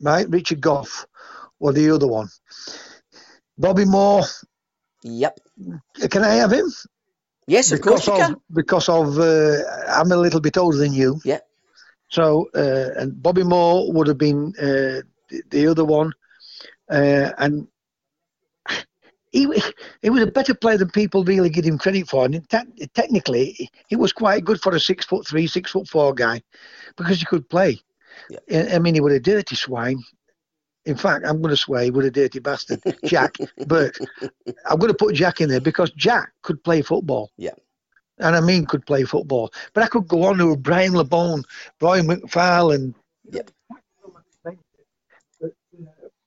right? 0.00 0.28
Richard 0.28 0.60
Goff, 0.60 1.06
or 1.58 1.72
the 1.72 1.90
other 1.90 2.06
one. 2.06 2.28
Bobby 3.58 3.84
Moore. 3.84 4.24
Yep. 5.02 5.40
Can 6.10 6.24
I 6.24 6.34
have 6.34 6.52
him? 6.52 6.70
Yes, 7.46 7.72
of 7.72 7.80
course 7.80 8.04
because 8.04 8.06
you 8.06 8.12
of 8.12 8.18
can. 8.28 8.36
because 8.52 8.88
of 8.88 9.18
uh, 9.18 9.56
I'm 9.88 10.10
a 10.12 10.16
little 10.16 10.40
bit 10.40 10.56
older 10.58 10.76
than 10.78 10.92
you. 10.92 11.20
Yeah. 11.24 11.38
So 12.08 12.48
uh, 12.54 13.00
and 13.00 13.20
Bobby 13.22 13.44
Moore 13.44 13.92
would 13.92 14.08
have 14.08 14.18
been 14.18 14.52
uh, 14.58 15.02
the, 15.28 15.42
the 15.50 15.66
other 15.68 15.84
one, 15.84 16.12
uh, 16.90 17.30
and 17.38 17.68
he 19.36 19.62
he 20.02 20.10
was 20.10 20.22
a 20.22 20.26
better 20.26 20.54
player 20.54 20.78
than 20.78 20.90
people 20.90 21.24
really 21.24 21.50
give 21.50 21.64
him 21.64 21.78
credit 21.78 22.08
for. 22.08 22.24
And 22.24 22.48
te- 22.48 22.86
technically, 22.94 23.68
he 23.88 23.96
was 23.96 24.12
quite 24.12 24.44
good 24.44 24.60
for 24.60 24.74
a 24.74 24.80
six 24.80 25.04
foot 25.04 25.26
three, 25.26 25.46
six 25.46 25.70
foot 25.70 25.88
four 25.88 26.14
guy, 26.14 26.42
because 26.96 27.18
he 27.18 27.26
could 27.26 27.48
play. 27.48 27.78
Yeah. 28.30 28.70
I 28.74 28.78
mean, 28.78 28.94
he 28.94 29.00
was 29.00 29.12
a 29.12 29.20
dirty 29.20 29.56
swine. 29.56 30.02
In 30.86 30.96
fact, 30.96 31.26
I'm 31.26 31.42
going 31.42 31.50
to 31.50 31.56
swear 31.56 31.82
he 31.82 31.90
was 31.90 32.06
a 32.06 32.10
dirty 32.10 32.38
bastard, 32.38 32.80
Jack. 33.04 33.36
but 33.66 33.98
I'm 34.66 34.78
going 34.78 34.92
to 34.92 34.96
put 34.96 35.14
Jack 35.14 35.40
in 35.40 35.48
there 35.48 35.60
because 35.60 35.90
Jack 35.90 36.32
could 36.42 36.62
play 36.62 36.80
football. 36.80 37.30
Yeah. 37.36 37.54
And 38.18 38.34
I 38.34 38.40
mean, 38.40 38.64
could 38.64 38.86
play 38.86 39.04
football. 39.04 39.52
But 39.74 39.82
I 39.82 39.88
could 39.88 40.08
go 40.08 40.22
on 40.22 40.38
to 40.38 40.56
Brian 40.56 40.92
Labone, 40.92 41.42
Brian 41.78 42.06
McFarland. 42.06 42.94
Uh, 43.34 43.40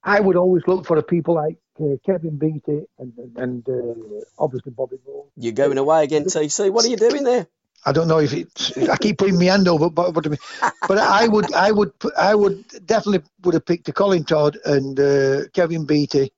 I 0.03 0.19
would 0.19 0.35
always 0.35 0.63
look 0.67 0.85
for 0.85 0.95
the 0.95 1.03
people 1.03 1.35
like 1.35 1.57
uh, 1.79 1.95
Kevin 2.05 2.37
Beattie 2.37 2.85
and 2.97 3.13
and 3.37 3.67
uh, 3.69 4.21
obviously 4.37 4.71
Bobby 4.71 4.97
Moore. 5.05 5.25
You're 5.35 5.53
going 5.53 5.77
away 5.77 6.03
again, 6.03 6.25
TC. 6.25 6.71
What 6.71 6.85
are 6.85 6.89
you 6.89 6.97
doing 6.97 7.23
there? 7.23 7.47
I 7.85 7.91
don't 7.91 8.07
know 8.07 8.19
if 8.19 8.33
it's. 8.33 8.77
I 8.77 8.97
keep 8.97 9.17
putting 9.17 9.37
my 9.37 9.45
hand 9.45 9.67
over, 9.67 9.89
but 9.89 10.11
but, 10.11 10.27
but 10.87 10.97
I 10.97 11.27
would 11.27 11.53
I 11.53 11.71
would 11.71 11.91
I 12.17 12.35
would 12.35 12.65
definitely 12.85 13.27
would 13.43 13.53
have 13.53 13.65
picked 13.65 13.85
the 13.85 13.93
Colin 13.93 14.25
Todd 14.25 14.57
and 14.65 14.99
uh, 14.99 15.47
Kevin 15.53 15.85
Beattie 15.85 16.31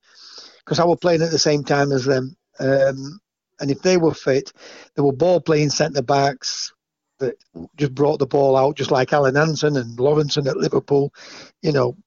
because 0.59 0.79
I 0.79 0.85
was 0.85 0.99
playing 1.01 1.21
at 1.21 1.31
the 1.31 1.39
same 1.39 1.63
time 1.63 1.91
as 1.91 2.05
them. 2.05 2.35
Um, 2.59 3.19
and 3.59 3.71
if 3.71 3.81
they 3.81 3.97
were 3.97 4.13
fit, 4.13 4.53
they 4.95 5.01
were 5.01 5.13
ball 5.13 5.41
playing 5.41 5.69
centre 5.69 6.01
backs 6.01 6.73
that 7.19 7.35
just 7.77 7.93
brought 7.93 8.19
the 8.19 8.27
ball 8.27 8.55
out, 8.57 8.75
just 8.77 8.91
like 8.91 9.13
Alan 9.13 9.35
Hansen 9.35 9.77
and 9.77 9.97
Lawrenson 9.97 10.47
at 10.47 10.57
Liverpool. 10.57 11.13
You 11.61 11.71
know, 11.71 11.97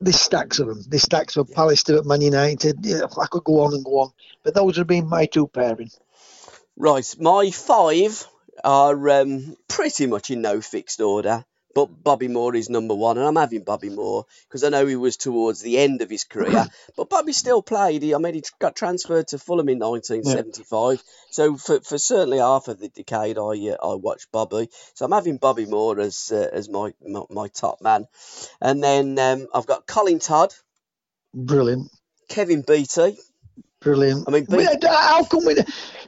this 0.00 0.20
stacks 0.20 0.58
of 0.58 0.68
them. 0.68 0.82
This 0.88 1.02
stacks 1.02 1.36
of 1.36 1.48
Pallister 1.48 1.98
at 1.98 2.06
Man 2.06 2.20
United. 2.20 2.84
Yeah, 2.84 3.02
I 3.20 3.26
could 3.26 3.44
go 3.44 3.60
on 3.60 3.74
and 3.74 3.84
go 3.84 4.00
on, 4.00 4.10
but 4.42 4.54
those 4.54 4.76
have 4.76 4.86
been 4.86 5.08
my 5.08 5.26
two 5.26 5.46
pairing. 5.48 5.90
Right, 6.76 7.06
my 7.18 7.50
five 7.50 8.26
are 8.62 9.08
um, 9.08 9.56
pretty 9.68 10.06
much 10.06 10.30
in 10.30 10.42
no 10.42 10.60
fixed 10.60 11.00
order, 11.00 11.44
but 11.76 12.02
Bobby 12.02 12.26
Moore 12.26 12.56
is 12.56 12.70
number 12.70 12.94
one, 12.94 13.18
and 13.18 13.26
I'm 13.26 13.36
having 13.36 13.62
Bobby 13.62 13.90
Moore 13.90 14.24
because 14.48 14.64
I 14.64 14.70
know 14.70 14.86
he 14.86 14.96
was 14.96 15.18
towards 15.18 15.60
the 15.60 15.76
end 15.76 16.00
of 16.00 16.08
his 16.08 16.24
career, 16.24 16.64
but 16.96 17.10
Bobby 17.10 17.34
still 17.34 17.60
played. 17.60 18.02
He, 18.02 18.14
I 18.14 18.18
mean, 18.18 18.32
he 18.32 18.42
got 18.58 18.74
transferred 18.74 19.28
to 19.28 19.38
Fulham 19.38 19.68
in 19.68 19.78
1975, 19.78 21.02
so 21.30 21.58
for, 21.58 21.80
for 21.80 21.98
certainly 21.98 22.38
half 22.38 22.68
of 22.68 22.78
the 22.78 22.88
decade, 22.88 23.36
I 23.36 23.42
uh, 23.42 23.92
I 23.92 23.94
watched 23.96 24.32
Bobby. 24.32 24.70
So 24.94 25.04
I'm 25.04 25.12
having 25.12 25.36
Bobby 25.36 25.66
Moore 25.66 26.00
as 26.00 26.32
uh, 26.32 26.48
as 26.50 26.70
my, 26.70 26.94
my 27.06 27.24
my 27.28 27.48
top 27.48 27.82
man, 27.82 28.06
and 28.58 28.82
then 28.82 29.18
um, 29.18 29.46
I've 29.54 29.66
got 29.66 29.86
Colin 29.86 30.18
Todd, 30.18 30.54
Brilliant. 31.34 31.90
Kevin 32.30 32.62
Beattie. 32.62 33.18
Brilliant. 33.80 34.24
I 34.26 34.30
mean, 34.30 34.46
But 34.48 34.82
how 34.84 35.24
come 35.24 35.44
we? 35.44 35.56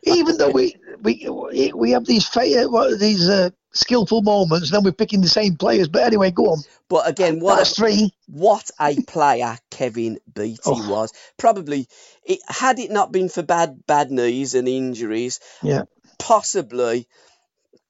even 0.05 0.39
though 0.39 0.51
we 0.51 0.75
we 1.03 1.29
we 1.75 1.91
have 1.93 2.05
these 2.07 2.29
these 2.31 3.29
uh, 3.29 3.51
skillful 3.73 4.23
moments, 4.23 4.71
then 4.71 4.83
we're 4.85 4.93
picking 4.93 5.21
the 5.21 5.29
same 5.29 5.57
players. 5.57 5.87
But 5.89 6.03
anyway, 6.05 6.31
go 6.31 6.51
on. 6.53 6.59
But 6.89 7.09
again, 7.09 7.41
what 7.41 7.57
That's 7.57 7.73
a, 7.73 7.75
three. 7.75 8.11
what 8.27 8.71
a 8.81 9.01
player 9.03 9.59
Kevin 9.71 10.19
Beattie 10.35 10.61
Oh. 10.64 10.91
was. 10.91 11.12
Probably, 11.37 11.87
it, 12.25 12.39
had 12.49 12.79
it 12.79 12.91
not 12.91 13.12
been 13.12 13.29
for 13.29 13.43
bad 13.43 13.87
bad 13.87 14.11
knees 14.11 14.55
and 14.55 14.66
injuries, 14.66 15.39
Yeah. 15.62 15.83
possibly, 16.19 17.07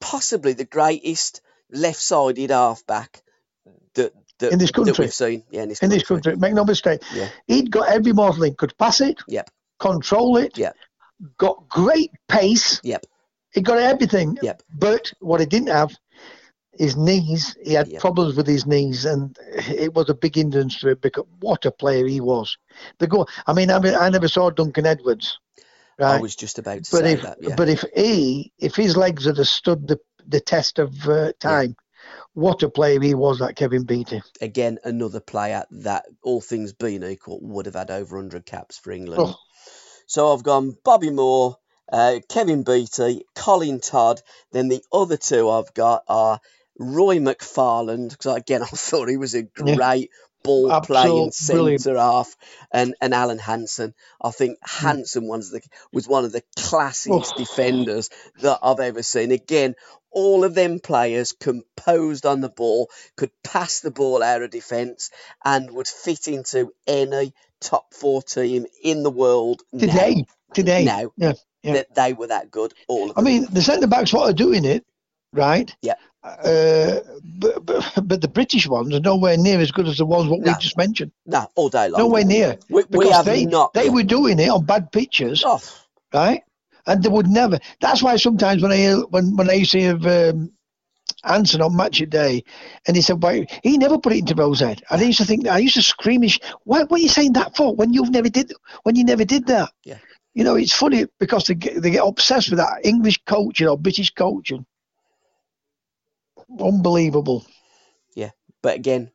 possibly 0.00 0.52
the 0.54 0.64
greatest 0.64 1.40
left-sided 1.70 2.50
halfback 2.50 3.22
that, 3.94 4.12
that 4.40 4.52
In 4.52 4.58
this 4.58 4.70
that 4.70 4.74
country. 4.74 5.04
we've 5.04 5.14
seen. 5.14 5.44
Yeah, 5.50 5.62
in 5.62 5.68
this 5.68 5.78
In 5.80 5.88
country. 5.90 5.98
this 6.00 6.08
country, 6.08 6.36
make 6.36 6.54
no 6.54 6.64
mistake. 6.64 7.02
Yeah. 7.14 7.28
He'd 7.46 7.70
got 7.70 7.88
every 7.88 8.12
model 8.12 8.42
in. 8.42 8.54
Could 8.54 8.76
pass 8.76 9.00
it, 9.00 9.18
Yep. 9.28 9.50
Control 9.78 10.36
it, 10.36 10.56
Yeah. 10.58 10.72
got 11.36 11.68
great 11.68 12.10
pace. 12.28 12.80
Yep. 12.82 13.04
He 13.52 13.60
got 13.62 13.78
everything. 13.78 14.38
Yep. 14.42 14.62
But 14.74 15.12
what 15.20 15.40
he 15.40 15.46
didn't 15.46 15.68
have, 15.68 15.96
his 16.72 16.96
knees. 16.96 17.56
He 17.62 17.72
had 17.72 17.88
Yep. 17.88 18.00
problems 18.00 18.36
with 18.36 18.46
his 18.46 18.66
knees, 18.66 19.04
and 19.04 19.36
it 19.68 19.94
was 19.94 20.08
a 20.08 20.14
big 20.14 20.36
hindrance 20.36 20.78
to 20.80 20.90
him. 20.90 20.98
Because 21.00 21.24
what 21.40 21.64
a 21.64 21.70
player 21.70 22.06
he 22.06 22.20
was. 22.20 22.56
The 22.98 23.06
go. 23.06 23.26
I 23.46 23.52
mean, 23.52 23.70
I 23.70 23.78
mean, 23.80 23.94
I 23.94 24.08
never 24.10 24.28
saw 24.28 24.50
Duncan 24.50 24.86
Edwards. 24.86 25.38
Right? 25.98 26.16
I 26.18 26.20
was 26.20 26.36
just 26.36 26.58
about 26.60 26.84
to 26.84 26.90
but 26.92 27.00
say 27.00 27.12
if 27.14 27.22
that. 27.22 27.38
Yeah. 27.40 27.56
but 27.56 27.68
if 27.68 27.84
he 27.96 28.52
if 28.58 28.76
his 28.76 28.96
legs 28.96 29.24
had 29.24 29.44
stood 29.46 29.88
the 29.88 29.98
the 30.28 30.40
test 30.40 30.78
of 30.78 31.08
uh, 31.08 31.32
time, 31.40 31.74
what 32.34 32.62
a 32.62 32.68
player 32.68 33.00
he 33.00 33.14
was, 33.14 33.38
that 33.40 33.56
Kevin 33.56 33.84
Beattie. 33.84 34.22
Again, 34.40 34.78
another 34.84 35.20
player 35.20 35.64
that, 35.70 36.04
all 36.22 36.40
things 36.40 36.72
being 36.72 37.02
equal, 37.02 37.40
would 37.40 37.66
have 37.66 37.74
had 37.74 37.90
over 37.90 38.16
100 38.16 38.46
caps 38.46 38.78
for 38.78 38.92
England. 38.92 39.22
Oh. 39.26 39.34
So 40.08 40.32
I've 40.32 40.42
gone 40.42 40.74
Bobby 40.84 41.10
Moore, 41.10 41.56
uh, 41.92 42.20
Kevin 42.30 42.62
Beattie, 42.64 43.26
Colin 43.36 43.78
Todd. 43.78 44.20
Then 44.52 44.68
the 44.68 44.82
other 44.90 45.18
two 45.18 45.50
I've 45.50 45.72
got 45.74 46.02
are 46.08 46.40
Roy 46.78 47.18
McFarland, 47.18 48.10
because 48.10 48.34
again 48.36 48.62
I 48.64 48.66
thought 48.66 49.08
he 49.10 49.18
was 49.18 49.34
a 49.34 49.42
Yeah. 49.42 49.74
great 49.76 50.10
ball 50.42 50.80
playing 50.80 51.26
Absolute 51.28 51.46
brilliant. 51.46 51.80
centre 51.82 51.98
half, 51.98 52.36
and, 52.72 52.94
and 53.02 53.12
Alan 53.12 53.38
Hansen. 53.38 53.92
I 54.20 54.30
think 54.30 54.58
Hmm. 54.66 54.86
Hansen 54.86 55.28
was 55.28 55.50
the 55.50 55.60
was 55.92 56.08
one 56.08 56.24
of 56.24 56.32
the 56.32 56.42
classiest 56.56 57.34
Oh. 57.34 57.36
defenders 57.36 58.08
that 58.40 58.60
I've 58.62 58.80
ever 58.80 59.02
seen. 59.02 59.30
Again, 59.30 59.74
all 60.10 60.44
of 60.44 60.54
them 60.54 60.80
players 60.80 61.32
composed 61.32 62.24
on 62.24 62.40
the 62.40 62.48
ball, 62.48 62.88
could 63.16 63.30
pass 63.44 63.80
the 63.80 63.90
ball 63.90 64.22
out 64.22 64.40
of 64.42 64.50
defence, 64.50 65.10
and 65.44 65.70
would 65.72 65.86
fit 65.88 66.28
into 66.28 66.72
any 66.86 67.34
top 67.60 67.92
four 67.94 68.22
team 68.22 68.66
in 68.82 69.02
the 69.02 69.10
world 69.10 69.62
now. 69.72 69.80
Today, 69.80 70.24
today. 70.54 70.84
Now. 70.84 71.10
Yeah. 71.16 71.32
yeah. 71.62 71.72
That 71.74 71.94
they 71.94 72.12
were 72.12 72.28
that 72.28 72.50
good. 72.50 72.74
All 72.88 73.10
of 73.10 73.18
I 73.18 73.22
mean, 73.22 73.46
the 73.50 73.62
centre 73.62 73.86
backs 73.86 74.12
what 74.12 74.28
are 74.30 74.32
doing 74.34 74.64
it, 74.64 74.84
right? 75.32 75.74
Yeah. 75.82 75.94
Uh, 76.24 77.00
but, 77.24 77.64
but 77.64 77.92
but 78.02 78.20
the 78.20 78.28
British 78.28 78.66
ones 78.66 78.92
are 78.94 79.00
nowhere 79.00 79.36
near 79.36 79.60
as 79.60 79.70
good 79.70 79.86
as 79.86 79.98
the 79.98 80.04
ones 80.04 80.28
what 80.28 80.40
No. 80.40 80.52
we 80.52 80.58
just 80.58 80.76
mentioned. 80.76 81.12
no, 81.26 81.48
all 81.54 81.68
day 81.68 81.88
long. 81.88 82.00
Nowhere 82.02 82.24
near. 82.24 82.58
We, 82.68 82.84
Because 82.84 83.12
have 83.12 83.24
they 83.24 83.44
not. 83.46 83.72
they 83.72 83.88
were 83.88 84.02
doing 84.02 84.38
it 84.40 84.48
on 84.48 84.64
bad 84.64 84.90
pitches, 84.92 85.42
Oh, 85.46 85.60
right? 86.12 86.42
And 86.86 87.02
they 87.02 87.08
would 87.08 87.28
never. 87.28 87.58
That's 87.80 88.02
why 88.02 88.16
sometimes 88.16 88.62
when 88.62 88.72
I 88.72 88.76
hear, 88.76 88.98
when 89.02 89.36
when 89.36 89.48
I 89.48 89.62
see 89.62 89.80
hear 89.80 89.94
um, 90.30 90.52
Hansen 91.24 91.60
on 91.62 91.76
match 91.76 92.00
a 92.00 92.06
day, 92.06 92.44
and 92.86 92.96
he 92.96 93.02
said, 93.02 93.22
"Why 93.22 93.46
he 93.62 93.76
never 93.78 93.98
put 93.98 94.12
it 94.12 94.20
into 94.20 94.34
Rose 94.34 94.60
head?" 94.60 94.82
And 94.90 95.00
I 95.00 95.04
used 95.04 95.18
to 95.18 95.24
think, 95.24 95.48
I 95.48 95.58
used 95.58 95.74
to 95.74 95.80
screamish, 95.80 96.40
"Why? 96.64 96.84
What 96.84 97.00
are 97.00 97.02
you 97.02 97.08
saying 97.08 97.32
that 97.32 97.56
for? 97.56 97.74
When 97.74 97.92
you've 97.92 98.10
never 98.10 98.28
did, 98.28 98.52
when 98.84 98.96
you 98.96 99.04
never 99.04 99.24
did 99.24 99.46
that?" 99.46 99.70
Yeah. 99.84 99.98
You 100.34 100.44
know, 100.44 100.54
it's 100.54 100.72
funny 100.72 101.06
because 101.18 101.44
they 101.44 101.54
get, 101.54 101.82
they 101.82 101.90
get 101.90 102.06
obsessed 102.06 102.50
with 102.50 102.58
that 102.58 102.84
English 102.84 103.20
coaching 103.26 103.66
or 103.66 103.76
British 103.76 104.14
coaching. 104.14 104.64
Unbelievable. 106.60 107.44
Yeah, 108.14 108.30
but 108.62 108.76
again, 108.76 109.10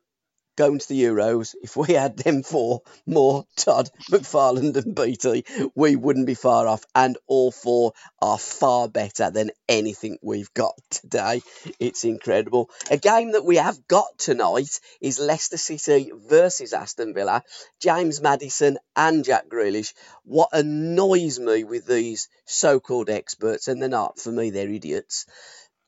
going 0.56 0.78
to 0.78 0.88
the 0.88 1.02
Euros, 1.02 1.54
if 1.62 1.76
we 1.76 1.94
had 1.94 2.16
them 2.16 2.42
four 2.42 2.82
Moore, 3.06 3.44
Todd, 3.56 3.90
McFarland, 4.10 4.76
and 4.76 4.94
Beattie, 4.94 5.44
we 5.74 5.96
wouldn't 5.96 6.26
be 6.26 6.34
far 6.34 6.66
off. 6.66 6.84
And 6.94 7.18
all 7.26 7.50
four 7.50 7.92
are 8.20 8.38
far 8.38 8.88
better 8.88 9.30
than 9.30 9.50
anything 9.68 10.18
we've 10.22 10.52
got 10.54 10.74
today. 10.90 11.42
It's 11.80 12.04
incredible. 12.04 12.70
A 12.90 12.96
game 12.96 13.32
that 13.32 13.44
we 13.44 13.56
have 13.56 13.86
got 13.88 14.18
tonight 14.18 14.80
is 15.00 15.18
Leicester 15.18 15.56
City 15.56 16.12
versus 16.28 16.72
Aston 16.72 17.14
Villa. 17.14 17.42
James 17.80 18.20
Maddison 18.20 18.78
and 18.96 19.24
Jack 19.24 19.48
Grealish. 19.48 19.92
What 20.24 20.50
annoys 20.52 21.38
me 21.38 21.64
with 21.64 21.86
these 21.86 22.28
so 22.46 22.80
called 22.80 23.10
experts, 23.10 23.68
and 23.68 23.80
they're 23.80 23.88
not, 23.88 24.18
for 24.18 24.30
me, 24.30 24.50
they're 24.50 24.68
idiots. 24.70 25.26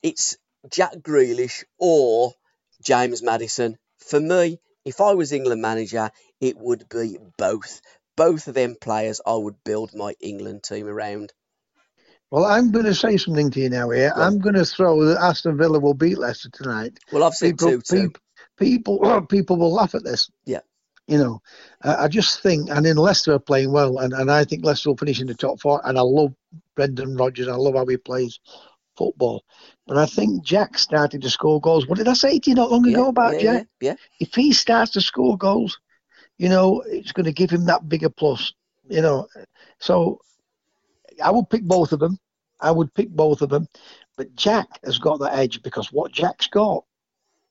It's 0.03 0.37
Jack 0.71 0.95
Grealish 0.97 1.65
or 1.79 2.33
James 2.83 3.23
Maddison. 3.23 3.79
For 4.07 4.21
me, 4.21 4.61
if 4.85 5.01
I 5.01 5.15
was 5.15 5.33
England 5.33 5.61
manager, 5.61 6.11
it 6.41 6.57
would 6.59 6.89
be 6.89 7.19
both. 7.37 7.81
Both 8.17 8.47
of 8.47 8.55
them 8.55 8.77
players 8.81 9.21
I 9.27 9.35
would 9.35 9.57
build 9.65 9.95
my 9.95 10.15
England 10.21 10.63
team 10.63 10.87
around. 10.87 11.33
Well, 12.31 12.45
I'm 12.45 12.71
going 12.71 12.87
to 12.87 12.95
say 12.95 13.17
something 13.17 13.51
to 13.51 13.61
you 13.61 13.69
now 13.69 13.91
here. 13.91 14.13
On. 14.15 14.23
I'm 14.23 14.39
going 14.39 14.55
to 14.55 14.65
throw 14.65 15.05
that 15.05 15.21
Aston 15.21 15.57
Villa 15.57 15.79
will 15.79 15.95
beat 15.95 16.19
Leicester 16.19 16.51
tonight. 16.51 16.99
Well, 17.13 17.25
I've 17.25 17.35
said 17.35 17.59
people, 17.59 17.69
two 17.69 17.83
too. 17.83 18.11
peop- 18.11 18.19
people, 18.59 19.23
people 19.29 19.57
will 19.57 19.73
laugh 19.73 19.95
at 19.95 20.05
this. 20.05 20.31
Yeah. 20.45 20.61
You 21.09 21.19
know, 21.19 21.43
uh, 21.85 21.97
I 22.01 22.09
just 22.09 22.43
think, 22.43 22.69
and 22.71 22.85
in 22.85 22.97
Leicester 22.97 23.35
are 23.35 23.39
playing 23.39 23.71
well, 23.71 23.99
and, 23.99 24.13
and 24.13 24.31
I 24.31 24.45
think 24.45 24.65
Leicester 24.65 24.91
will 24.91 24.97
finish 24.97 25.21
in 25.21 25.29
the 25.29 25.35
top 25.35 25.61
four. 25.61 25.81
And 25.85 25.97
I 25.99 26.03
love 26.03 26.35
Brendan 26.75 27.17
Rodgers. 27.17 27.49
I 27.49 27.55
love 27.55 27.75
how 27.75 27.87
he 27.87 27.97
plays 27.97 28.41
football. 28.97 29.45
But 29.87 29.99
I 29.99 30.07
think 30.07 30.45
Jack 30.45 30.79
started 30.79 31.23
to 31.23 31.31
score 31.31 31.61
goals. 31.61 31.87
What 31.87 31.99
did 31.99 32.09
I 32.09 32.15
say 32.15 32.39
to 32.39 32.51
you 32.51 32.57
not 32.57 32.71
long 32.71 32.87
Yeah, 32.87 32.97
ago 32.97 33.09
about 33.09 33.37
yeah, 33.37 33.39
Jack? 33.39 33.63
yeah, 33.63 33.65
yeah. 33.81 33.97
If 34.21 34.35
he 34.35 34.53
starts 34.53 34.93
to 34.93 35.01
score 35.01 35.37
goals, 35.37 35.79
you 36.39 36.49
know, 36.49 36.83
it's 36.87 37.13
going 37.13 37.27
to 37.27 37.33
give 37.33 37.51
him 37.51 37.67
that 37.67 37.89
bigger 37.89 38.11
plus. 38.11 38.53
You 38.89 39.03
know, 39.03 39.27
so 39.79 40.21
I 41.23 41.31
would 41.31 41.49
pick 41.51 41.63
both 41.65 41.93
of 41.93 42.01
them. 42.01 42.19
I 42.61 42.71
would 42.71 42.95
pick 42.95 43.11
both 43.11 43.43
of 43.43 43.51
them. 43.51 43.69
But 44.17 44.35
Jack 44.35 44.67
has 44.85 44.99
got 44.99 45.19
the 45.19 45.33
edge 45.33 45.63
because 45.63 45.93
what 45.93 46.13
Jack's 46.13 46.47
got 46.47 46.85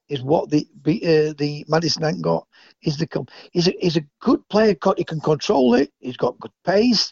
is 0.09 0.21
what 0.21 0.49
the 0.49 0.67
uh, 0.88 1.33
the 1.38 1.65
Maddison 1.67 2.03
ain't 2.05 2.21
got. 2.21 2.47
Is 2.83 2.97
the 2.97 3.07
he's 3.51 3.67
a 3.67 3.73
he's 3.79 3.97
a 3.97 4.05
good 4.19 4.47
player. 4.49 4.75
He 4.97 5.03
can 5.03 5.19
control 5.21 5.75
it. 5.75 5.91
He's 5.99 6.17
got 6.17 6.39
good 6.39 6.51
pace. 6.65 7.11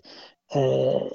Uh, 0.53 1.09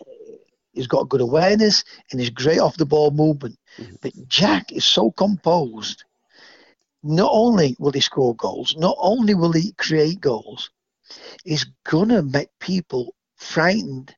he's 0.78 0.86
got 0.86 1.08
good 1.08 1.20
awareness 1.20 1.84
and 2.10 2.20
he's 2.20 2.30
great 2.30 2.60
off 2.60 2.76
the 2.76 2.86
ball 2.86 3.10
movement. 3.10 3.58
Mhm. 3.78 3.98
But 4.00 4.12
Jack 4.28 4.72
is 4.72 4.84
so 4.84 5.10
composed. 5.10 6.04
Not 7.02 7.30
only 7.32 7.76
will 7.78 7.92
he 7.92 8.00
score 8.00 8.34
goals, 8.36 8.74
not 8.76 8.96
only 8.98 9.34
will 9.34 9.52
he 9.52 9.72
create 9.72 10.20
goals, 10.20 10.70
he's 11.44 11.66
gonna 11.84 12.22
make 12.22 12.48
people 12.60 13.14
frightened 13.36 14.14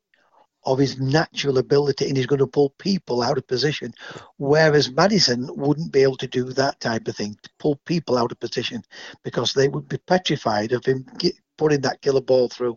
of 0.65 0.79
his 0.79 0.99
natural 1.01 1.59
ability 1.59 2.07
and 2.07 2.17
he's 2.17 2.27
going 2.27 2.39
to 2.39 2.47
pull 2.47 2.71
people 2.79 3.23
out 3.23 3.39
of 3.39 3.47
position. 3.47 3.93
Whereas 4.37 4.91
Maddison 4.91 5.49
wouldn't 5.57 5.93
be 5.93 6.03
able 6.03 6.19
to 6.19 6.27
do 6.27 6.45
that 6.53 6.81
type 6.81 7.09
of 7.09 7.17
thing, 7.17 7.35
to 7.43 7.51
pull 7.59 7.77
people 7.87 8.19
out 8.19 8.31
of 8.31 8.41
position, 8.41 8.83
because 9.25 9.55
they 9.55 9.69
would 9.69 9.89
be 9.89 9.99
petrified 9.99 10.73
of 10.73 10.85
him 10.85 11.07
get, 11.19 11.35
putting 11.57 11.81
that 11.83 12.03
killer 12.03 12.21
ball 12.21 12.49
through. 12.49 12.77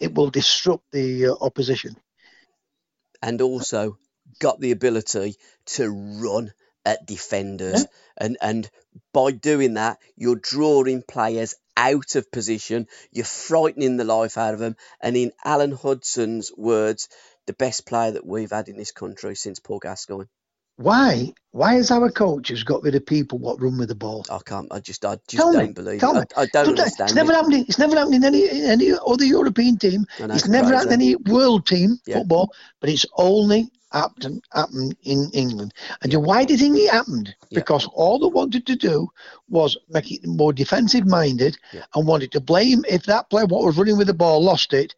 It 0.00 0.14
will 0.14 0.30
disrupt 0.30 0.84
the 0.90 1.28
uh, 1.28 1.34
opposition. 1.40 1.96
And 3.22 3.40
also 3.40 3.96
got 4.40 4.60
the 4.60 4.72
ability 4.72 5.36
to 5.64 5.88
run 6.20 6.52
at 6.84 7.06
defenders. 7.06 7.86
And 8.16 8.36
and 8.42 8.68
by 9.12 9.30
doing 9.30 9.74
that, 9.74 9.98
you're 10.16 10.36
drawing 10.36 11.02
players 11.02 11.54
out 11.76 12.16
of 12.16 12.30
position. 12.30 12.88
You're 13.10 13.24
frightening 13.24 13.96
the 13.96 14.04
life 14.04 14.36
out 14.36 14.54
of 14.54 14.60
them. 14.60 14.76
And 15.00 15.16
in 15.16 15.32
Alan 15.44 15.72
Hudson's 15.72 16.52
words, 16.56 17.08
the 17.46 17.54
best 17.54 17.86
player 17.86 18.12
that 18.12 18.26
we've 18.26 18.50
had 18.50 18.68
in 18.68 18.76
this 18.76 18.92
country 18.92 19.34
since 19.34 19.58
Paul 19.58 19.78
Gascoigne. 19.78 20.28
Why? 20.76 21.32
Why 21.50 21.74
has 21.74 21.90
our 21.90 22.10
coaches 22.10 22.64
got 22.64 22.82
rid 22.82 22.94
of 22.94 23.04
people 23.04 23.38
what 23.38 23.60
run 23.60 23.76
with 23.78 23.88
the 23.88 23.94
ball? 23.94 24.24
I 24.30 24.38
can't. 24.44 24.68
I 24.72 24.80
just. 24.80 25.04
I 25.04 25.16
just 25.28 25.42
Tell 25.42 25.52
don't 25.52 25.66
me, 25.68 25.72
believe 25.72 26.00
tell 26.00 26.16
it. 26.16 26.32
I, 26.36 26.42
I 26.42 26.46
don't 26.46 26.64
Sometimes- 26.66 26.78
understand 26.80 27.08
It's 27.10 27.14
never 27.16 27.32
it. 27.32 27.34
happened. 27.36 27.54
It's 27.68 27.78
never 27.78 27.96
happened 27.96 28.14
in 28.14 28.24
any 28.24 28.48
in 28.48 28.64
any 28.70 28.92
other 29.06 29.24
European 29.24 29.76
team. 29.76 30.06
Know, 30.18 30.26
It's 30.34 30.48
never 30.48 30.68
crazy. 30.68 30.76
happened 30.76 31.02
in 31.02 31.08
any 31.08 31.16
world 31.16 31.66
team 31.66 31.98
Yeah. 32.06 32.18
football, 32.18 32.52
but 32.80 32.88
it's 32.88 33.04
only 33.16 33.68
happened 33.92 34.42
happened 34.54 34.96
in 35.02 35.28
England. 35.34 35.74
And 36.02 36.10
you 36.10 36.18
know 36.18 36.24
why 36.24 36.44
did 36.46 36.62
it 36.62 36.90
happened? 36.90 37.34
Yeah. 37.50 37.58
Because 37.58 37.86
all 37.92 38.18
they 38.18 38.28
wanted 38.34 38.64
to 38.66 38.74
do 38.74 39.08
was 39.50 39.76
make 39.90 40.10
it 40.10 40.26
more 40.26 40.54
defensive 40.54 41.06
minded 41.06 41.58
Yeah. 41.74 41.84
and 41.94 42.06
wanted 42.06 42.32
to 42.32 42.40
blame 42.40 42.82
if 42.88 43.02
that 43.04 43.28
player 43.28 43.44
what 43.44 43.62
was 43.64 43.76
running 43.76 43.98
with 43.98 44.06
the 44.06 44.14
ball 44.14 44.42
lost 44.42 44.72
it, 44.72 44.94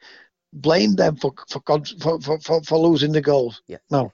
blame 0.53 0.95
them 0.95 1.17
for 1.17 1.33
for 1.49 1.61
for 2.01 2.21
for, 2.21 2.39
for, 2.41 2.63
for 2.63 2.79
losing 2.79 3.11
the 3.11 3.21
goals. 3.21 3.61
Yeah. 3.67 3.79
No. 3.91 4.13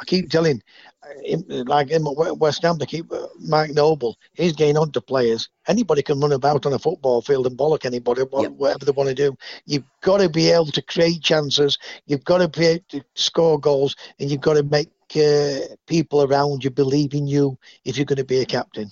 I 0.00 0.04
keep 0.04 0.30
telling, 0.30 0.62
uh, 1.02 1.64
like 1.66 1.90
in 1.90 2.04
West 2.38 2.62
Ham, 2.62 2.78
they 2.78 2.86
keep 2.86 3.10
uh, 3.12 3.26
Mark 3.40 3.70
Noble. 3.70 4.16
He's 4.34 4.52
getting 4.52 4.76
on 4.76 4.92
to 4.92 5.00
players. 5.00 5.48
Anybody 5.66 6.02
can 6.02 6.20
run 6.20 6.32
about 6.32 6.66
on 6.66 6.72
a 6.72 6.78
football 6.78 7.20
field 7.20 7.46
and 7.46 7.58
bollock 7.58 7.84
anybody, 7.84 8.22
yep. 8.38 8.52
whatever 8.52 8.84
they 8.84 8.92
want 8.92 9.08
to 9.08 9.14
do. 9.14 9.36
You've 9.66 9.84
got 10.02 10.18
to 10.18 10.28
be 10.28 10.50
able 10.50 10.66
to 10.66 10.82
create 10.82 11.22
chances. 11.22 11.78
You've 12.06 12.24
got 12.24 12.38
to 12.38 12.48
be 12.48 12.66
able 12.66 12.84
to 12.90 13.04
score 13.14 13.58
goals, 13.58 13.96
and 14.20 14.30
you've 14.30 14.40
got 14.40 14.54
to 14.54 14.62
make 14.62 14.90
uh, 15.16 15.74
people 15.86 16.22
around 16.22 16.62
you 16.62 16.70
believe 16.70 17.14
in 17.14 17.26
you 17.26 17.58
if 17.84 17.96
you're 17.96 18.06
going 18.06 18.18
to 18.18 18.24
be 18.24 18.40
a 18.40 18.46
captain. 18.46 18.90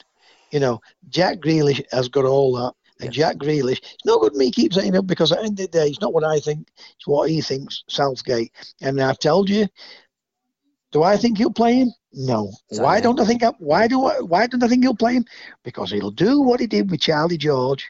You 0.51 0.61
know, 0.61 0.81
Jack 1.09 1.39
Grealish 1.39 1.83
has 1.93 2.09
got 2.09 2.25
all 2.25 2.55
that. 2.55 2.73
And 2.99 3.15
yeah. 3.15 3.29
Jack 3.29 3.37
Grealish, 3.37 3.79
it's 3.79 4.05
no 4.07 4.19
good 4.19 4.35
me 4.35 4.51
keep 4.51 4.73
saying 4.73 4.95
it 4.95 5.07
because 5.07 5.31
at 5.31 5.39
the 5.39 5.45
end 5.45 5.61
of 5.61 5.71
the 5.71 5.79
day, 5.79 5.89
it's 5.89 6.01
not 6.01 6.15
what 6.15 6.25
I 6.25 6.41
think, 6.41 6.69
it's 6.97 7.07
what 7.07 7.29
he 7.29 7.43
thinks, 7.43 7.85
Southgate. 7.89 8.53
And 8.81 9.01
I've 9.01 9.19
told 9.19 9.51
you, 9.51 9.69
do 10.97 11.03
I 11.03 11.19
think 11.19 11.37
he'll 11.37 11.53
play 11.53 11.75
him? 11.75 11.93
No. 12.15 12.51
why 12.71 13.03
don't 13.03 13.21
I 13.21 13.27
think? 13.27 13.43
I, 13.43 13.53
why 13.59 13.87
do 13.87 14.07
I, 14.07 14.19
Why 14.21 14.47
don't 14.47 14.65
I 14.65 14.69
think 14.69 14.83
he'll 14.83 14.97
play 14.97 15.13
him? 15.13 15.27
Because 15.63 15.91
he'll 15.91 16.11
do 16.11 16.41
what 16.41 16.59
he 16.59 16.67
did 16.67 16.91
with 16.91 17.03
Charlie 17.03 17.37
George. 17.37 17.87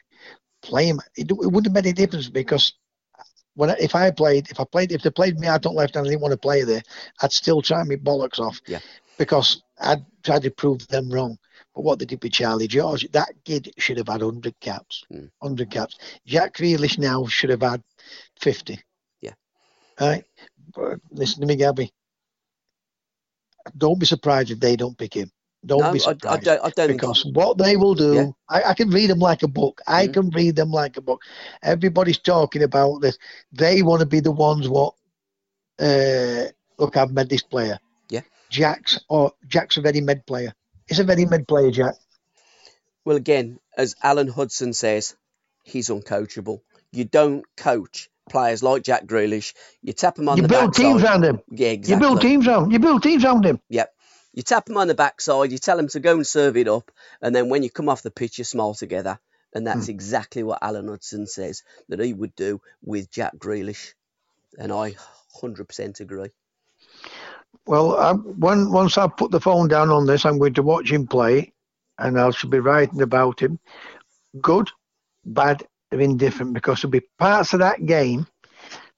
Play 0.61 0.87
him. 0.87 0.99
It, 1.15 1.31
it 1.31 1.51
wouldn't 1.53 1.67
have 1.67 1.73
made 1.73 1.85
any 1.85 1.93
difference 1.93 2.27
because 2.27 2.73
when 3.53 3.69
I, 3.69 3.75
if 3.79 3.95
I 3.95 4.11
played, 4.11 4.51
if 4.51 4.59
I 4.59 4.65
played, 4.65 4.91
if 4.91 5.03
they 5.03 5.09
played 5.09 5.39
me 5.39 5.47
out 5.47 5.65
on 5.65 5.73
left 5.73 5.95
and 5.95 6.05
I 6.05 6.09
didn't 6.09 6.21
want 6.21 6.33
to 6.33 6.37
play 6.37 6.63
there, 6.63 6.81
I'd 7.21 7.31
still 7.31 7.61
try 7.61 7.81
my 7.83 7.95
bollocks 7.95 8.39
off. 8.39 8.59
Yeah. 8.67 8.79
Because 9.17 9.63
I'd 9.79 10.05
try 10.25 10.39
to 10.39 10.51
prove 10.51 10.85
them 10.89 11.09
wrong. 11.09 11.37
But 11.73 11.85
what 11.85 11.99
they 11.99 12.05
did 12.05 12.21
with 12.21 12.33
Charlie 12.33 12.67
George, 12.67 13.09
that 13.13 13.31
kid 13.45 13.71
should 13.77 13.99
have 13.99 14.09
had 14.09 14.21
100 14.21 14.59
caps. 14.59 15.05
Mm. 15.13 15.29
100 15.39 15.71
caps. 15.71 15.97
Jack 16.25 16.57
Grealish 16.57 16.97
now 16.97 17.25
should 17.25 17.51
have 17.51 17.61
had 17.61 17.81
50. 18.41 18.77
Yeah. 19.21 19.35
Right? 19.97 20.25
But 20.75 20.99
listen 21.11 21.39
to 21.39 21.47
me, 21.47 21.55
Gabby 21.55 21.93
don't 23.77 23.99
be 23.99 24.05
surprised 24.05 24.51
if 24.51 24.59
they 24.59 24.75
don't 24.75 24.97
pick 24.97 25.13
him. 25.13 25.31
Don't 25.65 25.81
no, 25.81 25.91
be 25.91 25.99
surprised. 25.99 26.47
I, 26.47 26.53
I, 26.53 26.55
don't, 26.55 26.65
I 26.65 26.69
don't 26.69 26.87
because 26.93 27.25
what 27.25 27.57
they 27.57 27.75
will 27.75 27.95
do, 27.95 28.13
yeah. 28.13 28.29
I, 28.49 28.69
I, 28.69 28.73
can 28.73 28.89
read 28.89 29.09
them 29.09 29.19
like 29.19 29.43
a 29.43 29.47
book. 29.47 29.81
I 29.87 30.03
mm-hmm. 30.03 30.13
can 30.13 30.29
read 30.29 30.55
them 30.55 30.71
like 30.71 30.97
a 30.97 31.01
book. 31.01 31.21
Everybody's 31.63 32.19
talking 32.19 32.63
about 32.63 33.01
this. 33.01 33.17
They 33.51 33.81
want 33.81 34.01
to 34.01 34.05
be 34.05 34.19
the 34.19 34.31
ones 34.31 34.69
what. 34.69 34.93
Uh, 35.79 36.45
look, 36.77 36.95
I've 36.95 37.11
met 37.11 37.29
this 37.29 37.43
player. 37.43 37.79
Yeah. 38.09 38.21
Jack's 38.49 38.99
or 39.09 39.33
Jack's 39.47 39.77
a 39.77 39.81
very 39.81 40.01
med 40.01 40.25
player. 40.25 40.53
He's 40.87 40.99
a 40.99 41.03
very 41.03 41.25
med 41.25 41.47
player, 41.47 41.71
Jack. 41.71 41.95
Well, 43.03 43.17
again, 43.17 43.59
as 43.77 43.95
Alan 44.01 44.27
Hudson 44.27 44.73
says, 44.73 45.15
he's 45.63 45.89
uncoachable. 45.89 46.61
You 46.91 47.05
don't 47.05 47.45
coach 47.55 48.09
players 48.29 48.63
like 48.63 48.83
Jack 48.83 49.05
Grealish. 49.05 49.53
You 49.81 49.93
tap 49.93 50.17
him 50.17 50.29
on 50.29 50.41
the 50.41 50.47
backside. 50.47 50.61
you 50.61 50.67
the 50.67 50.71
build 50.71 50.75
teams 50.75 51.03
around 51.03 51.23
him. 51.23 51.41
Yeah, 51.49 51.69
exactly. 51.69 51.93
You 51.93 52.09
build 52.09 52.21
teams 52.21 52.47
around. 52.47 52.71
You 52.71 52.79
build 52.79 53.03
teams 53.03 53.25
around 53.25 53.45
him. 53.45 53.59
Yep. 53.69 53.93
You 54.33 54.43
tap 54.43 54.69
him 54.69 54.77
on 54.77 54.87
the 54.87 54.95
backside. 54.95 55.51
You 55.51 55.57
tell 55.57 55.79
him 55.79 55.87
to 55.89 55.99
go 55.99 56.13
and 56.13 56.27
serve 56.27 56.57
it 56.57 56.67
up, 56.67 56.91
and 57.21 57.35
then 57.35 57.49
when 57.49 57.63
you 57.63 57.69
come 57.69 57.89
off 57.89 58.03
the 58.03 58.11
pitch, 58.11 58.37
you 58.37 58.43
smile 58.43 58.73
together. 58.73 59.19
And 59.53 59.65
that's 59.65 59.85
hmm. 59.85 59.91
exactly 59.91 60.43
what 60.43 60.59
Alan 60.61 60.89
Hudson 60.89 61.25
says 61.25 61.63
that 61.89 61.99
he 61.99 62.13
would 62.13 62.35
do 62.35 62.61
with 62.83 63.09
Jack 63.09 63.37
Grealish, 63.37 63.93
and 64.57 64.71
I 64.71 64.95
100% 65.41 65.99
agree. 65.99 66.29
Well, 67.65 67.97
I, 67.97 68.13
when, 68.13 68.71
once 68.71 68.97
I 68.97 69.07
put 69.07 69.31
the 69.31 69.41
phone 69.41 69.67
down 69.67 69.89
on 69.89 70.05
this, 70.05 70.25
I'm 70.25 70.37
going 70.37 70.53
to 70.55 70.63
watch 70.63 70.91
him 70.91 71.07
play, 71.07 71.53
and 71.97 72.19
I 72.19 72.29
shall 72.31 72.49
be 72.49 72.59
writing 72.59 73.01
about 73.01 73.41
him. 73.41 73.59
Good, 74.39 74.69
bad, 75.25 75.65
are 75.91 75.99
indifferent 75.99 76.53
because 76.53 76.81
there'll 76.81 76.91
be 76.91 77.07
parts 77.17 77.53
of 77.53 77.59
that 77.59 77.85
game 77.85 78.27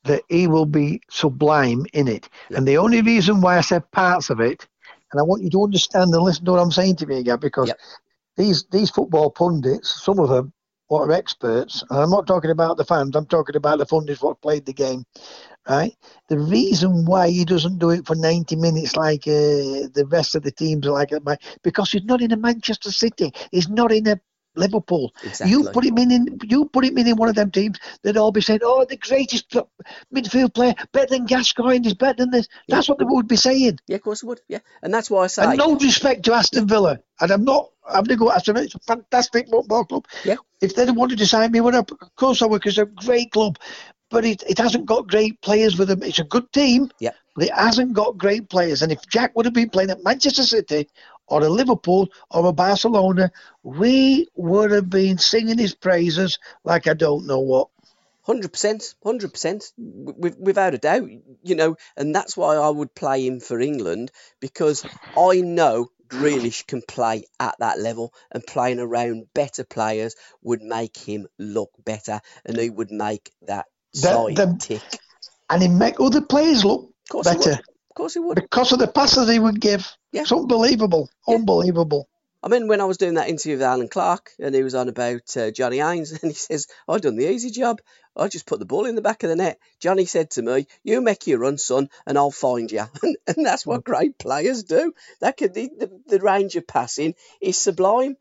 that 0.03 0.23
he 0.29 0.47
will 0.47 0.65
be 0.65 1.01
sublime 1.09 1.85
in 1.93 2.07
it. 2.07 2.29
And 2.49 2.67
the 2.67 2.77
only 2.77 3.01
reason 3.01 3.41
why 3.41 3.57
I 3.57 3.61
said 3.61 3.89
parts 3.91 4.29
of 4.29 4.39
it, 4.39 4.67
and 5.11 5.19
I 5.19 5.23
want 5.23 5.43
you 5.43 5.49
to 5.51 5.63
understand 5.63 6.13
and 6.13 6.23
listen 6.23 6.45
to 6.45 6.51
what 6.51 6.61
I'm 6.61 6.71
saying 6.71 6.97
to 6.97 7.07
me 7.07 7.19
again, 7.19 7.39
because 7.39 7.67
yep. 7.67 7.77
these 8.37 8.65
these 8.71 8.89
football 8.89 9.29
pundits, 9.29 10.03
some 10.03 10.19
of 10.19 10.29
them, 10.29 10.53
what 10.87 11.01
are 11.01 11.11
experts, 11.11 11.83
and 11.89 11.99
I'm 11.99 12.09
not 12.09 12.27
talking 12.27 12.51
about 12.51 12.77
the 12.77 12.85
fans, 12.85 13.15
I'm 13.15 13.25
talking 13.25 13.55
about 13.55 13.77
the 13.77 13.85
pundits 13.85 14.21
what 14.21 14.41
played 14.41 14.65
the 14.65 14.73
game, 14.73 15.03
right? 15.67 15.95
The 16.29 16.39
reason 16.39 17.05
why 17.05 17.29
he 17.29 17.45
doesn't 17.45 17.77
do 17.77 17.91
it 17.91 18.07
for 18.07 18.15
90 18.15 18.55
minutes 18.55 18.95
like 18.95 19.27
uh, 19.27 19.85
the 19.93 20.07
rest 20.09 20.35
of 20.35 20.43
the 20.43 20.51
teams 20.51 20.87
are 20.87 20.91
like, 20.91 21.11
because 21.63 21.91
he's 21.91 22.03
not 22.05 22.21
in 22.21 22.31
a 22.31 22.37
Manchester 22.37 22.91
City, 22.91 23.31
he's 23.51 23.69
not 23.69 23.91
in 23.91 24.07
a 24.07 24.19
Liverpool. 24.59 25.13
Exactly. 25.23 25.51
You 25.51 25.69
put 25.71 25.85
him 25.85 25.97
in, 25.97 26.11
in 26.11 26.39
you 26.43 26.65
put 26.65 26.85
him 26.85 26.97
in, 26.97 27.07
in 27.07 27.15
one 27.15 27.29
of 27.29 27.35
them 27.35 27.51
teams, 27.51 27.79
they'd 28.03 28.17
all 28.17 28.31
be 28.31 28.41
saying, 28.41 28.59
"Oh, 28.63 28.85
the 28.85 28.97
greatest 28.97 29.55
midfield 30.13 30.53
player, 30.53 30.75
better 30.91 31.07
than 31.07 31.25
Gascoigne, 31.25 31.87
is 31.87 31.93
better 31.93 32.17
than 32.17 32.31
this." 32.31 32.47
Yeah. 32.67 32.75
That's 32.75 32.89
what 32.89 32.99
they 32.99 33.05
would 33.05 33.27
be 33.27 33.35
saying. 33.35 33.79
Yeah, 33.87 33.95
of 33.95 34.03
course 34.03 34.21
they 34.21 34.27
would. 34.27 34.41
Yeah, 34.47 34.59
and 34.83 34.93
that's 34.93 35.09
why 35.09 35.23
I 35.23 35.27
say. 35.27 35.43
And 35.43 35.57
no 35.57 35.75
respect 35.75 36.23
to 36.25 36.33
Aston 36.33 36.67
Villa, 36.67 36.99
and 37.19 37.31
I'm 37.31 37.43
not. 37.43 37.69
I'm 37.87 38.03
going 38.03 38.19
to 38.19 38.25
go 38.25 38.31
Aston 38.31 38.55
Villa. 38.55 38.65
It's 38.65 38.75
a 38.75 38.79
fantastic 38.79 39.47
football 39.49 39.85
club. 39.85 40.05
Yeah. 40.23 40.35
If 40.61 40.75
they 40.75 40.89
wanted 40.91 41.17
to 41.19 41.25
sign 41.25 41.51
me, 41.51 41.61
would 41.61 41.75
of 41.75 41.87
course 42.15 42.41
I 42.41 42.45
would, 42.45 42.61
because 42.61 42.77
it's 42.77 42.89
a 42.89 43.05
great 43.05 43.31
club. 43.31 43.57
But 44.11 44.25
it, 44.25 44.41
it 44.47 44.57
hasn't 44.57 44.87
got 44.87 45.07
great 45.07 45.39
players 45.41 45.77
with 45.77 45.87
them. 45.87 46.01
It's 46.01 46.17
a 46.17 46.23
good 46.23 46.51
team. 46.51 46.89
Yeah. 46.99 47.11
But 47.35 47.45
it 47.45 47.53
hasn't 47.53 47.93
got 47.93 48.17
great 48.17 48.49
players. 48.49 48.81
And 48.81 48.91
if 48.91 49.07
Jack 49.07 49.35
would 49.35 49.45
have 49.45 49.53
been 49.53 49.69
playing 49.69 49.91
at 49.91 50.03
Manchester 50.03 50.41
City 50.41 50.89
or 51.29 51.43
a 51.43 51.49
Liverpool 51.49 52.09
or 52.29 52.47
a 52.47 52.53
Barcelona, 52.53 53.31
we 53.63 54.27
would 54.35 54.71
have 54.71 54.89
been 54.89 55.17
singing 55.17 55.57
his 55.57 55.75
praises 55.75 56.39
like 56.63 56.87
I 56.87 56.93
don't 56.93 57.27
know 57.27 57.39
what. 57.39 57.69
Hundred 58.23 58.53
percent, 58.53 58.93
hundred 59.03 59.33
percent, 59.33 59.71
without 59.77 60.75
a 60.75 60.77
doubt. 60.77 61.09
You 61.43 61.55
know, 61.55 61.77
and 61.97 62.13
that's 62.13 62.37
why 62.37 62.55
I 62.55 62.69
would 62.69 62.93
play 62.93 63.25
him 63.25 63.39
for 63.39 63.59
England 63.59 64.11
because 64.39 64.85
I 65.17 65.41
know 65.41 65.89
Grealish 66.07 66.67
can 66.67 66.81
play 66.81 67.25
at 67.39 67.55
that 67.59 67.79
level, 67.79 68.13
and 68.31 68.45
playing 68.45 68.79
around 68.79 69.27
better 69.33 69.63
players 69.63 70.15
would 70.43 70.61
make 70.61 70.97
him 70.97 71.27
look 71.37 71.71
better, 71.83 72.21
and 72.45 72.57
he 72.57 72.69
would 72.69 72.91
make 72.91 73.31
that 73.47 73.65
side 73.93 74.35
the, 74.35 74.57
tick. 74.59 74.99
And 75.49 75.61
he 75.61 75.67
make 75.67 75.99
other 75.99 76.21
players 76.21 76.63
look 76.63 76.91
better 77.23 77.59
course 77.99 78.13
he 78.13 78.19
would. 78.19 78.35
Because 78.35 78.71
of 78.71 78.79
the 78.79 78.87
passes 78.87 79.29
he 79.29 79.39
would 79.39 79.59
give. 79.59 79.85
Yeah. 80.11 80.21
It's 80.21 80.31
unbelievable. 80.31 81.09
Yeah. 81.27 81.35
Unbelievable. 81.35 82.07
I 82.41 82.47
mean, 82.47 82.69
when 82.69 82.79
I 82.79 82.85
was 82.85 82.97
doing 82.97 83.15
that 83.15 83.27
interview 83.27 83.55
with 83.55 83.63
Allan 83.63 83.89
Clarke, 83.89 84.31
and 84.39 84.55
he 84.55 84.63
was 84.63 84.73
on 84.73 84.87
about 84.87 85.35
uh, 85.35 85.51
Johnny 85.51 85.79
Haynes, 85.79 86.11
and 86.23 86.31
he 86.31 86.35
says, 86.35 86.67
I've 86.87 87.01
done 87.01 87.17
the 87.17 87.29
easy 87.29 87.51
job. 87.51 87.81
I 88.15 88.27
just 88.29 88.47
put 88.47 88.59
the 88.59 88.65
ball 88.65 88.85
in 88.85 88.95
the 88.95 89.01
back 89.01 89.23
of 89.23 89.29
the 89.29 89.35
net. 89.35 89.59
Johnny 89.79 90.05
said 90.05 90.31
to 90.31 90.41
me, 90.41 90.67
You 90.83 91.01
make 91.01 91.27
your 91.27 91.39
run, 91.39 91.57
son, 91.57 91.89
and 92.05 92.17
I'll 92.17 92.31
find 92.31 92.71
you. 92.71 92.83
And, 93.03 93.17
and 93.27 93.45
that's 93.45 93.65
what 93.65 93.83
great 93.83 94.17
players 94.17 94.63
do. 94.63 94.93
That 95.19 95.37
could, 95.37 95.53
the, 95.53 95.69
the, 95.77 96.01
the 96.07 96.19
range 96.19 96.55
of 96.55 96.65
passing 96.67 97.15
is 97.41 97.57
sublime 97.57 98.15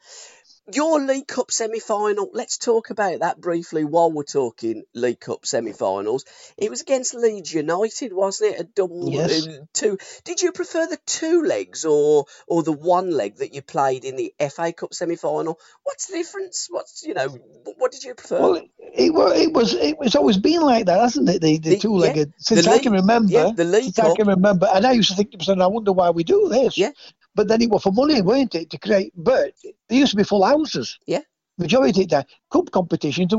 your 0.73 1.01
League 1.01 1.27
Cup 1.27 1.51
semi 1.51 1.81
final, 1.81 2.31
let's 2.33 2.59
talk 2.59 2.91
about 2.91 3.21
that 3.21 3.41
briefly 3.41 3.85
while 3.85 4.11
we're 4.11 4.25
talking 4.25 4.85
League 4.95 5.21
Cup 5.21 5.47
semi 5.47 5.73
finals. 5.73 6.25
It 6.57 6.71
was 6.71 6.83
against 6.83 7.15
Leeds 7.15 7.53
United, 7.53 8.13
wasn't 8.13 8.55
it? 8.55 8.61
A 8.61 8.65
double 8.65 9.11
yes. 9.11 9.47
uh, 9.47 9.61
two. 9.73 9.99
Did 10.25 10.43
you 10.43 10.53
prefer 10.53 10.87
the 10.87 10.99
two 11.07 11.43
legs 11.43 11.85
or 11.85 12.27
or 12.47 12.63
the 12.63 12.73
one 12.73 13.11
leg 13.11 13.37
that 13.37 13.55
you 13.55 13.63
played 13.63 14.05
in 14.05 14.17
the 14.17 14.35
FA 14.51 14.73
Cup 14.73 14.95
semi 14.95 15.17
final? 15.17 15.59
What's 15.85 16.07
the 16.07 16.19
difference? 16.19 16.69
What's 16.71 17.03
you 17.03 17.15
know 17.15 17.29
what 17.77 17.93
did 17.93 18.05
you 18.05 18.15
prefer? 18.15 18.41
Well, 18.41 18.63
it, 18.95 19.53
was 19.53 19.75
it 19.75 19.99
was 19.99 20.15
always 20.15 20.39
been 20.39 20.61
like 20.63 20.87
that, 20.87 21.01
hasn't 21.01 21.29
it? 21.29 21.41
The, 21.41 21.59
the, 21.59 21.71
the 21.71 21.79
two 21.79 21.95
legged 21.95 22.29
yeah, 22.29 22.35
since 22.39 22.67
I 22.67 22.79
can 22.79 22.93
remember. 22.93 23.33
Yeah, 23.33 23.51
the 23.55 23.65
League 23.65 23.95
since. 23.95 23.99
I 24.01 24.15
can 24.15 24.27
remember, 24.27 24.69
and 24.75 24.87
I 24.87 24.93
used 24.93 25.11
to 25.11 25.17
think 25.17 25.31
to 25.33 25.39
myself, 25.39 25.59
I 25.59 25.67
wonder 25.67 25.93
why 25.93 26.11
we 26.11 26.25
do 26.25 26.49
this. 26.49 26.77
Yeah. 26.77 26.91
But 27.35 27.49
then 27.49 27.63
it 27.63 27.71
was 27.71 27.83
for 27.83 27.93
money, 27.93 28.21
weren't 28.21 28.55
it, 28.55 28.71
to 28.71 28.79
create? 28.79 29.13
But 29.17 29.53
there 29.89 29.99
used 29.99 30.11
to 30.11 30.17
be 30.17 30.25
full 30.25 30.45
houses. 30.45 30.99
Yeah. 31.07 31.21
Majority 31.57 32.03
of 32.03 32.09
that 32.11 32.29
cup 32.53 32.71
competitions, 32.71 33.33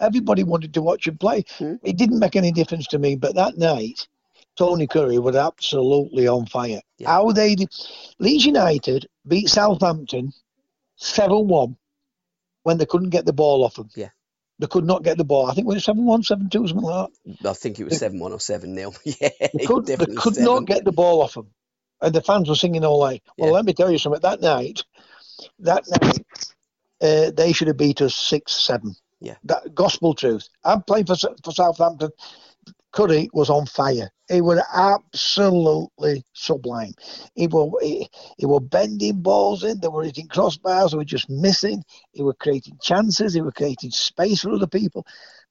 everybody 0.00 0.42
wanted 0.42 0.74
to 0.74 0.82
watch 0.82 1.06
him 1.06 1.18
play. 1.18 1.42
Mm. 1.58 1.78
It 1.82 1.96
didn't 1.96 2.18
make 2.18 2.36
any 2.36 2.52
difference 2.52 2.86
to 2.88 2.98
me. 2.98 3.16
But 3.16 3.34
that 3.36 3.58
night, 3.58 4.08
Tony 4.56 4.86
Currie 4.86 5.18
was 5.18 5.36
absolutely 5.36 6.28
on 6.28 6.46
fire. 6.46 6.80
Yeah. 6.98 7.08
How 7.08 7.30
they 7.32 7.54
did, 7.54 7.72
Leeds 8.18 8.44
United 8.44 9.08
beat 9.26 9.48
Southampton 9.48 10.32
seven 10.96 11.48
one 11.48 11.76
when 12.62 12.76
they 12.78 12.86
couldn't 12.86 13.10
get 13.10 13.24
the 13.24 13.32
ball 13.32 13.64
off 13.64 13.76
them. 13.76 13.88
Yeah. 13.94 14.10
They 14.60 14.66
could 14.68 14.84
not 14.84 15.02
get 15.02 15.18
the 15.18 15.24
ball. 15.24 15.46
I 15.46 15.54
think 15.54 15.66
it 15.66 15.74
was 15.74 15.84
7 15.84 16.04
1, 16.04 16.22
7 16.22 16.48
2, 16.48 16.68
something 16.68 16.84
like 16.84 17.08
that. 17.42 17.48
I 17.48 17.52
think 17.54 17.80
it 17.80 17.84
was 17.84 17.98
7 17.98 18.18
1 18.18 18.32
or 18.32 18.38
7 18.38 18.74
0. 18.76 18.92
yeah. 19.04 19.28
They 19.54 19.66
could, 19.66 19.86
they 19.86 19.96
could 19.96 20.36
not 20.38 20.66
get 20.66 20.84
the 20.84 20.92
ball 20.92 21.22
off 21.22 21.34
them 21.34 21.50
and 22.00 22.14
the 22.14 22.22
fans 22.22 22.48
were 22.48 22.54
singing 22.54 22.84
all 22.84 22.98
like, 22.98 23.22
well, 23.38 23.50
yeah. 23.50 23.54
let 23.54 23.64
me 23.64 23.72
tell 23.72 23.90
you 23.90 23.98
something. 23.98 24.20
That 24.20 24.40
night, 24.40 24.84
that 25.60 25.84
night, 25.88 26.24
uh, 27.00 27.30
they 27.30 27.52
should 27.52 27.68
have 27.68 27.76
beat 27.76 28.00
us 28.00 28.14
six 28.14 28.52
seven. 28.52 28.94
Yeah, 29.20 29.36
that 29.44 29.74
gospel 29.74 30.14
truth. 30.14 30.48
I'm 30.64 30.82
playing 30.82 31.06
for 31.06 31.16
for 31.16 31.52
Southampton. 31.52 32.10
Currie 32.92 33.28
was 33.32 33.50
on 33.50 33.66
fire. 33.66 34.10
He 34.30 34.40
was 34.40 34.62
absolutely 34.72 36.24
sublime. 36.34 36.92
He 37.34 37.48
was 37.48 37.72
he, 37.82 38.08
he 38.38 38.46
was 38.46 38.62
bending 38.62 39.22
balls 39.22 39.64
in. 39.64 39.80
They 39.80 39.88
were 39.88 40.04
hitting 40.04 40.28
crossbars. 40.28 40.92
They 40.92 40.98
were 40.98 41.04
just 41.04 41.28
missing. 41.28 41.82
He 42.12 42.22
was 42.22 42.36
creating 42.38 42.78
chances. 42.80 43.34
He 43.34 43.40
was 43.40 43.54
creating 43.54 43.90
space 43.90 44.42
for 44.42 44.52
other 44.52 44.68
people. 44.68 45.04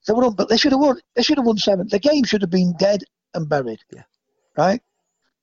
They 0.07 0.13
were 0.13 0.23
on, 0.23 0.35
but 0.35 0.47
they 0.47 0.55
should 0.55 0.71
have 0.71 0.79
won. 0.79 0.97
They 1.15 1.23
should 1.23 1.37
have 1.37 1.45
won 1.45 1.57
seven. 1.57 1.87
The 1.89 1.99
game 1.99 2.23
should 2.23 2.41
have 2.41 2.49
been 2.51 2.73
dead 2.79 3.03
and 3.33 3.49
buried. 3.49 3.79
Yeah. 3.93 4.03
Right 4.57 4.81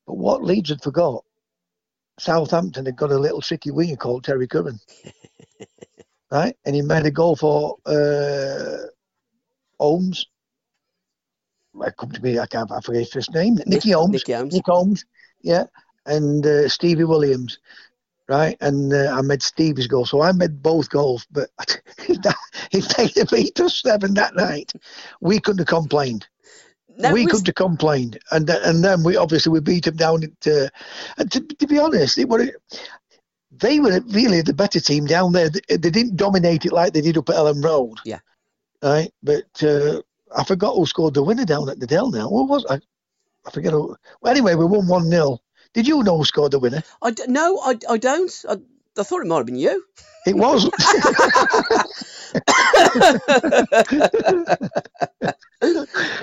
But 0.07 0.16
what 0.16 0.43
Leeds 0.43 0.70
had 0.70 0.82
forgot, 0.82 1.22
Southampton 2.18 2.87
had 2.87 2.97
got 2.97 3.12
a 3.12 3.18
little 3.18 3.43
tricky 3.43 3.70
winger 3.70 3.97
called 3.97 4.24
Terry 4.24 4.47
Curran. 4.47 4.80
right? 6.30 6.57
And 6.64 6.74
he 6.74 6.80
made 6.80 7.05
a 7.05 7.11
goal 7.11 7.37
for 7.37 7.76
uh, 7.84 8.89
Holmes. 9.78 10.26
I 11.85 11.91
come 11.91 12.11
to 12.12 12.22
me, 12.22 12.39
I 12.39 12.47
can't, 12.47 12.70
I 12.72 12.81
forget 12.81 13.12
his 13.12 13.31
name. 13.31 13.59
Nicky 13.66 13.91
Holmes. 13.91 14.12
Nicky 14.12 14.33
Holmes. 14.33 14.55
Nick 14.55 14.66
Holmes, 14.66 15.05
yeah. 15.43 15.64
And 16.07 16.47
uh, 16.47 16.68
Stevie 16.68 17.05
Williams, 17.05 17.59
right? 18.29 18.57
And 18.61 18.93
uh, 18.93 19.11
I 19.12 19.20
made 19.22 19.43
Stevie's 19.43 19.87
goal. 19.87 20.07
So 20.07 20.22
I 20.22 20.33
made 20.33 20.62
both 20.62 20.89
goals, 20.91 21.27
but 21.31 21.51
if 22.09 22.89
they 22.89 23.24
beat 23.37 23.61
us 23.61 23.83
seven 23.83 24.14
that 24.14 24.37
night, 24.37 24.72
we 25.20 25.41
couldn't 25.41 25.59
have 25.59 25.66
complained. 25.66 26.27
That 26.99 27.12
we 27.12 27.24
was- 27.24 27.33
couldn't 27.33 27.49
have 27.49 27.55
complained, 27.57 28.18
and 28.31 28.49
and 28.49 28.83
then 28.83 29.03
we 29.05 29.16
obviously 29.18 29.53
we 29.53 29.61
beat 29.61 29.85
them 29.85 29.97
down 29.97 30.24
at. 30.24 30.47
Uh, 30.51 30.68
and 31.18 31.31
to, 31.31 31.41
to 31.41 31.66
be 31.66 31.79
honest, 31.79 32.16
it 32.16 32.27
were 32.29 32.47
they 33.51 33.81
were 33.81 34.01
really 34.09 34.41
the 34.41 34.55
better 34.55 34.81
team 34.81 35.05
down 35.05 35.33
there. 35.33 35.51
They, 35.51 35.77
they 35.77 35.91
didn't 35.91 36.16
dominate 36.16 36.64
it 36.64 36.72
like 36.72 36.95
they 36.95 37.03
did 37.03 37.18
up 37.18 37.29
at 37.29 37.35
Elland 37.37 37.62
Road. 37.62 37.99
Yeah. 38.07 38.20
Right, 38.83 39.12
but 39.22 39.62
uh, 39.62 40.01
I 40.35 40.45
forgot 40.45 40.74
who 40.74 40.87
scored 40.87 41.14
the 41.14 41.22
winner 41.22 41.45
down 41.45 41.68
at 41.68 41.79
the 41.81 41.87
Dell. 41.87 42.11
Now, 42.11 42.29
what 42.29 42.49
was 42.49 42.64
I? 42.68 42.81
I 43.47 43.51
forget. 43.51 43.72
Who, 43.72 43.97
well, 44.20 44.31
anyway, 44.31 44.55
we 44.55 44.64
won 44.64 44.87
one 44.89 45.11
0 45.11 45.39
Did 45.74 45.87
you 45.87 46.03
know 46.03 46.18
who 46.18 46.24
scored 46.24 46.53
the 46.53 46.59
winner? 46.59 46.83
I 47.03 47.11
d- 47.12 47.24
no, 47.29 47.59
I, 47.62 47.79
I 47.89 47.99
don't. 47.99 48.33
I, 48.49 48.57
I 48.99 49.03
thought 49.03 49.20
it 49.22 49.27
might 49.27 49.37
have 49.39 49.47
been 49.47 49.57
you. 49.57 49.85
It 50.27 50.37
was. 50.37 50.68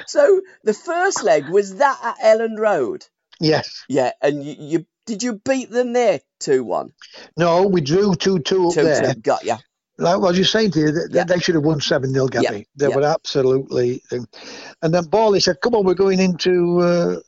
So 0.08 0.41
the 0.64 0.74
first 0.74 1.24
leg 1.24 1.49
was 1.49 1.76
that 1.78 1.99
at 2.04 2.20
Elland 2.20 2.60
Road. 2.60 3.06
yes. 3.39 3.84
Yeah, 3.89 4.12
and 4.22 4.43
you, 4.43 4.56
you 4.60 4.86
did 5.06 5.24
you 5.24 5.34
beat 5.43 5.70
them 5.70 5.93
there 5.93 6.22
two 6.39 6.64
one? 6.64 6.91
No, 7.38 7.68
we 7.68 7.82
drew 7.82 8.16
two 8.16 8.39
two 8.39 8.70
up 8.70 8.74
Two 8.74 8.84
there. 8.84 9.14
two. 9.14 9.20
Got 9.22 9.43
ya. 9.43 9.58
Like 9.97 10.15
I 10.15 10.17
was 10.17 10.35
just 10.37 10.51
saying 10.51 10.71
to 10.71 10.79
you, 10.79 10.91
that 10.91 11.09
Yeah. 11.11 11.23
they 11.23 11.39
should 11.39 11.55
have 11.55 11.63
won 11.63 11.79
7 11.79 12.11
0, 12.11 12.27
Gabby. 12.27 12.45
Yeah, 12.45 12.63
They 12.75 12.89
yeah. 12.89 12.95
were 12.95 13.03
absolutely. 13.03 14.01
And 14.11 14.93
then 14.93 15.03
Borley 15.05 15.41
said, 15.41 15.61
Come 15.61 15.75
on, 15.75 15.85
we're 15.85 15.93
going 15.93 16.19
into 16.19 16.79
uh, 16.79 17.19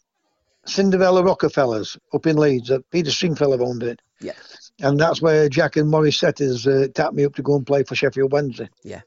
Cinderella 0.65 1.21
Rockerfellas 1.21 1.97
up 2.13 2.25
in 2.25 2.37
Leeds. 2.37 2.71
Uh, 2.71 2.79
Peter 2.91 3.11
Stringfellow 3.11 3.63
owned 3.63 3.83
it. 3.83 4.01
Yeah. 4.19 4.33
And 4.81 4.99
that's 4.99 5.21
where 5.21 5.47
Jack 5.47 5.75
and 5.77 5.89
Maurice 5.89 6.17
Setters 6.19 6.65
uh, 6.67 6.87
tapped 6.93 7.13
me 7.13 7.23
up 7.25 7.35
to 7.35 7.43
go 7.43 7.55
and 7.55 7.65
play 7.67 7.83
for 7.83 7.95
Sheffield 7.95 8.31
Wednesday. 8.31 8.69
Yeah. 8.83 9.01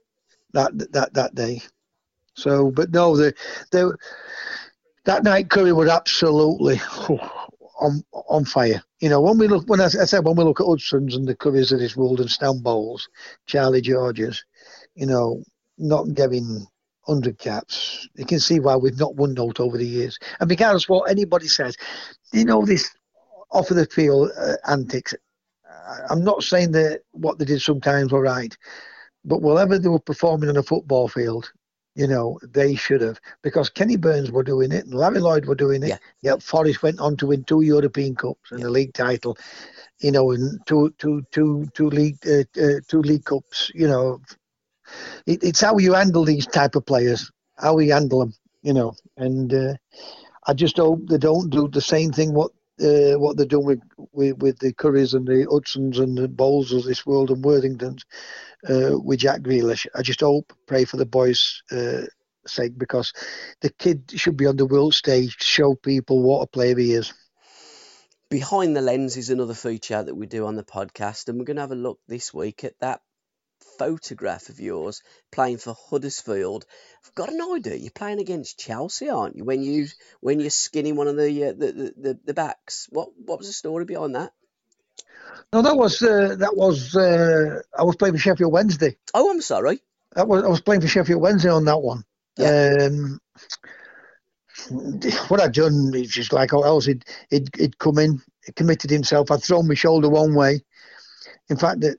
That 0.52 0.92
that 0.92 1.12
that 1.14 1.34
day. 1.34 1.60
So, 2.34 2.70
but 2.70 2.90
no, 2.92 3.16
the, 3.16 3.34
the 3.72 3.96
that 5.04 5.24
night 5.24 5.50
Currie 5.50 5.72
was 5.72 5.88
absolutely 5.88 6.80
on 7.78 8.02
on 8.12 8.44
fire. 8.44 8.82
You 9.00 9.08
know, 9.08 9.20
when 9.20 9.38
we 9.38 9.48
look, 9.48 9.68
when 9.68 9.80
I, 9.80 9.86
I 9.86 10.04
said 10.04 10.24
when 10.24 10.36
we 10.36 10.44
look 10.44 10.60
at 10.60 10.66
Hudson's 10.66 11.16
and 11.16 11.26
the 11.26 11.36
Curries 11.36 11.72
of 11.72 11.78
this 11.78 11.96
world 11.96 12.20
and 12.20 12.30
Stan 12.30 12.62
Charlie 13.46 13.80
Georges, 13.80 14.44
you 14.94 15.06
know, 15.06 15.42
not 15.78 16.14
getting 16.14 16.66
hundred 17.06 17.38
caps, 17.38 18.08
you 18.14 18.26
can 18.26 18.38
see 18.38 18.60
why 18.60 18.76
we've 18.76 18.98
not 18.98 19.16
won 19.16 19.38
out 19.38 19.60
over 19.60 19.78
the 19.78 19.86
years. 19.86 20.18
And 20.40 20.50
regardless 20.50 20.88
what 20.88 21.10
anybody 21.10 21.48
says, 21.48 21.76
you 22.32 22.44
know 22.44 22.64
this 22.64 22.90
off 23.50 23.70
of 23.70 23.76
the 23.76 23.86
field 23.86 24.30
uh, 24.38 24.56
antics. 24.66 25.14
I'm 26.10 26.22
not 26.22 26.42
saying 26.42 26.72
that 26.72 27.00
what 27.12 27.38
they 27.38 27.46
did 27.46 27.62
sometimes 27.62 28.12
were 28.12 28.20
right, 28.20 28.54
but 29.24 29.40
whatever 29.40 29.78
they 29.78 29.88
were 29.88 29.98
performing 29.98 30.50
on 30.50 30.58
a 30.58 30.62
football 30.62 31.08
field, 31.08 31.50
you 31.98 32.06
know, 32.06 32.38
they 32.44 32.76
should 32.76 33.00
have 33.00 33.20
because 33.42 33.68
Kenny 33.68 33.96
Burns 33.96 34.30
were 34.30 34.44
doing 34.44 34.70
it 34.70 34.84
and 34.84 34.94
Larry 34.94 35.18
Lloyd 35.18 35.46
were 35.46 35.56
doing 35.56 35.82
it. 35.82 35.88
Yeah. 35.88 35.98
Yeah, 36.22 36.36
Forest 36.36 36.80
went 36.80 37.00
on 37.00 37.16
to 37.16 37.26
win 37.26 37.42
two 37.42 37.62
European 37.62 38.14
Cups 38.14 38.52
and 38.52 38.62
a 38.62 38.70
league 38.70 38.94
title, 38.94 39.36
you 39.98 40.12
know, 40.12 40.30
and 40.30 40.60
two, 40.64 40.94
two, 40.98 41.24
two, 41.32 41.66
two 41.74 41.90
league, 41.90 42.18
uh, 42.24 42.44
uh, 42.62 42.80
two 42.86 43.02
league 43.02 43.24
cups. 43.24 43.72
You 43.74 43.88
know, 43.88 44.20
it, 45.26 45.42
it's 45.42 45.60
how 45.60 45.78
you 45.78 45.92
handle 45.94 46.24
these 46.24 46.46
type 46.46 46.76
of 46.76 46.86
players, 46.86 47.32
how 47.56 47.74
we 47.74 47.88
handle 47.88 48.20
them, 48.20 48.34
you 48.62 48.74
know. 48.74 48.94
And 49.16 49.52
uh, 49.52 49.74
I 50.46 50.54
just 50.54 50.76
hope 50.76 51.00
they 51.08 51.18
don't 51.18 51.50
do 51.50 51.66
the 51.66 51.80
same 51.80 52.12
thing 52.12 52.32
what 52.32 52.52
uh, 52.80 53.18
what 53.18 53.36
they're 53.36 53.46
doing 53.46 53.66
with, 53.66 53.80
with 54.12 54.38
with 54.38 54.58
the 54.58 54.72
Curries 54.72 55.14
and 55.14 55.26
the 55.26 55.46
Hudsons 55.50 55.98
and 55.98 56.16
the 56.16 56.28
Bowles 56.28 56.72
of 56.72 56.84
this 56.84 57.04
world 57.04 57.30
and 57.30 57.44
Worthingtons 57.44 58.02
uh, 58.68 58.98
with 58.98 59.20
Jack 59.20 59.40
Grealish. 59.40 59.86
I 59.94 60.02
just 60.02 60.20
hope, 60.20 60.52
pray 60.66 60.84
for 60.84 60.96
the 60.96 61.06
boys' 61.06 61.62
uh, 61.70 62.02
sake 62.46 62.78
because 62.78 63.12
the 63.60 63.70
kid 63.70 64.12
should 64.14 64.36
be 64.36 64.46
on 64.46 64.56
the 64.56 64.66
world 64.66 64.94
stage 64.94 65.36
to 65.36 65.44
show 65.44 65.74
people 65.74 66.22
what 66.22 66.42
a 66.42 66.46
player 66.46 66.76
he 66.76 66.92
is. 66.94 67.12
Behind 68.30 68.76
the 68.76 68.82
Lens 68.82 69.16
is 69.16 69.30
another 69.30 69.54
feature 69.54 70.02
that 70.02 70.14
we 70.14 70.26
do 70.26 70.46
on 70.46 70.54
the 70.54 70.62
podcast, 70.62 71.28
and 71.28 71.38
we're 71.38 71.46
going 71.46 71.56
to 71.56 71.62
have 71.62 71.72
a 71.72 71.76
look 71.76 71.98
this 72.08 72.34
week 72.34 72.62
at 72.62 72.78
that 72.80 73.00
photograph 73.78 74.48
of 74.48 74.60
yours 74.60 75.02
playing 75.30 75.58
for 75.58 75.74
Huddersfield. 75.90 76.64
I've 77.04 77.14
got 77.14 77.32
an 77.32 77.40
idea. 77.40 77.76
You're 77.76 77.90
playing 77.90 78.20
against 78.20 78.58
Chelsea, 78.58 79.08
aren't 79.08 79.36
you? 79.36 79.44
When 79.44 79.62
you 79.62 79.86
when 80.20 80.40
you're 80.40 80.50
skinning 80.50 80.96
one 80.96 81.08
of 81.08 81.16
the 81.16 81.44
uh, 81.44 81.52
the, 81.52 81.72
the, 81.72 81.94
the 81.96 82.18
the 82.26 82.34
backs. 82.34 82.88
What 82.90 83.10
what 83.24 83.38
was 83.38 83.46
the 83.46 83.52
story 83.52 83.84
behind 83.84 84.14
that? 84.14 84.32
No, 85.52 85.62
that 85.62 85.76
was 85.76 86.02
uh, 86.02 86.36
that 86.38 86.56
was 86.56 86.94
uh, 86.96 87.62
I 87.78 87.82
was 87.82 87.96
playing 87.96 88.14
for 88.14 88.20
Sheffield 88.20 88.52
Wednesday. 88.52 88.96
Oh, 89.14 89.30
I'm 89.30 89.40
sorry. 89.40 89.80
That 90.14 90.28
was 90.28 90.44
I 90.44 90.48
was 90.48 90.60
playing 90.60 90.80
for 90.80 90.88
Sheffield 90.88 91.22
Wednesday 91.22 91.50
on 91.50 91.64
that 91.64 91.80
one. 91.80 92.04
Um, 92.40 93.20
what 95.28 95.40
I'd 95.40 95.52
done 95.52 95.92
is 95.94 96.10
just 96.10 96.32
like 96.32 96.52
all 96.52 96.64
else 96.64 96.86
he'd, 96.86 97.04
he'd 97.30 97.48
he'd 97.56 97.78
come 97.78 97.98
in, 97.98 98.20
committed 98.56 98.90
himself. 98.90 99.30
I'd 99.30 99.42
thrown 99.42 99.68
my 99.68 99.74
shoulder 99.74 100.08
one 100.08 100.34
way. 100.34 100.62
In 101.50 101.56
fact, 101.56 101.80
that 101.80 101.98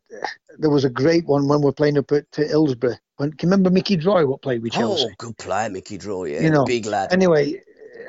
there 0.58 0.70
was 0.70 0.86
a 0.86 0.90
great 0.90 1.26
one 1.26 1.48
when 1.48 1.60
we 1.60 1.66
were 1.66 1.74
playing 1.74 1.98
up 1.98 2.12
at 2.12 2.26
uh, 2.38 2.44
Hillsborough. 2.44 2.98
When, 3.18 3.32
can 3.32 3.50
you 3.50 3.52
remember 3.52 3.70
Mickey 3.70 3.98
Droy 3.98 4.28
what 4.28 4.42
played 4.42 4.62
with 4.62 4.74
Chelsea? 4.74 5.08
Oh, 5.10 5.14
good 5.18 5.38
player, 5.38 5.70
Mickey 5.70 5.98
Droy. 5.98 6.34
Yeah, 6.34 6.42
You 6.42 6.50
know, 6.52 6.66
big 6.66 6.86
lad. 6.86 7.12
Anyway, 7.12 7.62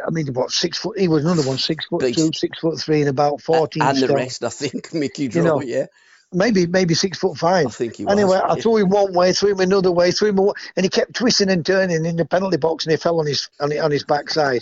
I 0.06 0.10
mean, 0.10 0.26
what 0.34 0.50
six 0.50 0.78
foot? 0.78 0.98
He 0.98 1.08
was 1.08 1.24
another 1.24 1.46
one, 1.46 1.58
six 1.58 1.86
foot 1.86 2.14
two, 2.14 2.30
six 2.32 2.58
foot 2.58 2.78
three, 2.78 3.00
and 3.00 3.08
about 3.08 3.40
fourteen 3.40 3.82
and 3.82 3.98
the 3.98 4.08
rest, 4.08 4.44
I 4.44 4.50
think, 4.50 4.92
Mickey 4.94 5.28
Droy. 5.28 5.44
know, 5.44 5.60
yeah, 5.60 5.86
Maybe 6.32 6.66
maybe 6.66 6.94
six 6.94 7.18
foot 7.18 7.36
five. 7.36 7.66
I 7.66 7.70
think 7.70 7.96
he 7.96 8.04
was. 8.04 8.12
Anyway, 8.12 8.40
I 8.42 8.54
threw 8.54 8.76
him 8.76 8.88
one 8.88 9.12
way, 9.12 9.32
threw 9.32 9.50
him 9.50 9.60
another 9.60 9.90
way, 9.90 10.12
threw 10.12 10.28
him, 10.28 10.38
a, 10.38 10.52
and 10.76 10.84
he 10.84 10.88
kept 10.88 11.14
twisting 11.14 11.50
and 11.50 11.66
turning 11.66 12.04
in 12.04 12.14
the 12.14 12.24
penalty 12.24 12.56
box, 12.56 12.84
and 12.84 12.92
he 12.92 12.96
fell 12.96 13.18
on 13.18 13.26
his 13.26 13.48
on, 13.58 13.76
on 13.78 13.90
his 13.90 14.04
backside. 14.04 14.60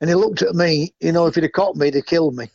and 0.00 0.08
he 0.08 0.14
looked 0.14 0.42
at 0.42 0.54
me, 0.54 0.94
you 1.00 1.10
know, 1.10 1.26
if 1.26 1.34
he'd 1.34 1.42
have 1.42 1.52
caught 1.52 1.74
me, 1.74 1.86
he'd 1.86 1.96
have 1.96 2.06
killed 2.06 2.36
me, 2.36 2.48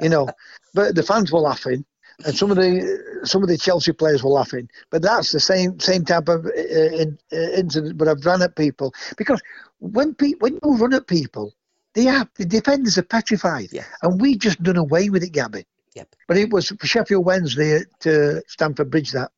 you 0.00 0.08
know. 0.08 0.28
But 0.74 0.96
the 0.96 1.04
fans 1.04 1.30
were 1.30 1.38
laughing, 1.38 1.84
and 2.24 2.36
some 2.36 2.50
of 2.50 2.56
the 2.56 3.20
some 3.24 3.42
of 3.42 3.48
the 3.48 3.56
Chelsea 3.58 3.92
players 3.92 4.22
were 4.22 4.30
laughing. 4.30 4.68
But 4.90 5.02
that's 5.02 5.30
the 5.32 5.40
same 5.40 5.78
same 5.80 6.04
type 6.04 6.28
of 6.28 6.46
uh, 6.46 6.50
in, 6.52 7.18
uh, 7.32 7.36
incident. 7.36 7.96
But 7.96 8.08
I've 8.08 8.24
run 8.24 8.42
at 8.42 8.56
people 8.56 8.92
because 9.16 9.40
when 9.78 10.14
pe- 10.14 10.34
when 10.38 10.54
you 10.62 10.76
run 10.76 10.94
at 10.94 11.06
people, 11.06 11.54
they 11.94 12.04
have 12.04 12.28
the 12.36 12.44
defenders 12.44 12.98
are 12.98 13.02
petrified, 13.02 13.68
Yeah. 13.72 13.84
and 14.02 14.20
we 14.20 14.36
just 14.36 14.62
done 14.62 14.76
away 14.76 15.10
with 15.10 15.22
it, 15.22 15.30
Gabby. 15.30 15.64
Yep. 15.94 16.14
But 16.26 16.36
it 16.36 16.50
was 16.50 16.72
Sheffield 16.82 17.24
Wednesday 17.24 17.80
at 17.80 18.06
uh, 18.06 18.40
Stamford 18.46 18.90
Bridge 18.90 19.12
that. 19.12 19.30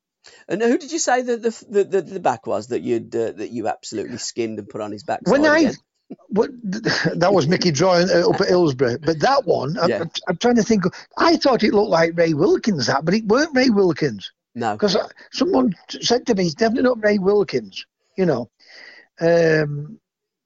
And 0.48 0.60
who 0.60 0.76
did 0.78 0.92
you 0.92 0.98
say 0.98 1.22
that 1.22 1.42
the 1.42 1.64
the, 1.68 1.84
the, 1.84 2.02
the 2.02 2.20
back 2.20 2.46
was 2.46 2.68
that 2.68 2.80
you'd 2.82 3.14
uh, 3.14 3.32
that 3.32 3.50
you 3.50 3.68
absolutely 3.68 4.18
skinned 4.18 4.58
and 4.58 4.68
put 4.68 4.80
on 4.80 4.92
his 4.92 5.04
back? 5.04 5.20
When 5.24 5.44
I 5.46 5.58
again? 5.60 5.74
What 6.28 6.50
that 6.62 7.32
was 7.32 7.46
Mickey 7.46 7.70
drawing 7.70 8.08
uh, 8.10 8.28
up 8.28 8.40
at 8.40 8.48
Hillsborough, 8.48 8.98
but 8.98 9.20
that 9.20 9.46
one 9.46 9.78
I'm, 9.78 9.90
Yeah. 9.90 10.00
I'm, 10.02 10.10
I'm 10.28 10.36
trying 10.36 10.56
to 10.56 10.62
think. 10.62 10.84
I 11.18 11.36
thought 11.36 11.62
it 11.62 11.74
looked 11.74 11.90
like 11.90 12.16
Ray 12.16 12.34
Wilkins 12.34 12.86
that, 12.86 13.04
but 13.04 13.14
it 13.14 13.26
weren't 13.26 13.54
Ray 13.56 13.70
Wilkins 13.70 14.32
no, 14.54 14.72
because 14.74 14.96
someone 15.32 15.74
said 15.88 16.26
to 16.26 16.34
me, 16.34 16.46
"It's 16.46 16.54
definitely 16.54 16.84
not 16.84 17.02
Ray 17.02 17.18
Wilkins." 17.18 17.84
You 18.16 18.26
know, 18.26 18.50
um, 19.20 20.00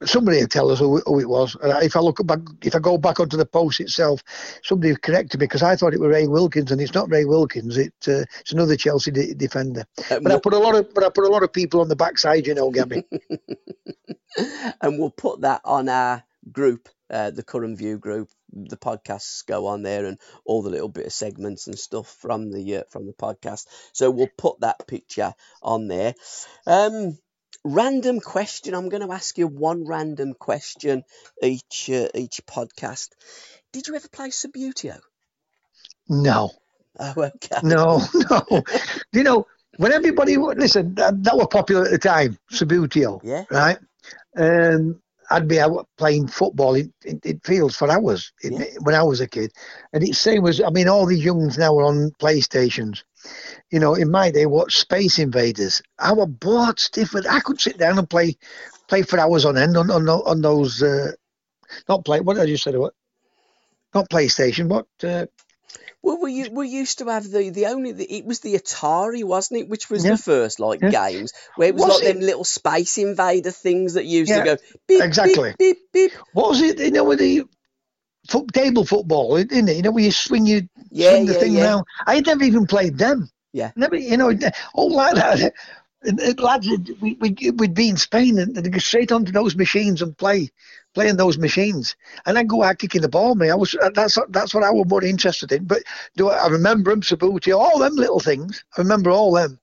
somebody 0.05 0.39
will 0.39 0.49
tell 0.49 0.71
us 0.71 0.79
who, 0.79 1.01
who 1.07 1.21
it 1.21 1.29
was. 1.29 1.57
And 1.62 1.83
if 1.83 1.97
I 1.97 2.01
look 2.01 2.25
back, 2.27 2.41
if 2.62 2.75
I 2.75 2.79
go 2.79 2.99
back 2.99 3.21
onto 3.21 3.37
the 3.37 3.47
post 3.47 3.81
itself, 3.81 4.23
somebody 4.62 4.95
corrected 4.97 5.41
me 5.41 5.45
because 5.45 5.62
I 5.62 5.77
thought 5.77 5.95
it 5.95 6.01
was 6.01 6.11
Ray 6.11 6.27
Wilkins, 6.27 6.71
and 6.71 6.81
it's 6.81 6.95
not 6.95 7.11
Ray 7.11 7.25
Wilkins. 7.25 7.77
It, 7.79 7.95
uh, 8.09 8.25
it's 8.41 8.53
another 8.53 8.77
Chelsea 8.77 9.11
de- 9.11 9.35
defender. 9.35 9.85
and 10.11 10.25
But 10.25 10.33
I 10.33 10.39
put 10.39 10.53
a 10.53 10.59
lot 10.59 10.75
of, 10.75 10.93
but 10.95 11.05
I 11.05 11.09
put 11.09 11.25
a 11.25 11.31
lot 11.31 11.43
of 11.43 11.53
people 11.53 11.81
on 11.81 11.89
the 11.89 11.97
backside, 11.97 12.47
you 12.47 12.55
know, 12.55 12.71
Gabby. 12.71 13.05
and 14.81 14.99
we'll 14.99 15.11
put 15.11 15.43
that 15.43 15.61
on 15.65 15.89
our 15.89 16.25
group, 16.53 16.89
uh, 17.11 17.31
the 17.31 17.43
Curran 17.43 17.77
View 17.77 17.99
group. 17.99 18.29
The 18.53 18.77
podcasts 18.77 19.45
go 19.47 19.67
on 19.67 19.83
there, 19.83 20.05
and 20.05 20.19
all 20.45 20.62
the 20.62 20.71
little 20.71 20.89
bit 20.89 21.07
of 21.07 21.12
segments 21.12 21.67
and 21.67 21.79
stuff 21.79 22.09
from 22.21 22.53
the 22.53 22.77
uh, 22.77 22.83
from 22.91 23.07
the 23.07 23.12
podcast. 23.12 23.67
So 23.93 24.11
we'll 24.11 24.29
put 24.39 24.61
that 24.61 24.87
picture 24.87 25.35
on 25.62 25.89
there. 25.89 26.15
Um, 26.67 27.19
random 27.65 28.21
question. 28.21 28.75
I'm 28.75 28.89
going 28.91 29.07
to 29.07 29.12
ask 29.12 29.37
you 29.39 29.49
one 29.49 29.87
random 29.87 30.35
question 30.35 31.03
each 31.43 31.91
uh, 31.93 32.09
each 32.15 32.43
podcast. 32.47 33.09
Did 33.73 33.89
you 33.89 33.97
ever 33.97 34.09
play 34.09 34.29
Subbuteo? 34.29 35.01
no. 36.09 36.51
Oh, 36.97 37.12
okay. 37.17 37.59
No, 37.65 38.01
no. 38.31 38.62
you 39.12 39.25
know, 39.25 39.47
when 39.79 39.91
everybody 39.91 40.37
listen, 40.37 40.95
that, 40.95 41.21
that 41.25 41.37
was 41.37 41.49
popular 41.51 41.87
at 41.87 41.91
the 41.91 41.99
time, 41.99 42.39
Subbuteo, 42.53 43.21
Yeah. 43.25 43.45
right? 43.51 43.79
Um, 44.36 45.00
I'd 45.30 45.48
be 45.48 45.59
out 45.59 45.88
playing 45.96 46.28
football 46.28 46.74
in, 46.74 46.92
in, 47.05 47.18
in 47.24 47.40
fields 47.40 47.76
for 47.76 47.90
hours 47.90 48.32
in, 48.42 48.55
Yeah. 48.55 48.64
when 48.80 48.94
I 48.94 49.02
was 49.02 49.20
a 49.20 49.26
kid. 49.26 49.52
And 49.92 50.02
it's 50.02 50.22
the 50.22 50.30
same 50.30 50.46
as 50.46 50.61
I 50.61 50.70
mean, 50.70 50.88
all 50.88 51.07
these 51.07 51.24
youngs 51.24 51.57
now 51.59 51.76
are 51.78 51.84
on 51.84 52.11
PlayStations. 52.20 53.02
You 53.70 53.80
know, 53.80 53.94
in 53.94 54.11
my 54.11 54.30
day, 54.30 54.44
what 54.46 54.70
Space 54.70 55.18
Invaders? 55.18 55.80
I 55.98 56.12
was 56.12 56.28
bored 56.28 56.78
stiff. 56.78 57.14
I 57.16 57.40
could 57.40 57.61
sit 57.61 57.78
down 57.78 57.98
and 57.98 58.09
play 58.09 58.36
play 58.86 59.02
for 59.02 59.18
hours 59.18 59.44
on 59.46 59.57
end 59.57 59.76
on 59.76 59.90
on, 59.90 60.09
on 60.09 60.42
those. 60.42 60.82
Uh, 60.82 61.12
not 61.88 62.05
play. 62.05 62.20
What 62.20 62.34
did 62.34 62.42
I 62.42 62.46
just 62.46 62.64
say? 62.64 62.76
What? 62.76 62.92
Not 63.94 64.11
PlayStation. 64.11 64.68
What? 64.68 64.86
Uh, 65.02 65.26
Well, 66.05 66.18
we 66.20 66.46
we 66.50 66.68
used 66.68 66.98
to 66.98 67.07
have 67.07 67.30
the 67.30 67.48
the 67.48 67.66
only 67.66 67.92
the, 67.92 68.05
it 68.05 68.26
was 68.26 68.40
the 68.40 68.55
Atari, 68.55 69.24
wasn't 69.24 69.62
it? 69.62 69.68
Which 69.70 69.88
was 69.88 70.05
Yeah. 70.05 70.12
the 70.12 70.18
first 70.18 70.61
like 70.61 70.80
Yeah. 70.82 70.90
games 70.90 71.32
where 71.57 71.68
it 71.68 71.74
was, 71.74 71.84
Was 71.84 71.94
like 71.94 72.05
it? 72.05 72.14
them 72.14 72.20
little 72.20 72.44
Space 72.44 72.98
Invader 72.98 73.50
things 73.50 73.94
that 73.94 74.05
used 74.05 74.30
Yeah, 74.30 74.40
to 74.40 74.44
go 74.44 74.57
beep, 74.86 75.02
exactly. 75.02 75.55
beep 75.59 75.78
beep 75.92 75.92
beep. 75.94 76.12
what 76.34 76.50
was 76.50 76.61
it? 76.61 76.78
You 76.78 76.90
know, 76.90 77.05
with 77.05 77.20
the 77.20 77.44
foot, 78.28 78.52
table 78.52 78.84
football, 78.84 79.36
isn't 79.36 79.68
it? 79.68 79.76
You 79.76 79.82
know, 79.82 79.92
where 79.92 80.05
you 80.05 80.12
swing 80.12 80.46
Yeah, 80.90 81.11
swing 81.11 81.24
the 81.26 81.34
thing 81.34 81.59
around. 81.59 81.86
I 82.07 82.16
had 82.16 82.26
never 82.26 82.44
even 82.44 82.66
played 82.66 82.98
them. 82.98 83.30
Yeah. 83.55 83.70
Never, 83.74 83.96
you 83.96 84.18
know, 84.18 84.30
all 84.74 84.92
like 84.94 85.14
that. 85.14 85.55
Lads, 86.38 86.68
we, 87.00 87.14
we, 87.14 87.50
we'd 87.52 87.72
be 87.72 87.88
in 87.88 87.96
Spain 87.96 88.38
and 88.38 88.55
they'd 88.55 88.70
go 88.70 88.78
straight 88.78 89.11
onto 89.11 89.32
those 89.32 89.57
machines 89.57 90.02
and 90.02 90.16
play, 90.18 90.50
playing 90.95 91.16
those 91.16 91.38
machines. 91.38 91.97
And 92.24 92.38
I'd 92.38 92.49
go 92.49 92.62
out 92.62 92.78
kicking 92.78 93.03
the 93.03 93.09
ball, 93.09 93.34
me. 93.34 93.51
I 93.51 93.55
was, 93.55 93.76
that's, 93.95 94.18
that's 94.30 94.55
what 94.55 94.64
I 94.64 94.70
was 94.70 94.86
more 94.88 95.05
interested 95.05 95.53
in. 95.53 95.64
But 95.64 95.82
do 96.16 96.30
I, 96.30 96.36
I 96.36 96.49
remember 96.49 96.90
them, 96.90 97.03
Subbuteo, 97.03 97.59
all 97.59 97.78
them 97.78 97.97
little 97.97 98.20
things. 98.20 98.64
I 98.76 98.80
remember 98.80 99.11
all 99.11 99.32
them. 99.32 99.59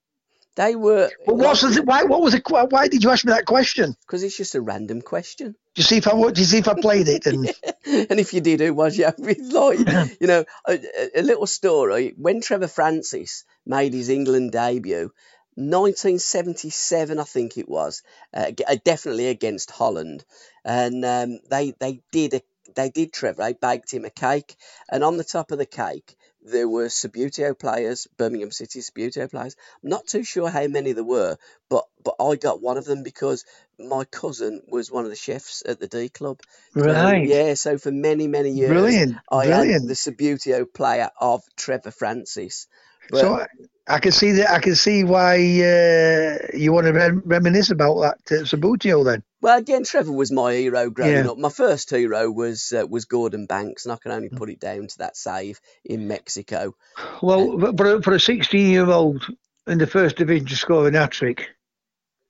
They 0.55 0.75
were 0.75 1.09
But 1.25 1.35
what's 1.35 1.61
the, 1.61 1.81
why, 1.83 2.03
what 2.03 2.21
was 2.21 2.35
que- 2.35 2.67
why 2.69 2.89
did 2.89 3.03
you 3.03 3.09
ask 3.09 3.23
me 3.25 3.31
that 3.31 3.45
question? 3.45 3.95
because 4.05 4.21
it's 4.21 4.35
just 4.35 4.53
a 4.53 4.59
random 4.61 5.01
question. 5.01 5.55
Do 5.75 5.79
you 5.79 5.83
see 5.83 5.95
if 5.97 6.07
I, 6.09 6.11
do 6.11 6.41
you 6.41 6.45
see 6.45 6.57
if 6.57 6.67
I 6.67 6.73
played 6.73 7.07
it? 7.07 7.25
And 7.25 7.45
and 8.09 8.19
if 8.19 8.33
you 8.33 8.41
did, 8.41 8.59
who 8.59 8.73
was 8.73 8.97
you? 8.97 9.05
It's 9.19 9.53
like, 9.53 9.79
you 10.19 10.27
know, 10.27 10.43
a, 10.67 10.79
a- 11.15 11.21
little 11.21 11.47
story. 11.47 12.13
When 12.17 12.41
Trevor 12.41 12.67
Francis 12.67 13.45
made 13.65 13.93
his 13.93 14.09
England 14.09 14.51
debut, 14.51 15.11
1977, 15.55 17.19
I 17.19 17.23
think 17.23 17.57
it 17.57 17.69
was, 17.69 18.03
uh, 18.33 18.51
uh, 18.67 18.75
definitely 18.83 19.27
against 19.27 19.71
Holland, 19.71 20.25
and 20.65 21.03
um, 21.05 21.39
they 21.49 21.73
they 21.79 22.01
did 22.11 22.33
a 22.35 22.41
they 22.75 22.89
did 22.89 23.13
Trevor. 23.13 23.43
They 23.43 23.53
baked 23.53 23.93
him 23.93 24.05
a 24.05 24.09
cake, 24.09 24.55
and 24.91 25.03
on 25.03 25.17
the 25.17 25.23
top 25.23 25.51
of 25.51 25.57
the 25.57 25.65
cake 25.65 26.15
there 26.43 26.67
were 26.67 26.87
Subbuteo 26.87 27.57
players, 27.57 28.07
Birmingham 28.17 28.51
City 28.51 28.79
Subbuteo 28.79 29.29
players. 29.29 29.55
I'm 29.83 29.89
not 29.89 30.07
too 30.07 30.23
sure 30.23 30.49
how 30.49 30.67
many 30.67 30.93
there 30.93 31.03
were, 31.03 31.37
but 31.69 31.85
but 32.03 32.15
I 32.19 32.35
got 32.35 32.61
one 32.61 32.77
of 32.77 32.85
them 32.85 33.03
because 33.03 33.45
my 33.79 34.05
cousin 34.05 34.61
was 34.67 34.91
one 34.91 35.03
of 35.05 35.11
the 35.11 35.15
chefs 35.15 35.63
at 35.67 35.79
the 35.79 35.87
D 35.87 36.09
Club. 36.09 36.39
So, 36.77 36.93
right. 36.93 37.23
yeah, 37.23 37.53
so 37.55 37.77
for 37.77 37.91
many, 37.91 38.27
many 38.27 38.51
years, 38.51 38.69
Brilliant. 38.75 39.15
I 39.31 39.45
Brilliant. 39.45 39.83
had 39.83 39.87
the 39.87 39.93
Subbuteo 39.93 40.65
player 40.73 41.09
of 41.19 41.43
Trevor 41.57 41.91
Francis. 41.91 42.67
But, 43.11 43.19
So 43.21 43.33
I- 43.35 43.47
I 43.87 43.99
can 43.99 44.11
see 44.11 44.31
that. 44.33 44.49
I 44.51 44.59
can 44.59 44.75
see 44.75 45.03
why 45.03 45.35
uh, 45.35 46.55
you 46.57 46.71
want 46.71 46.87
to 46.87 46.93
rem- 46.93 47.23
reminisce 47.25 47.71
about 47.71 47.99
that 48.01 48.19
uh, 48.31 48.43
Subbuteo 48.45 49.03
then. 49.03 49.21
well, 49.41 49.57
again, 49.57 49.83
Trevor 49.83 50.11
was 50.13 50.31
my 50.31 50.53
hero 50.53 50.89
growing 50.89 51.25
Yeah. 51.25 51.31
up. 51.31 51.37
My 51.37 51.49
first 51.49 51.89
hero 51.89 52.29
was 52.31 52.71
uh, 52.71 52.85
was 52.87 53.05
Gordon 53.05 53.47
Banks, 53.47 53.85
and 53.85 53.91
I 53.91 53.97
can 53.97 54.11
only 54.11 54.29
Mm. 54.29 54.37
put 54.37 54.49
it 54.49 54.59
down 54.59 54.87
to 54.87 54.97
that 54.99 55.17
save 55.17 55.59
in 55.83 56.07
Mexico. 56.07 56.73
Well, 57.21 57.57
but 57.57 57.75
for 57.77 57.95
a, 57.95 58.01
for 58.01 58.13
a 58.13 58.19
16 58.19 58.69
year 58.69 58.89
old 58.89 59.25
in 59.67 59.77
the 59.77 59.87
first 59.87 60.15
division 60.15 60.47
to 60.47 60.55
score 60.55 60.87
an 60.87 60.93
hat 60.93 61.11
trick, 61.11 61.47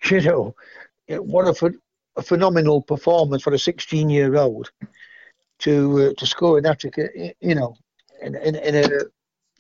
you 0.10 0.22
know, 0.22 0.56
what 1.10 1.48
a, 1.48 1.54
ph- 1.54 1.80
a 2.16 2.22
phenomenal 2.24 2.82
performance 2.82 3.44
for 3.44 3.54
a 3.54 3.60
16 3.60 4.10
year 4.10 4.36
old 4.36 4.72
to 5.60 6.08
uh, 6.10 6.14
to 6.18 6.26
score 6.26 6.58
an 6.58 6.64
hat 6.64 6.80
trick. 6.80 6.98
uh, 6.98 7.30
You 7.40 7.56
know, 7.56 7.76
in, 8.22 8.36
in, 8.36 8.56
in 8.56 8.76
a 8.76 8.88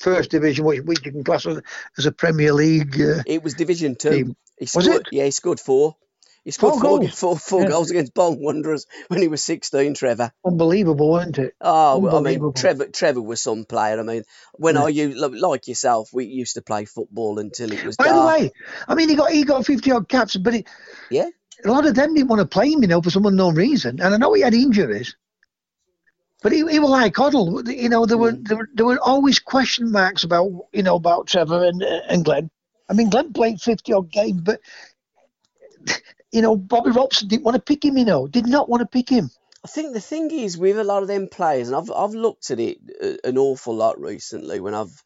first 0.01 0.31
division, 0.31 0.65
which, 0.65 0.81
which 0.81 1.05
you 1.05 1.11
can 1.11 1.23
class 1.23 1.45
as, 1.45 1.61
as 1.97 2.05
a 2.05 2.11
Premier 2.11 2.53
League. 2.53 2.99
Uh, 2.99 3.23
It 3.25 3.43
was 3.43 3.53
Division 3.53 3.95
Two. 3.95 4.09
Team. 4.09 4.35
He 4.57 4.65
Was 4.75 4.85
scored, 4.85 5.01
it? 5.01 5.07
Yeah, 5.11 5.25
he 5.25 5.31
scored 5.31 5.59
four. 5.59 5.95
He 6.43 6.49
scored 6.51 6.73
Four 6.73 6.81
four, 6.81 6.99
goals? 6.99 7.19
four, 7.19 7.37
four 7.37 7.61
Yeah. 7.61 7.67
goals 7.69 7.91
against 7.91 8.13
Bolton 8.15 8.43
Wanderers 8.43 8.87
when 9.09 9.21
he 9.21 9.27
was 9.27 9.43
16, 9.43 9.93
Trevor. 9.93 10.31
unbelievable, 10.43 11.09
wasn't 11.09 11.37
it? 11.37 11.53
Oh, 11.61 12.17
I 12.17 12.19
mean, 12.21 12.51
Trevor 12.53 12.87
Trevor 12.87 13.21
was 13.21 13.39
some 13.41 13.63
player. 13.65 13.99
I 13.99 14.03
mean, 14.03 14.23
when 14.53 14.73
Yeah. 14.75 14.83
I 14.85 14.87
used, 14.89 15.17
like 15.17 15.67
yourself, 15.67 16.09
we 16.11 16.25
used 16.25 16.55
to 16.55 16.63
play 16.63 16.85
football 16.85 17.37
until 17.37 17.71
it 17.71 17.85
was 17.85 17.95
By 17.97 18.11
the 18.11 18.25
way, 18.25 18.51
I 18.87 18.95
mean, 18.95 19.09
he 19.09 19.15
got 19.15 19.31
he 19.31 19.43
got 19.43 19.65
50 19.67 19.91
odd 19.91 20.09
caps, 20.09 20.35
but 20.35 20.55
it, 20.55 20.67
Yeah. 21.11 21.29
a 21.63 21.71
lot 21.71 21.85
of 21.85 21.93
them 21.93 22.15
didn't 22.15 22.27
want 22.29 22.39
to 22.39 22.47
play 22.47 22.71
him, 22.71 22.81
you 22.81 22.87
know, 22.87 23.01
for 23.03 23.11
some 23.11 23.25
unknown 23.27 23.53
reason. 23.53 24.01
And 24.01 24.11
I 24.13 24.17
know 24.17 24.33
he 24.33 24.41
had 24.41 24.55
injuries, 24.55 25.15
but 26.41 26.51
he, 26.51 26.59
he 26.69 26.79
was 26.79 26.89
like 26.89 27.13
Hoddle. 27.13 27.67
You 27.71 27.89
know, 27.89 28.05
there 28.05 28.17
were, 28.17 28.33
Mm. 28.33 28.47
there 28.47 28.57
were 28.57 28.69
there 28.73 28.85
were 28.85 28.99
always 28.99 29.39
question 29.39 29.91
marks 29.91 30.23
about 30.23 30.49
you 30.73 30.83
know 30.83 30.95
about 30.95 31.27
Trevor 31.27 31.63
and 31.65 31.81
and 31.83 32.25
Glenn. 32.25 32.49
I 32.89 32.93
mean, 32.93 33.09
Glenn 33.09 33.33
played 33.33 33.61
50 33.61 33.93
odd 33.93 34.11
games, 34.11 34.41
but 34.41 34.59
you 36.31 36.41
know, 36.41 36.55
Bobby 36.55 36.91
Robson 36.91 37.27
didn't 37.27 37.43
want 37.45 37.55
to 37.55 37.61
pick 37.61 37.83
him. 37.85 37.97
You 37.97 38.05
know, 38.05 38.27
did 38.27 38.47
not 38.47 38.69
want 38.69 38.81
to 38.81 38.87
pick 38.87 39.09
him. 39.09 39.29
I 39.63 39.67
think 39.67 39.93
the 39.93 40.01
thing 40.01 40.31
is 40.31 40.57
with 40.57 40.79
a 40.79 40.83
lot 40.83 41.03
of 41.03 41.07
them 41.07 41.27
players, 41.27 41.67
and 41.67 41.75
I've 41.77 41.91
I've 41.91 42.15
looked 42.15 42.49
at 42.51 42.59
it 42.59 42.79
an 43.23 43.37
awful 43.37 43.75
lot 43.75 43.99
recently 43.99 44.59
when 44.59 44.73
I've, 44.73 45.03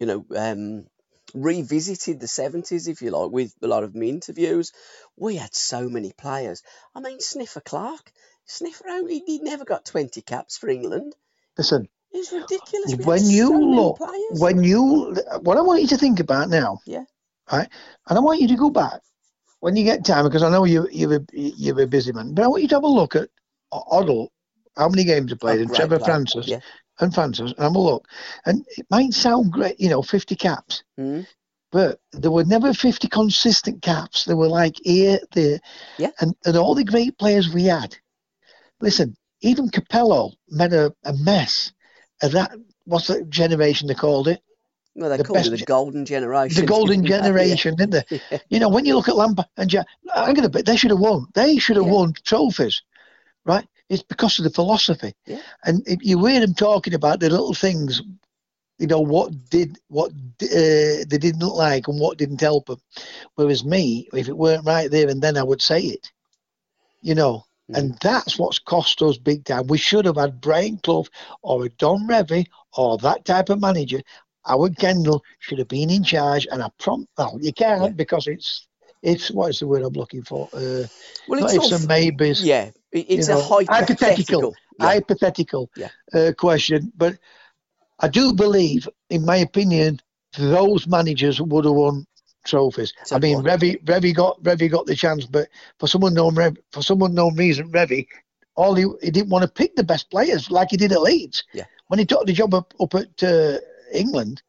you 0.00 0.06
know, 0.06 0.24
um, 0.34 0.86
revisited 1.34 2.18
the 2.20 2.28
seventies, 2.28 2.88
if 2.88 3.02
you 3.02 3.10
like, 3.10 3.30
with 3.30 3.54
a 3.62 3.66
lot 3.66 3.84
of 3.84 3.94
my 3.94 4.06
interviews. 4.06 4.72
We 5.16 5.36
had 5.36 5.54
so 5.54 5.88
many 5.90 6.12
players. 6.16 6.62
I 6.94 7.00
mean, 7.00 7.20
Sniffer 7.20 7.60
Clarke, 7.60 8.10
Sniffer 8.48 8.88
only 8.88 9.20
he 9.26 9.38
never 9.40 9.64
got 9.64 9.84
twenty 9.84 10.22
caps 10.22 10.56
for 10.56 10.68
England. 10.68 11.14
Listen, 11.56 11.88
It's 12.12 12.32
ridiculous. 12.32 12.96
We 12.96 13.04
when 13.04 13.24
you 13.26 13.48
so 13.48 13.58
look, 13.58 14.00
when 14.40 14.64
you, 14.64 15.14
what 15.42 15.58
I 15.58 15.60
want 15.60 15.82
you 15.82 15.88
to 15.88 15.98
think 15.98 16.18
about 16.20 16.48
now, 16.48 16.80
Yeah. 16.86 17.04
right, 17.52 17.68
and 18.08 18.18
I 18.18 18.20
want 18.20 18.40
you 18.40 18.48
to 18.48 18.56
go 18.56 18.70
back 18.70 19.00
when 19.60 19.76
you 19.76 19.84
get 19.84 20.04
time 20.04 20.24
because 20.24 20.42
I 20.42 20.50
know 20.50 20.64
you 20.64 20.88
you're 20.90 21.16
a, 21.16 21.20
you're 21.32 21.80
a 21.82 21.86
busy 21.86 22.12
man, 22.12 22.32
but 22.34 22.44
I 22.44 22.48
want 22.48 22.62
you 22.62 22.68
to 22.68 22.76
have 22.76 22.84
a 22.84 22.88
look 22.88 23.14
at 23.16 23.28
Hoddle, 23.72 24.28
how 24.76 24.88
many 24.88 25.04
games 25.04 25.30
he 25.30 25.36
played, 25.36 25.58
Oh, 25.58 25.62
and 25.62 25.74
Trevor 25.74 25.98
player. 25.98 26.06
Francis 26.06 26.48
Yeah. 26.48 26.60
and 27.00 27.14
Francis, 27.14 27.50
and 27.52 27.60
have 27.60 27.76
a 27.76 27.78
look, 27.78 28.08
and 28.46 28.64
it 28.78 28.86
might 28.90 29.12
sound 29.12 29.52
great, 29.52 29.78
you 29.78 29.90
know, 29.90 30.00
50 30.00 30.36
caps, 30.36 30.84
Mm. 30.98 31.26
but 31.70 32.00
there 32.12 32.30
were 32.30 32.44
never 32.44 32.72
50 32.72 33.08
consistent 33.08 33.82
caps. 33.82 34.24
They 34.24 34.34
were 34.34 34.48
like 34.48 34.76
here, 34.82 35.20
there, 35.32 35.60
Yeah. 35.98 36.12
and 36.20 36.34
and 36.46 36.56
all 36.56 36.74
the 36.74 36.84
great 36.84 37.18
players 37.18 37.52
we 37.52 37.64
had. 37.64 37.94
Listen, 38.80 39.16
even 39.40 39.68
Capello 39.68 40.32
made 40.48 40.72
a, 40.72 40.92
a 41.04 41.12
mess 41.14 41.72
of 42.22 42.32
that. 42.32 42.52
What's 42.84 43.08
the 43.08 43.24
generation 43.24 43.88
they 43.88 43.94
called 43.94 44.28
it? 44.28 44.40
Well, 44.94 45.10
they 45.10 45.16
the 45.18 45.24
called 45.24 45.46
it 45.46 45.58
the 45.58 45.64
golden 45.64 46.04
generation. 46.04 46.60
The 46.60 46.66
golden 46.66 47.04
generation, 47.14 47.76
didn't 47.76 48.06
they? 48.08 48.20
Yeah. 48.30 48.38
You 48.48 48.58
know, 48.60 48.68
when 48.68 48.84
you 48.84 48.94
look 48.94 49.08
at 49.08 49.16
Lampard 49.16 49.46
and 49.56 49.70
Jack, 49.70 49.86
I'm 50.14 50.34
going 50.34 50.42
to 50.42 50.48
bet 50.48 50.66
they 50.66 50.76
should 50.76 50.90
have 50.90 50.98
won. 50.98 51.26
They 51.34 51.58
should 51.58 51.76
have 51.76 51.86
Yeah. 51.86 51.92
won 51.92 52.14
trophies, 52.24 52.82
right? 53.44 53.66
It's 53.88 54.02
because 54.02 54.38
of 54.38 54.44
the 54.44 54.50
philosophy. 54.50 55.14
Yeah. 55.26 55.40
And 55.64 55.82
if 55.86 56.00
you 56.02 56.24
hear 56.26 56.40
them 56.40 56.54
talking 56.54 56.94
about 56.94 57.20
the 57.20 57.30
little 57.30 57.54
things, 57.54 58.02
you 58.78 58.86
know, 58.86 59.00
what 59.00 59.32
did 59.50 59.78
what 59.88 60.10
uh, 60.42 61.04
they 61.08 61.18
didn't 61.18 61.40
like 61.40 61.88
and 61.88 62.00
what 62.00 62.18
didn't 62.18 62.40
help 62.40 62.66
them. 62.66 62.80
Whereas 63.34 63.64
me, 63.64 64.08
if 64.12 64.28
it 64.28 64.36
weren't 64.36 64.66
right 64.66 64.90
there 64.90 65.08
and 65.08 65.22
then, 65.22 65.36
I 65.36 65.42
would 65.42 65.62
say 65.62 65.80
it. 65.80 66.10
You 67.02 67.14
know, 67.14 67.44
and 67.74 67.96
that's 68.02 68.38
what's 68.38 68.58
cost 68.58 69.02
us 69.02 69.18
big 69.18 69.44
time. 69.44 69.66
We 69.66 69.78
should 69.78 70.04
have 70.06 70.16
had 70.16 70.40
Brian 70.40 70.78
Clough 70.78 71.06
or 71.42 71.64
a 71.66 71.68
Don 71.70 72.06
Revie 72.08 72.46
or 72.76 72.98
that 72.98 73.24
type 73.24 73.50
of 73.50 73.60
manager. 73.60 74.00
Howard 74.44 74.78
Kendall 74.78 75.22
should 75.40 75.58
have 75.58 75.68
been 75.68 75.90
in 75.90 76.02
charge, 76.02 76.46
and 76.50 76.62
I 76.62 76.68
prompt. 76.78 77.10
Well, 77.18 77.38
you 77.40 77.52
can't 77.52 77.82
Yeah. 77.82 77.88
because 77.90 78.26
it's 78.26 78.66
it's 79.02 79.30
what 79.30 79.50
is 79.50 79.58
the 79.60 79.66
word 79.66 79.82
I'm 79.82 79.92
looking 79.92 80.22
for? 80.24 80.48
Uh, 80.52 80.84
Well, 81.28 81.44
it's 81.44 81.54
ifs 81.54 81.72
all, 81.72 81.78
and 81.78 81.86
maybes. 81.88 82.42
yeah, 82.42 82.70
it's 82.92 83.28
you 83.28 83.34
know, 83.34 83.40
a 83.40 83.64
hypothetical. 83.72 84.54
Yeah. 84.78 84.86
hypothetical 84.86 85.70
Yeah. 85.76 85.88
uh, 86.14 86.32
question. 86.36 86.92
But 86.96 87.18
I 88.00 88.08
do 88.08 88.32
believe, 88.32 88.88
in 89.10 89.24
my 89.24 89.36
opinion, 89.36 90.00
those 90.38 90.86
managers 90.86 91.40
would 91.40 91.64
have 91.64 91.74
won 91.74 92.06
trophies. 92.48 92.92
I 93.12 93.18
mean? 93.18 93.42
Revie, 93.42 93.82
Revie 93.84 94.14
got 94.14 94.42
Revie 94.42 94.70
got 94.70 94.86
the 94.86 94.94
chance, 94.94 95.26
but 95.26 95.48
for 95.78 95.86
some 95.86 96.02
unknown 96.04 96.34
Rev, 96.34 96.56
for 96.72 96.82
some 96.82 97.02
unknown 97.02 97.36
reason, 97.36 97.70
Revie, 97.70 98.06
all 98.56 98.74
he, 98.74 98.86
he 99.02 99.10
didn't 99.10 99.30
want 99.30 99.42
to 99.42 99.48
pick 99.48 99.76
the 99.76 99.84
best 99.84 100.10
players 100.10 100.50
like 100.50 100.68
he 100.70 100.76
did 100.76 100.92
at 100.92 101.02
Leeds. 101.02 101.44
Yeah. 101.52 101.64
When 101.86 101.98
he 101.98 102.04
took 102.04 102.26
the 102.26 102.32
job 102.32 102.54
up, 102.54 102.74
up 102.80 102.94
at 102.94 103.22
uh, 103.22 103.58
England, 103.92 104.42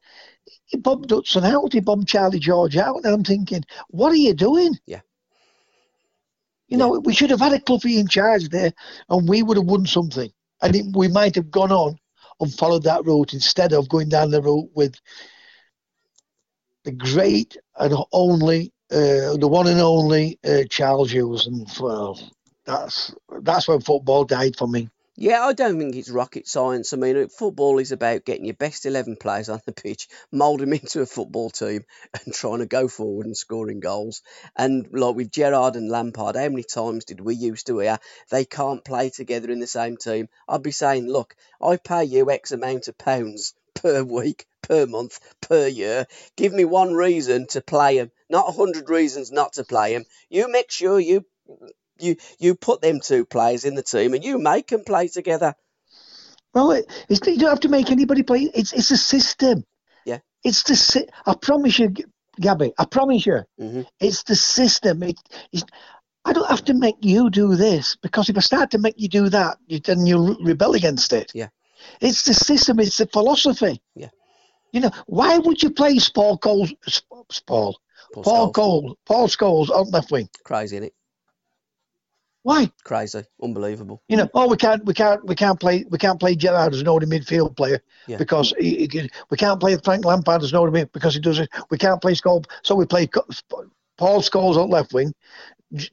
he 0.66 0.78
bombed 0.78 1.10
Hudson 1.10 1.44
out, 1.44 1.74
he 1.74 1.80
bombed 1.80 2.08
Charlie 2.08 2.40
George 2.40 2.78
out, 2.78 2.98
and 3.04 3.14
I'm 3.14 3.24
thinking, 3.24 3.64
what 3.90 4.12
are 4.12 4.18
you 4.18 4.34
doing? 4.34 4.78
Yeah. 4.86 5.02
You 6.68 6.78
know, 6.78 7.00
we 7.00 7.14
should 7.14 7.32
have 7.32 7.40
had 7.40 7.54
a 7.54 7.60
Cloughie 7.60 8.00
in 8.00 8.08
charge 8.08 8.50
there, 8.50 8.74
and 9.10 9.28
we 9.28 9.42
would 9.42 9.58
have 9.58 9.66
won 9.66 9.86
something. 9.86 10.32
And 10.62 10.76
it, 10.76 10.86
we 10.94 11.08
might 11.08 11.36
have 11.36 11.50
gone 11.50 11.72
on 11.72 11.98
and 12.40 12.54
followed 12.54 12.84
that 12.84 13.06
route 13.06 13.34
instead 13.34 13.74
of 13.74 13.90
going 13.90 14.10
down 14.10 14.32
the 14.32 14.42
route 14.42 14.70
with 14.76 14.96
the 16.84 16.92
great 16.92 17.58
and 17.78 17.94
only, 18.12 18.74
uh, 18.92 19.38
the 19.38 19.48
one 19.48 19.68
and 19.68 19.82
only 19.82 20.40
uh, 20.44 20.64
Charles 20.70 21.12
Hughes. 21.12 21.48
And 21.48 21.68
well, 21.80 22.20
that's 22.66 23.14
that's 23.42 23.68
when 23.68 23.82
football 23.82 24.26
died 24.26 24.56
for 24.56 24.68
me. 24.68 24.90
Yeah, 25.22 25.44
I 25.44 25.52
don't 25.52 25.78
think 25.78 25.98
it's 25.98 26.10
rocket 26.10 26.48
science. 26.48 26.94
I 26.94 26.96
mean, 26.96 27.28
football 27.28 27.80
is 27.80 27.92
about 27.92 28.24
getting 28.24 28.46
your 28.46 28.54
best 28.54 28.86
11 28.86 29.18
players 29.18 29.50
on 29.50 29.60
the 29.66 29.74
pitch, 29.74 30.08
mould 30.32 30.62
them 30.62 30.72
into 30.72 31.02
a 31.02 31.06
football 31.06 31.50
team, 31.50 31.84
and 32.14 32.34
trying 32.34 32.60
to 32.60 32.66
go 32.66 32.88
forward 32.88 33.26
and 33.26 33.36
scoring 33.36 33.82
goals. 33.82 34.22
And 34.56 34.88
like 34.94 35.16
with 35.16 35.30
Gerrard 35.30 35.76
and 35.76 35.90
Lampard, 35.90 36.38
how 36.38 36.48
many 36.48 36.64
times 36.64 37.04
did 37.04 37.20
we 37.20 37.36
used 37.36 37.68
to 37.68 37.80
hear 37.80 38.00
they 38.30 38.46
can't 38.46 38.86
play 38.86 39.10
together 39.10 39.52
in 39.52 39.60
the 39.60 39.68
same 39.68 39.98
team? 39.98 40.30
I'd 40.48 40.64
be 40.64 40.72
saying, 40.72 41.12
look, 41.12 41.36
I 41.62 41.76
pay 41.76 42.06
you 42.06 42.32
X 42.32 42.54
amount 42.54 42.88
of 42.88 42.98
pounds 42.98 43.56
per 43.82 44.04
week, 44.04 44.46
per 44.62 44.86
month, 44.86 45.20
per 45.42 45.68
year. 45.68 46.06
Give 46.36 46.54
me 46.54 46.66
one 46.66 46.94
reason 46.94 47.48
to 47.48 47.62
play 47.62 47.98
them, 47.98 48.12
not 48.30 48.50
a 48.50 48.52
hundred 48.52 48.90
reasons 48.90 49.32
not 49.32 49.54
to 49.54 49.64
play 49.64 49.94
them. 49.94 50.06
You 50.30 50.52
make 50.52 50.72
sure 50.72 51.00
you 51.00 51.26
you 52.00 52.16
you 52.40 52.56
put 52.56 52.82
them 52.82 53.00
two 53.00 53.26
players 53.26 53.66
in 53.66 53.76
the 53.76 53.84
team 53.84 54.14
and 54.14 54.24
you 54.24 54.38
make 54.38 54.68
them 54.68 54.84
play 54.84 55.08
together. 55.08 55.56
Well, 56.54 56.72
it, 56.72 56.86
it's, 57.10 57.26
you 57.28 57.38
don't 57.38 57.50
have 57.50 57.60
to 57.62 57.70
make 57.70 57.92
anybody 57.92 58.24
play. 58.24 58.50
It's 58.54 58.74
it's 58.74 58.92
a 58.92 58.98
system. 58.98 59.64
Yeah. 60.06 60.20
It's 60.44 60.64
the. 60.64 61.08
I 61.26 61.36
promise 61.36 61.80
you, 61.80 61.94
Gabby. 62.40 62.74
I 62.78 62.86
promise 62.86 63.26
you. 63.26 63.42
Mm-hmm. 63.60 63.82
It's 64.00 64.24
the 64.24 64.36
system. 64.36 65.04
It, 65.04 65.20
it's, 65.52 65.64
I 66.26 66.34
don't 66.34 66.50
have 66.50 66.66
to 66.66 66.74
make 66.74 66.98
you 67.02 67.30
do 67.30 67.56
this 67.56 67.96
because 68.02 68.30
if 68.30 68.38
I 68.38 68.42
start 68.42 68.72
to 68.72 68.78
make 68.78 68.96
you 68.98 69.08
do 69.08 69.30
that, 69.30 69.58
you, 69.68 69.80
then 69.80 70.06
you 70.06 70.38
rebel 70.44 70.74
against 70.74 71.14
it. 71.14 71.32
Yeah. 71.34 71.48
It's 72.02 72.24
the 72.24 72.34
system. 72.34 72.80
It's 72.80 72.98
the 72.98 73.08
philosophy. 73.08 73.82
Yeah. 73.96 74.10
You 74.72 74.82
know, 74.82 74.92
why 75.08 75.38
would 75.38 75.64
you 75.64 75.72
play 75.72 75.98
Paul 76.14 76.38
Coles, 76.38 76.74
Paul, 77.10 77.26
Paul, 78.14 78.24
Paul 78.24 78.52
Cole, 78.52 78.98
Paul 79.06 79.28
Scholes 79.28 79.70
on 79.70 79.90
left 79.90 80.12
wing? 80.12 80.30
Crazy, 80.44 80.76
isn't 80.78 80.88
it? 80.88 80.94
Why? 82.44 82.72
Crazy, 82.84 83.24
unbelievable. 83.44 84.02
You 84.08 84.18
know, 84.18 84.30
oh, 84.34 84.48
we 84.48 84.58
can't, 84.58 84.84
we 84.86 84.94
can't, 84.94 85.24
we 85.26 85.36
can't 85.36 85.60
play, 85.60 85.86
we 85.90 85.98
can't 85.98 86.20
play 86.20 86.36
Gerrard 86.36 86.74
as 86.74 86.82
an 86.82 86.88
old 86.88 87.04
midfield 87.04 87.58
player 87.58 87.82
Yeah. 88.08 88.18
because 88.18 88.54
he, 88.58 88.88
he, 88.90 89.10
we 89.30 89.38
can't 89.38 89.60
play 89.60 89.76
Frank 89.84 90.06
Lampard 90.06 90.42
as 90.44 90.52
an 90.52 90.58
old 90.58 90.72
mid 90.72 90.92
because 90.94 91.14
he 91.14 91.20
does 91.20 91.40
it. 91.40 91.50
We 91.70 91.78
can't 91.78 92.02
play 92.02 92.14
Scholes, 92.14 92.46
so 92.64 92.76
we 92.76 92.86
play 92.86 93.08
Paul 93.98 94.22
Scholes 94.22 94.56
on 94.56 94.70
left 94.70 94.94
wing, 94.94 95.14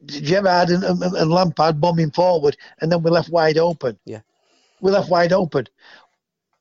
Gerrard 0.07 0.71
and, 0.71 0.85
and, 0.85 1.03
and 1.03 1.31
Lampard 1.31 1.81
bombing 1.81 2.13
forward, 2.13 2.57
and 2.81 2.93
then 2.93 3.03
we're 3.03 3.11
left 3.11 3.31
wide 3.31 3.59
open. 3.59 3.99
Yeah. 4.05 4.21
We're 4.81 4.93
left 4.93 5.11
wide 5.11 5.33
open. 5.33 5.67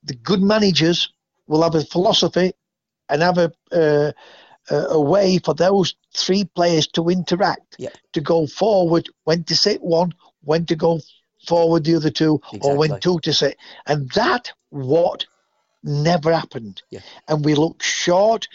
The 0.04 0.16
good 0.16 0.42
managers 0.42 1.12
will 1.48 1.64
have 1.64 1.76
a 1.76 1.84
philosophy 1.84 2.54
and 3.10 3.22
have 3.22 3.38
a 3.38 3.52
uh, 3.72 4.12
a 4.70 4.76
a 4.76 5.00
way 5.02 5.38
for 5.38 5.54
those 5.54 5.96
three 6.16 6.44
players 6.44 6.88
to 6.88 7.10
interact, 7.10 7.76
Yeah. 7.78 7.90
to 8.14 8.22
go 8.22 8.48
forward, 8.48 9.08
when 9.26 9.44
to 9.44 9.56
sit 9.56 9.82
one, 9.82 10.14
when 10.44 10.66
to 10.66 10.76
go 10.76 11.00
forward 11.48 11.84
the 11.84 11.96
other 11.96 12.10
two, 12.10 12.42
or 12.62 12.76
when 12.76 13.00
two 13.00 13.20
to 13.20 13.34
sit. 13.34 13.58
And 13.86 14.10
that 14.12 14.52
what 14.70 15.26
never 15.86 16.34
happened. 16.34 16.82
Yeah. 16.90 17.02
And 17.28 17.46
we 17.46 17.54
looked 17.56 17.84
short, 17.84 18.48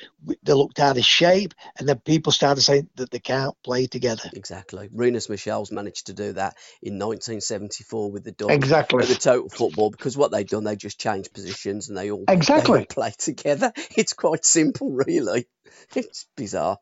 they 0.43 0.53
looked 0.53 0.81
out 0.81 0.99
of 0.99 1.05
shape, 1.05 1.55
and 1.79 1.89
then 1.89 1.99
people 2.01 2.33
started 2.33 2.61
saying 2.61 2.91
that 2.97 3.11
they 3.11 3.21
can't 3.21 3.55
play 3.63 3.87
together. 3.87 4.29
Exactly. 4.35 4.89
Rinus 4.93 5.29
Michels 5.29 5.71
managed 5.71 6.07
to 6.07 6.13
do 6.13 6.33
that 6.33 6.57
in 6.83 6.95
1974 6.99 8.11
with 8.11 8.25
the 8.25 8.33
Dons 8.33 8.53
Exactly. 8.53 9.03
at 9.05 9.09
the 9.09 9.15
Total 9.15 9.49
Football 9.49 9.91
because 9.91 10.17
what 10.17 10.31
they've 10.33 10.47
done, 10.47 10.65
they 10.65 10.77
just 10.77 10.99
changed 11.01 11.33
positions 11.33 11.89
and 11.89 11.97
they 11.97 12.11
all 12.11 12.25
they 12.27 12.35
Exactly. 12.35 12.81
all 12.81 12.87
play 12.87 13.13
together. 13.17 13.73
It's 13.97 14.13
quite 14.13 14.45
simple, 14.45 14.91
really. 14.91 15.47
It's 15.95 16.27
bizarre. 16.37 16.79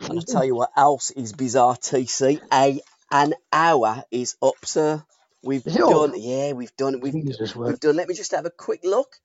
And 0.00 0.18
I'll 0.18 0.22
tell 0.22 0.44
you 0.44 0.54
what 0.54 0.70
else 0.76 1.10
is 1.10 1.32
bizarre, 1.32 1.76
TC. 1.76 2.40
A 2.52 2.80
an 3.12 3.34
hour 3.52 4.02
is 4.10 4.36
up, 4.42 4.64
sir. 4.64 5.04
We've 5.42 5.64
done, 5.64 6.12
yeah, 6.16 6.52
we've 6.52 6.74
done, 6.76 7.00
we've, 7.00 7.14
we've 7.66 7.80
done. 7.80 7.96
Let 7.96 8.08
me 8.08 8.14
just 8.14 8.32
have 8.32 8.46
a 8.46 8.50
quick 8.50 8.80
look. 8.84 9.16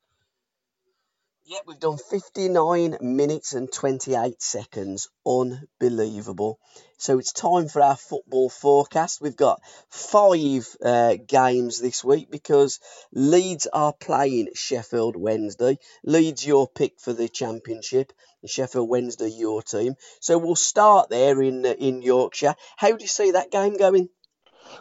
Yeah, 1.48 1.60
we've 1.68 1.80
done 1.80 1.98
59 1.98 2.98
minutes 3.02 3.54
and 3.54 3.72
28 3.72 4.42
seconds. 4.42 5.10
Unbelievable. 5.28 6.58
So 6.98 7.20
it's 7.20 7.34
time 7.34 7.68
for 7.68 7.84
our 7.84 7.96
football 7.96 8.50
forecast. 8.50 9.22
We've 9.22 9.36
got 9.36 9.62
five 9.90 10.68
uh, 10.84 11.18
games 11.28 11.80
this 11.80 12.04
week 12.04 12.32
because 12.32 12.80
Leeds 13.14 13.68
are 13.72 13.94
playing 13.94 14.50
Sheffield 14.56 15.16
Wednesday. 15.16 15.78
Leeds, 16.04 16.48
your 16.48 16.68
pick 16.68 17.00
for 17.00 17.14
the 17.14 17.30
championship, 17.30 18.12
Sheffield 18.48 18.90
Wednesday, 18.90 19.30
your 19.30 19.62
team. 19.62 19.96
So 20.22 20.40
we'll 20.40 20.56
start 20.56 21.10
there 21.12 21.40
in 21.44 21.64
uh, 21.64 21.76
in 21.78 22.02
Yorkshire. 22.02 22.56
How 22.78 22.90
do 22.90 23.04
you 23.04 23.08
see 23.08 23.32
that 23.32 23.52
game 23.52 23.78
going? 23.78 24.10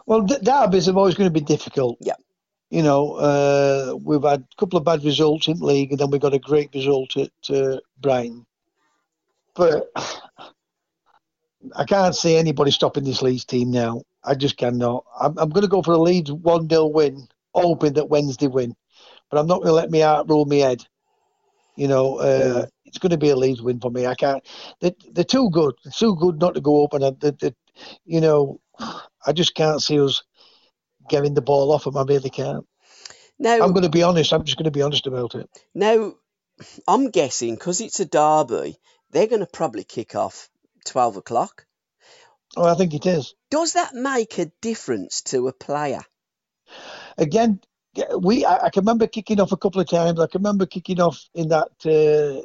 Well, 0.07 0.23
d- 0.23 0.39
derbies 0.43 0.89
are 0.89 0.97
always 0.97 1.15
going 1.15 1.29
to 1.33 1.41
be 1.41 1.45
difficult. 1.45 1.99
Yeah. 2.01 2.15
You 2.71 2.83
know, 2.83 3.15
uh, 3.15 3.97
we've 4.03 4.23
had 4.23 4.41
a 4.41 4.57
couple 4.59 4.79
of 4.79 4.85
bad 4.85 5.05
results 5.05 5.49
in 5.49 5.59
the 5.59 5.65
league, 5.65 5.93
and 5.93 6.01
then 6.01 6.11
we 6.11 6.19
got 6.19 6.35
a 6.35 6.39
great 6.39 6.75
result 6.75 7.17
at 7.17 7.31
uh, 7.51 7.79
Brighton. 8.01 8.47
But 9.55 9.91
I 11.77 11.85
can't 11.85 12.17
see 12.17 12.37
anybody 12.37 12.71
stopping 12.71 13.05
this 13.05 13.23
Leeds 13.23 13.45
team 13.45 13.71
now. 13.71 14.03
I 14.25 14.35
just 14.35 14.57
cannot. 14.57 15.05
I'm, 15.21 15.39
I'm 15.39 15.51
going 15.51 15.63
to 15.63 15.69
go 15.69 15.83
for 15.83 15.93
a 15.93 15.99
Leeds 15.99 16.33
1 16.33 16.69
0 16.69 16.87
win, 16.87 17.29
hoping 17.55 17.93
that 17.95 18.09
Wednesday 18.09 18.49
win. 18.49 18.75
But 19.31 19.39
I'm 19.39 19.47
not 19.47 19.59
going 19.59 19.69
to 19.69 19.73
let 19.73 19.91
my 19.91 20.01
heart 20.01 20.29
rule 20.29 20.45
my 20.45 20.57
head. 20.57 20.85
You 21.77 21.89
know, 21.89 22.19
uh, 22.19 22.67
it's 22.85 22.99
going 22.99 23.11
to 23.11 23.19
be 23.19 23.31
a 23.31 23.37
Leeds 23.37 23.63
win 23.63 23.81
for 23.81 23.91
me. 23.91 24.07
I 24.07 24.15
can't. 24.15 24.45
They're, 24.81 24.93
they're 25.13 25.25
too 25.25 25.51
good. 25.51 25.75
They're 25.85 25.93
too 25.93 26.17
good 26.17 26.41
not 26.41 26.55
to 26.55 26.61
go 26.61 26.85
up. 26.85 26.95
And, 26.95 27.21
they, 27.21 27.31
they, 27.31 27.55
you 28.05 28.21
know, 28.21 28.61
I 29.27 29.33
just 29.33 29.55
can't 29.55 29.83
see 29.83 30.01
us 30.01 30.23
getting 31.09 31.35
the 31.35 31.43
ball 31.43 31.73
off 31.73 31.85
them. 31.85 31.97
I 31.97 32.03
really 32.03 32.31
can't. 32.31 32.67
Now, 33.39 33.55
I'm 33.55 33.73
going 33.73 33.83
to 33.83 33.91
be 33.91 34.03
honest. 34.03 34.33
I'm 34.33 34.45
just 34.45 34.57
going 34.57 34.65
to 34.65 34.71
be 34.71 34.83
honest 34.83 35.07
about 35.07 35.35
it. 35.35 35.49
Now, 35.75 36.15
I'm 36.87 37.11
guessing 37.11 37.55
because 37.55 37.81
it's 37.81 38.01
a 38.01 38.05
derby, 38.05 38.79
they're 39.11 39.27
going 39.27 39.41
to 39.41 39.47
probably 39.47 39.85
kick 39.85 40.15
off 40.15 40.49
12 40.87 41.17
o'clock. 41.19 41.67
Oh, 42.57 42.65
I 42.65 42.75
think 42.75 42.95
it 42.95 43.07
is. 43.07 43.35
Does 43.51 43.73
that 43.73 43.95
make 43.95 44.39
a 44.39 44.53
difference 44.61 45.23
to 45.23 45.49
a 45.49 45.53
player? 45.53 46.03
Again, 47.19 47.61
we. 48.21 48.45
I, 48.45 48.67
I 48.67 48.71
can 48.71 48.83
remember 48.83 49.07
kicking 49.07 49.41
off 49.41 49.53
a 49.53 49.57
couple 49.57 49.81
of 49.81 49.89
times. 49.89 50.21
I 50.21 50.27
can 50.27 50.41
remember 50.41 50.67
kicking 50.67 51.01
off 51.01 51.21
in 51.35 51.49
that 51.49 51.71
uh, 51.85 52.43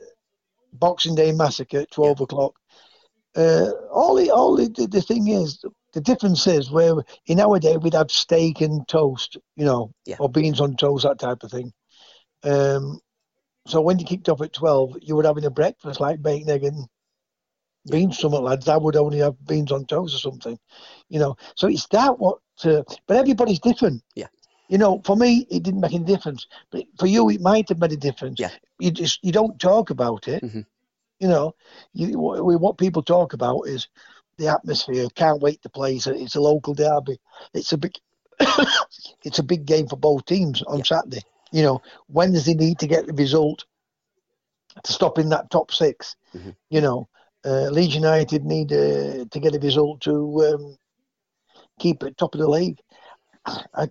Boxing 0.74 1.16
Day 1.16 1.32
massacre 1.32 1.80
at 1.80 1.92
12 1.92 2.22
o'clock. 2.22 2.56
Uh, 3.36 3.70
all 3.92 4.16
the, 4.16 4.32
all 4.32 4.56
the, 4.56 4.88
the 4.90 5.02
thing 5.02 5.28
is, 5.28 5.64
the 5.94 6.02
difference 6.02 6.46
is 6.48 6.72
where 6.72 6.96
in 7.26 7.40
our 7.40 7.60
day 7.60 7.78
we'd 7.78 7.94
have 7.94 8.12
steak 8.12 8.62
and 8.62 8.88
toast, 8.88 9.38
you 9.56 9.66
know, 9.66 9.92
Yeah. 10.06 10.18
or 10.20 10.30
beans 10.30 10.60
on 10.62 10.76
toast, 10.76 11.04
that 11.04 11.20
type 11.20 11.44
of 11.44 11.52
thing. 11.52 11.72
Um, 12.44 13.00
so 13.68 13.82
when 13.82 14.00
you 14.00 14.06
kicked 14.06 14.30
off 14.30 14.42
at 14.42 14.54
12, 14.54 14.98
you 15.02 15.16
were 15.16 15.24
having 15.24 15.46
a 15.46 15.50
breakfast 15.52 16.00
like 16.00 16.22
bacon, 16.22 16.50
egg, 16.50 16.64
and 16.64 16.88
beans, 17.90 18.20
something 18.20 18.42
lads. 18.42 18.68
I 18.68 18.78
would 18.78 18.96
only 18.96 19.20
have 19.20 19.36
beans 19.46 19.72
on 19.72 19.86
toast 19.86 20.16
or 20.16 20.20
something, 20.20 20.58
you 21.10 21.20
know. 21.20 21.36
So 21.56 21.68
it's 21.68 21.88
that 21.88 22.20
what, 22.20 22.40
uh, 22.64 22.84
but 23.08 23.18
everybody's 23.18 23.60
different. 23.60 24.04
Yeah. 24.16 24.28
You 24.70 24.78
know, 24.78 25.02
for 25.04 25.16
me, 25.16 25.48
it 25.50 25.64
didn't 25.64 25.82
make 25.82 25.94
any 25.94 26.04
difference, 26.06 26.46
but 26.72 26.84
for 27.00 27.08
you, 27.08 27.30
it 27.30 27.42
might 27.42 27.70
have 27.70 27.80
made 27.80 27.92
a 27.92 27.98
difference. 27.98 28.40
Yeah. 28.40 28.52
You 28.80 28.92
just 28.92 29.24
you 29.24 29.32
don't 29.32 29.60
talk 29.60 29.90
about 29.90 30.28
it. 30.28 30.44
Mhm. 30.44 30.66
You 31.20 31.28
know, 31.28 31.56
you 31.94 32.20
what 32.20 32.44
what 32.62 32.78
people 32.78 33.02
talk 33.02 33.34
about 33.34 33.62
is 33.64 33.88
the 34.40 34.48
atmosphere. 34.48 35.08
Can't 35.16 35.42
wait 35.42 35.62
to 35.62 35.70
play. 35.70 35.96
It's 35.96 36.08
a, 36.08 36.16
it's 36.16 36.36
a 36.36 36.42
local 36.42 36.74
derby. 36.74 37.20
It's 37.54 37.74
a 37.74 37.78
big, 37.78 37.94
it's 39.24 39.40
a 39.40 39.44
big 39.44 39.66
game 39.66 39.88
for 39.88 39.98
both 39.98 40.26
teams 40.26 40.64
on 40.64 40.80
Yeah. 40.80 40.84
Saturday. 40.86 41.22
You 41.52 41.64
know, 41.64 41.82
Wednesday 42.08 42.54
need 42.56 42.80
to 42.80 42.88
get 42.88 43.06
the 43.08 43.14
result 43.14 43.66
to 44.84 44.94
stop 44.94 45.18
in 45.20 45.30
that 45.30 45.50
top 45.52 45.72
6 45.72 46.16
Mhm. 46.36 46.56
You 46.70 46.82
know, 46.82 47.08
uh, 47.46 47.70
Leeds 47.70 47.96
United 47.96 48.46
need 48.46 48.72
uh, 48.72 49.26
to 49.32 49.40
get 49.40 49.56
a 49.56 49.60
result 49.60 50.02
to 50.02 50.14
um, 50.48 50.78
keep 51.80 52.04
at 52.04 52.18
top 52.18 52.36
of 52.36 52.40
the 52.42 52.48
league. 52.50 52.80
I, 53.46 53.88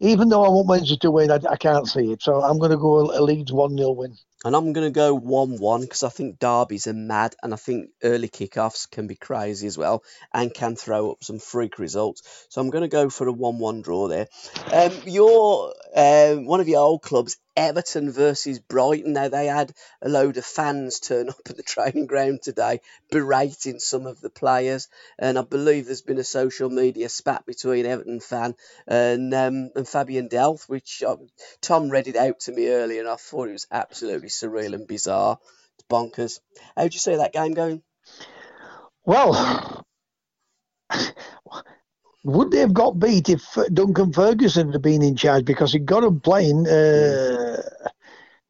even 0.00 0.28
though 0.28 0.44
I 0.44 0.48
want 0.48 0.68
Wednesday 0.68 0.96
to 0.96 1.10
win, 1.10 1.30
I, 1.30 1.38
I 1.48 1.56
can't 1.56 1.86
see 1.88 2.12
it. 2.12 2.22
So 2.22 2.42
I'm 2.42 2.58
going 2.58 2.72
to 2.72 2.76
go 2.76 3.00
a 3.16 3.22
Leeds 3.22 3.52
1 3.52 3.76
0 3.76 3.90
win. 3.92 4.16
And 4.44 4.56
I'm 4.56 4.72
going 4.72 4.86
to 4.86 4.90
go 4.90 5.14
1 5.14 5.58
1 5.58 5.80
because 5.82 6.02
I 6.02 6.08
think 6.08 6.38
derbies 6.38 6.88
are 6.88 6.94
mad 6.94 7.36
and 7.42 7.52
I 7.52 7.56
think 7.56 7.90
early 8.02 8.28
kickoffs 8.28 8.90
can 8.90 9.06
be 9.06 9.14
crazy 9.14 9.66
as 9.68 9.78
well 9.78 10.02
and 10.34 10.52
can 10.52 10.74
throw 10.74 11.12
up 11.12 11.22
some 11.22 11.38
freak 11.38 11.78
results. 11.78 12.46
So 12.48 12.60
I'm 12.60 12.70
going 12.70 12.82
to 12.82 12.88
go 12.88 13.08
for 13.08 13.28
a 13.28 13.32
1 13.32 13.58
1 13.58 13.82
draw 13.82 14.08
there. 14.08 14.26
Um, 14.72 14.92
your 15.06 15.72
um, 15.94 16.46
One 16.46 16.60
of 16.60 16.68
your 16.68 16.80
old 16.80 17.02
clubs, 17.02 17.36
Everton 17.54 18.10
versus 18.10 18.58
Brighton. 18.58 19.12
Now, 19.12 19.28
they 19.28 19.46
had 19.46 19.72
a 20.00 20.08
load 20.08 20.38
of 20.38 20.44
fans 20.44 21.00
turn 21.00 21.28
up 21.28 21.40
at 21.48 21.56
the 21.56 21.62
training 21.62 22.06
ground 22.06 22.40
today 22.42 22.80
berating 23.10 23.78
some 23.78 24.06
of 24.06 24.20
the 24.20 24.30
players. 24.30 24.88
And 25.18 25.38
I 25.38 25.42
believe 25.42 25.86
there's 25.86 26.02
been 26.02 26.18
a 26.18 26.24
social 26.24 26.70
media 26.70 27.08
spat 27.08 27.44
between 27.46 27.86
Everton 27.86 28.20
fan 28.20 28.54
and, 28.86 29.32
um, 29.34 29.70
and 29.76 29.86
Fabian 29.86 30.28
Delph, 30.28 30.68
which 30.68 31.02
uh, 31.06 31.16
Tom 31.60 31.90
read 31.90 32.08
it 32.08 32.16
out 32.16 32.40
to 32.40 32.52
me 32.52 32.68
earlier 32.68 33.00
and 33.00 33.08
I 33.08 33.16
thought 33.16 33.48
it 33.48 33.52
was 33.52 33.66
absolutely 33.70 34.30
surreal 34.32 34.74
and 34.74 34.86
bizarre. 34.86 35.38
It's 35.78 35.86
bonkers. 35.88 36.40
How'd 36.76 36.94
you 36.94 37.00
see 37.00 37.16
that 37.16 37.32
game 37.32 37.54
going? 37.54 37.82
Well, 39.04 39.84
would 42.24 42.50
they 42.50 42.58
have 42.58 42.74
got 42.74 42.98
beat 42.98 43.28
if 43.28 43.44
Duncan 43.72 44.12
Ferguson 44.12 44.72
had 44.72 44.82
been 44.82 45.02
in 45.02 45.16
charge 45.16 45.44
because 45.44 45.72
he 45.72 45.78
got 45.78 46.00
them 46.02 46.20
playing? 46.20 46.68
Uh, 46.68 47.62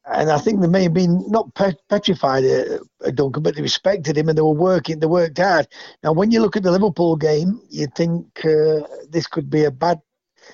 and 0.05 0.31
I 0.31 0.39
think 0.39 0.61
they 0.61 0.67
may 0.67 0.83
have 0.85 0.95
been 0.95 1.25
not 1.31 1.55
petrified 1.89 2.45
at, 2.45 2.81
at 3.07 3.15
Duncan, 3.15 3.43
but 3.43 3.55
they 3.55 3.63
respected 3.63 4.19
him 4.19 4.29
and 4.29 4.37
they 4.37 4.43
were 4.43 4.51
working. 4.51 4.99
They 4.99 5.07
worked 5.07 5.39
hard. 5.39 5.69
Now, 6.03 6.13
when 6.13 6.31
you 6.31 6.41
look 6.41 6.57
at 6.57 6.65
the 6.65 6.73
Liverpool 6.73 7.17
game, 7.17 7.63
you 7.71 7.87
think 7.95 8.27
uh, 8.45 8.81
this 9.09 9.27
could 9.27 9.49
be 9.49 9.65
a 9.65 9.71
bad 9.71 10.01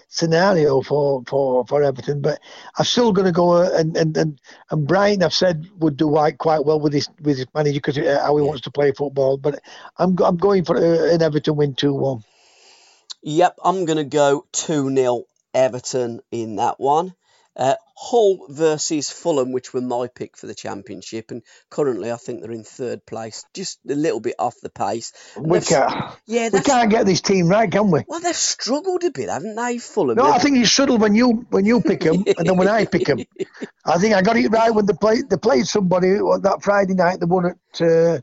scenario 0.09 0.83
for, 0.83 1.23
for, 1.27 1.65
for 1.67 1.83
Everton. 1.83 2.21
But 2.21 2.41
I'm 2.77 2.85
still 2.85 3.13
going 3.13 3.27
to 3.27 3.33
go 3.33 3.53
uh, 3.53 3.71
and, 3.75 3.97
and 3.97 4.17
and 4.17 4.41
and 4.71 4.87
Brian, 4.87 5.23
I've 5.23 5.33
said 5.33 5.67
would 5.79 5.97
do 5.97 6.09
quite 6.09 6.39
quite 6.39 6.65
well 6.65 6.81
with 6.81 6.93
his 6.93 7.09
with 7.21 7.39
his 7.39 7.47
manager 7.55 7.79
because 7.79 7.99
uh, 7.99 8.21
how 8.23 8.37
he 8.37 8.43
wants 8.43 8.63
to 8.63 8.71
play 8.71 8.93
football. 8.93 9.37
But 9.37 9.61
I'm 9.97 10.17
I'm 10.23 10.37
going 10.37 10.65
for 10.65 10.77
uh, 10.77 11.15
an 11.15 11.23
Everton 11.23 11.57
win 11.57 11.75
two 11.75 11.95
one. 11.95 12.25
Yep, 13.23 13.59
I'm 13.65 13.85
going 13.85 13.97
to 13.97 14.05
go 14.05 14.47
2 14.53 14.95
0 14.95 15.25
Everton 15.53 16.21
in 16.31 16.57
that 16.57 16.79
one. 16.79 17.15
Uh, 17.57 17.75
Hull 17.97 18.47
versus 18.49 19.11
Fulham, 19.11 19.51
which 19.51 19.75
were 19.75 19.81
my 19.81 20.07
pick 20.07 20.37
for 20.37 20.47
the 20.47 20.55
championship, 20.55 21.33
and 21.33 21.43
currently 21.71 22.13
I 22.13 22.17
think 22.17 22.41
they're 22.41 22.53
in 22.53 22.63
third 22.63 23.05
place, 23.05 23.45
just 23.53 23.81
a 23.91 23.97
little 23.97 24.21
bit 24.21 24.37
off 24.39 24.55
the 24.63 24.71
pace. 24.71 25.13
we 25.37 25.61
can't, 25.61 25.93
yeah, 26.27 26.51
we 26.53 26.61
can't 26.61 26.89
get 26.89 27.05
this 27.05 27.21
team 27.21 27.49
right, 27.49 27.71
can 27.71 27.91
we? 27.91 28.05
Well, 28.07 28.21
they've 28.21 28.37
struggled 28.37 29.03
a 29.03 29.11
bit, 29.11 29.29
haven't 29.29 29.57
they, 29.57 29.79
Fulham? 29.79 30.17
No, 30.17 30.31
I 30.31 30.39
think 30.39 30.57
you 30.57 30.67
struggle 30.67 30.99
when 30.99 31.17
you 31.17 31.47
when 31.51 31.65
you 31.65 31.81
pick 31.81 32.01
them, 32.01 32.23
and 32.27 32.47
then 32.47 32.57
when 32.57 32.69
I 32.69 32.85
pick 32.85 33.07
them. 33.07 33.19
I 33.85 33.99
think 33.99 34.15
I 34.15 34.23
got 34.23 34.37
it 34.37 34.49
right 34.49 34.71
when 34.71 34.87
they 34.87 34.95
played 34.95 35.29
they 35.29 35.37
played 35.37 35.67
somebody 35.67 36.11
that 36.11 36.61
Friday 36.63 36.95
night. 36.95 37.19
They 37.19 37.27
won 37.27 37.47
at 37.47 37.81
uh, 37.81 38.21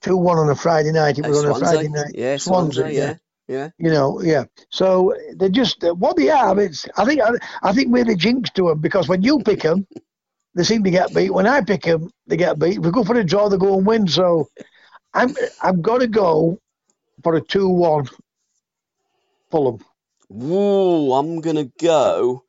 two 0.00 0.16
one 0.16 0.38
on 0.38 0.48
a 0.48 0.54
Friday 0.54 0.92
night. 0.92 1.18
It 1.18 1.26
was 1.26 1.44
on 1.44 1.50
a 1.50 1.58
Friday 1.58 1.88
night. 1.88 2.12
Yeah, 2.14 2.36
Swansea, 2.38 2.82
Swansea 2.82 2.98
yeah. 2.98 3.08
yeah. 3.10 3.14
Yeah. 3.48 3.70
You 3.78 3.90
know, 3.90 4.22
yeah. 4.22 4.44
So 4.70 5.14
they're 5.36 5.48
just 5.48 5.84
uh, 5.84 5.94
what 5.94 6.16
they 6.16 6.30
are. 6.30 6.58
It's 6.60 6.86
I 6.96 7.04
think 7.04 7.20
I, 7.20 7.30
I 7.62 7.72
think 7.72 7.92
we're 7.92 8.04
the 8.04 8.16
jinx 8.16 8.50
to 8.50 8.68
them 8.68 8.80
because 8.80 9.08
when 9.08 9.22
you 9.22 9.40
pick 9.40 9.62
them, 9.62 9.86
they 10.54 10.64
seem 10.64 10.84
to 10.84 10.90
get 10.90 11.14
beat. 11.14 11.32
When 11.32 11.46
I 11.46 11.60
pick 11.60 11.82
them, 11.82 12.10
they 12.26 12.36
get 12.36 12.58
beat. 12.58 12.78
If 12.78 12.84
we 12.84 12.90
go 12.90 13.04
for 13.04 13.16
a 13.16 13.24
draw, 13.24 13.48
they 13.48 13.58
go 13.58 13.76
and 13.76 13.86
win. 13.86 14.08
So 14.08 14.48
I'm 15.12 15.34
I'm 15.62 15.82
gonna 15.82 16.06
go 16.06 16.58
for 17.22 17.34
a 17.34 17.40
two-one 17.40 18.06
Fulham. 19.50 19.78
Ooh, 20.32 21.12
I'm 21.12 21.40
gonna 21.40 21.70
go. 21.80 22.44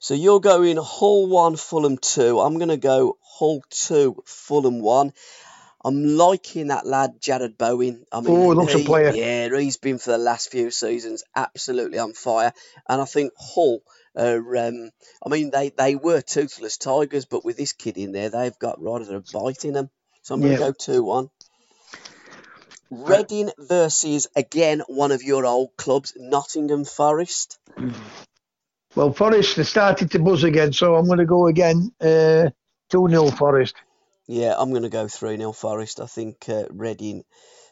So 0.00 0.14
you're 0.14 0.40
going 0.40 0.76
Hull 0.76 1.28
one, 1.28 1.56
Fulham 1.56 1.98
two. 1.98 2.40
I'm 2.40 2.58
gonna 2.58 2.76
go 2.76 3.16
Hull 3.22 3.62
two, 3.70 4.22
Fulham 4.26 4.80
one. 4.80 5.12
I'm 5.86 6.04
liking 6.16 6.66
that 6.66 6.84
lad, 6.84 7.20
Jarrod 7.20 7.56
Bowen. 7.56 8.04
I 8.10 8.20
mean, 8.20 8.36
oh, 8.36 8.48
looks 8.48 8.74
a 8.74 8.84
player. 8.84 9.12
Yeah, 9.14 9.56
he's 9.56 9.76
been 9.76 9.98
for 9.98 10.10
the 10.10 10.18
last 10.18 10.50
few 10.50 10.72
seasons 10.72 11.22
absolutely 11.36 12.00
on 12.00 12.12
fire. 12.12 12.52
And 12.88 13.00
I 13.00 13.04
think 13.04 13.32
Hull 13.38 13.82
are, 14.16 14.56
um, 14.56 14.90
I 15.24 15.28
mean, 15.28 15.52
they, 15.52 15.70
they 15.70 15.94
were 15.94 16.22
toothless 16.22 16.76
tigers, 16.76 17.24
but 17.24 17.44
with 17.44 17.56
this 17.56 17.72
kid 17.72 17.98
in 17.98 18.10
there, 18.10 18.30
they've 18.30 18.58
got 18.58 18.82
rather 18.82 19.14
a 19.14 19.22
bite 19.32 19.64
in 19.64 19.74
them. 19.74 19.88
So 20.22 20.34
I'm 20.34 20.40
going 20.40 20.56
to 20.56 20.60
yeah. 20.60 20.66
go 20.70 20.74
2 20.76 21.04
1. 21.04 21.30
Reading 22.90 23.50
versus, 23.56 24.26
again, 24.34 24.82
one 24.88 25.12
of 25.12 25.22
your 25.22 25.46
old 25.46 25.76
clubs, 25.76 26.14
Nottingham 26.16 26.84
Forest. 26.84 27.60
Well, 28.96 29.12
Forest 29.12 29.54
has 29.58 29.68
started 29.68 30.10
to 30.10 30.18
buzz 30.18 30.42
again, 30.42 30.72
so 30.72 30.96
I'm 30.96 31.06
going 31.06 31.20
to 31.20 31.26
go 31.26 31.46
again 31.46 31.92
uh, 32.00 32.50
2 32.90 33.04
uh, 33.04 33.08
0 33.08 33.30
Forest. 33.30 33.76
Yeah, 34.26 34.54
I'm 34.56 34.70
going 34.70 34.82
to 34.82 34.88
go 34.88 35.08
3 35.08 35.36
0 35.36 35.52
Forest. 35.52 36.00
I 36.00 36.06
think 36.06 36.48
uh, 36.48 36.64
Reading 36.70 37.24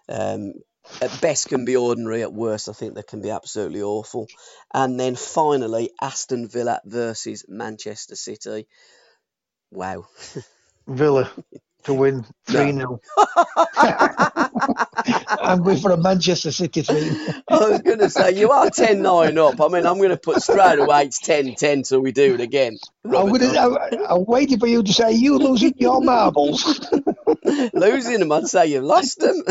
um, 0.09 0.55
at 1.01 1.21
best 1.21 1.49
can 1.49 1.65
be 1.65 1.77
ordinary, 1.77 2.23
at 2.23 2.33
worst, 2.33 2.69
I 2.69 2.73
think 2.73 2.95
they 2.95 3.03
can 3.03 3.23
be 3.23 3.31
absolutely 3.31 3.83
awful. 3.83 4.29
And 4.73 5.01
then 5.01 5.17
finally, 5.17 5.91
Aston 6.01 6.49
Villa 6.49 6.81
versus 6.85 7.45
Manchester 7.49 8.17
City. 8.17 8.69
Wow. 9.71 10.07
Villa 10.87 11.31
to 11.85 11.95
win 11.95 12.25
3 12.47 12.73
0. 12.73 13.01
I'm 15.41 15.63
going 15.63 15.79
for 15.79 15.93
a 15.93 15.97
Manchester 15.97 16.53
City 16.53 16.83
3 16.83 17.11
I 17.65 17.71
was 17.71 17.83
going 17.83 17.99
to 17.99 18.11
say, 18.11 18.33
you 18.33 18.51
are 18.51 18.69
10 18.69 19.03
9 19.03 19.39
up. 19.39 19.61
I 19.61 19.69
mean, 19.69 19.87
I'm 19.87 19.99
going 19.99 20.11
to 20.11 20.17
put 20.17 20.43
straight 20.43 20.79
away 20.79 21.05
it's 21.05 21.19
10 21.21 21.55
10 21.55 21.83
till 21.83 22.01
we 22.01 22.12
do 22.12 22.35
it 22.35 22.41
again. 22.41 22.79
I'm, 23.05 23.31
gonna, 23.31 23.59
I'm, 23.59 23.77
I'm 24.09 24.25
waiting 24.27 24.59
for 24.59 24.67
you 24.67 24.83
to 24.83 24.93
say, 24.93 25.12
you're 25.12 25.39
losing 25.39 25.75
your 25.79 26.01
marbles. 26.01 26.91
losing 27.73 28.19
them, 28.19 28.33
I'd 28.33 28.47
say 28.47 28.67
you've 28.67 28.85
lost 28.85 29.19
them. 29.19 29.43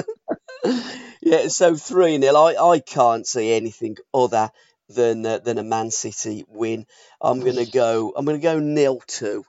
yeah, 1.21 1.47
so 1.47 1.75
3 1.75 2.21
0. 2.21 2.35
I, 2.35 2.71
I 2.71 2.79
can't 2.79 3.25
see 3.25 3.53
anything 3.53 3.97
other 4.13 4.51
than 4.89 5.25
uh, 5.25 5.39
than 5.39 5.57
a 5.57 5.63
Man 5.63 5.91
City 5.91 6.45
win. 6.47 6.85
I'm 7.21 7.39
going 7.39 7.55
to 7.55 7.69
go, 7.69 8.13
I'm 8.15 8.25
going 8.25 8.39
to 8.39 8.43
go 8.43 8.59
nil 8.59 9.01
2 9.07 9.43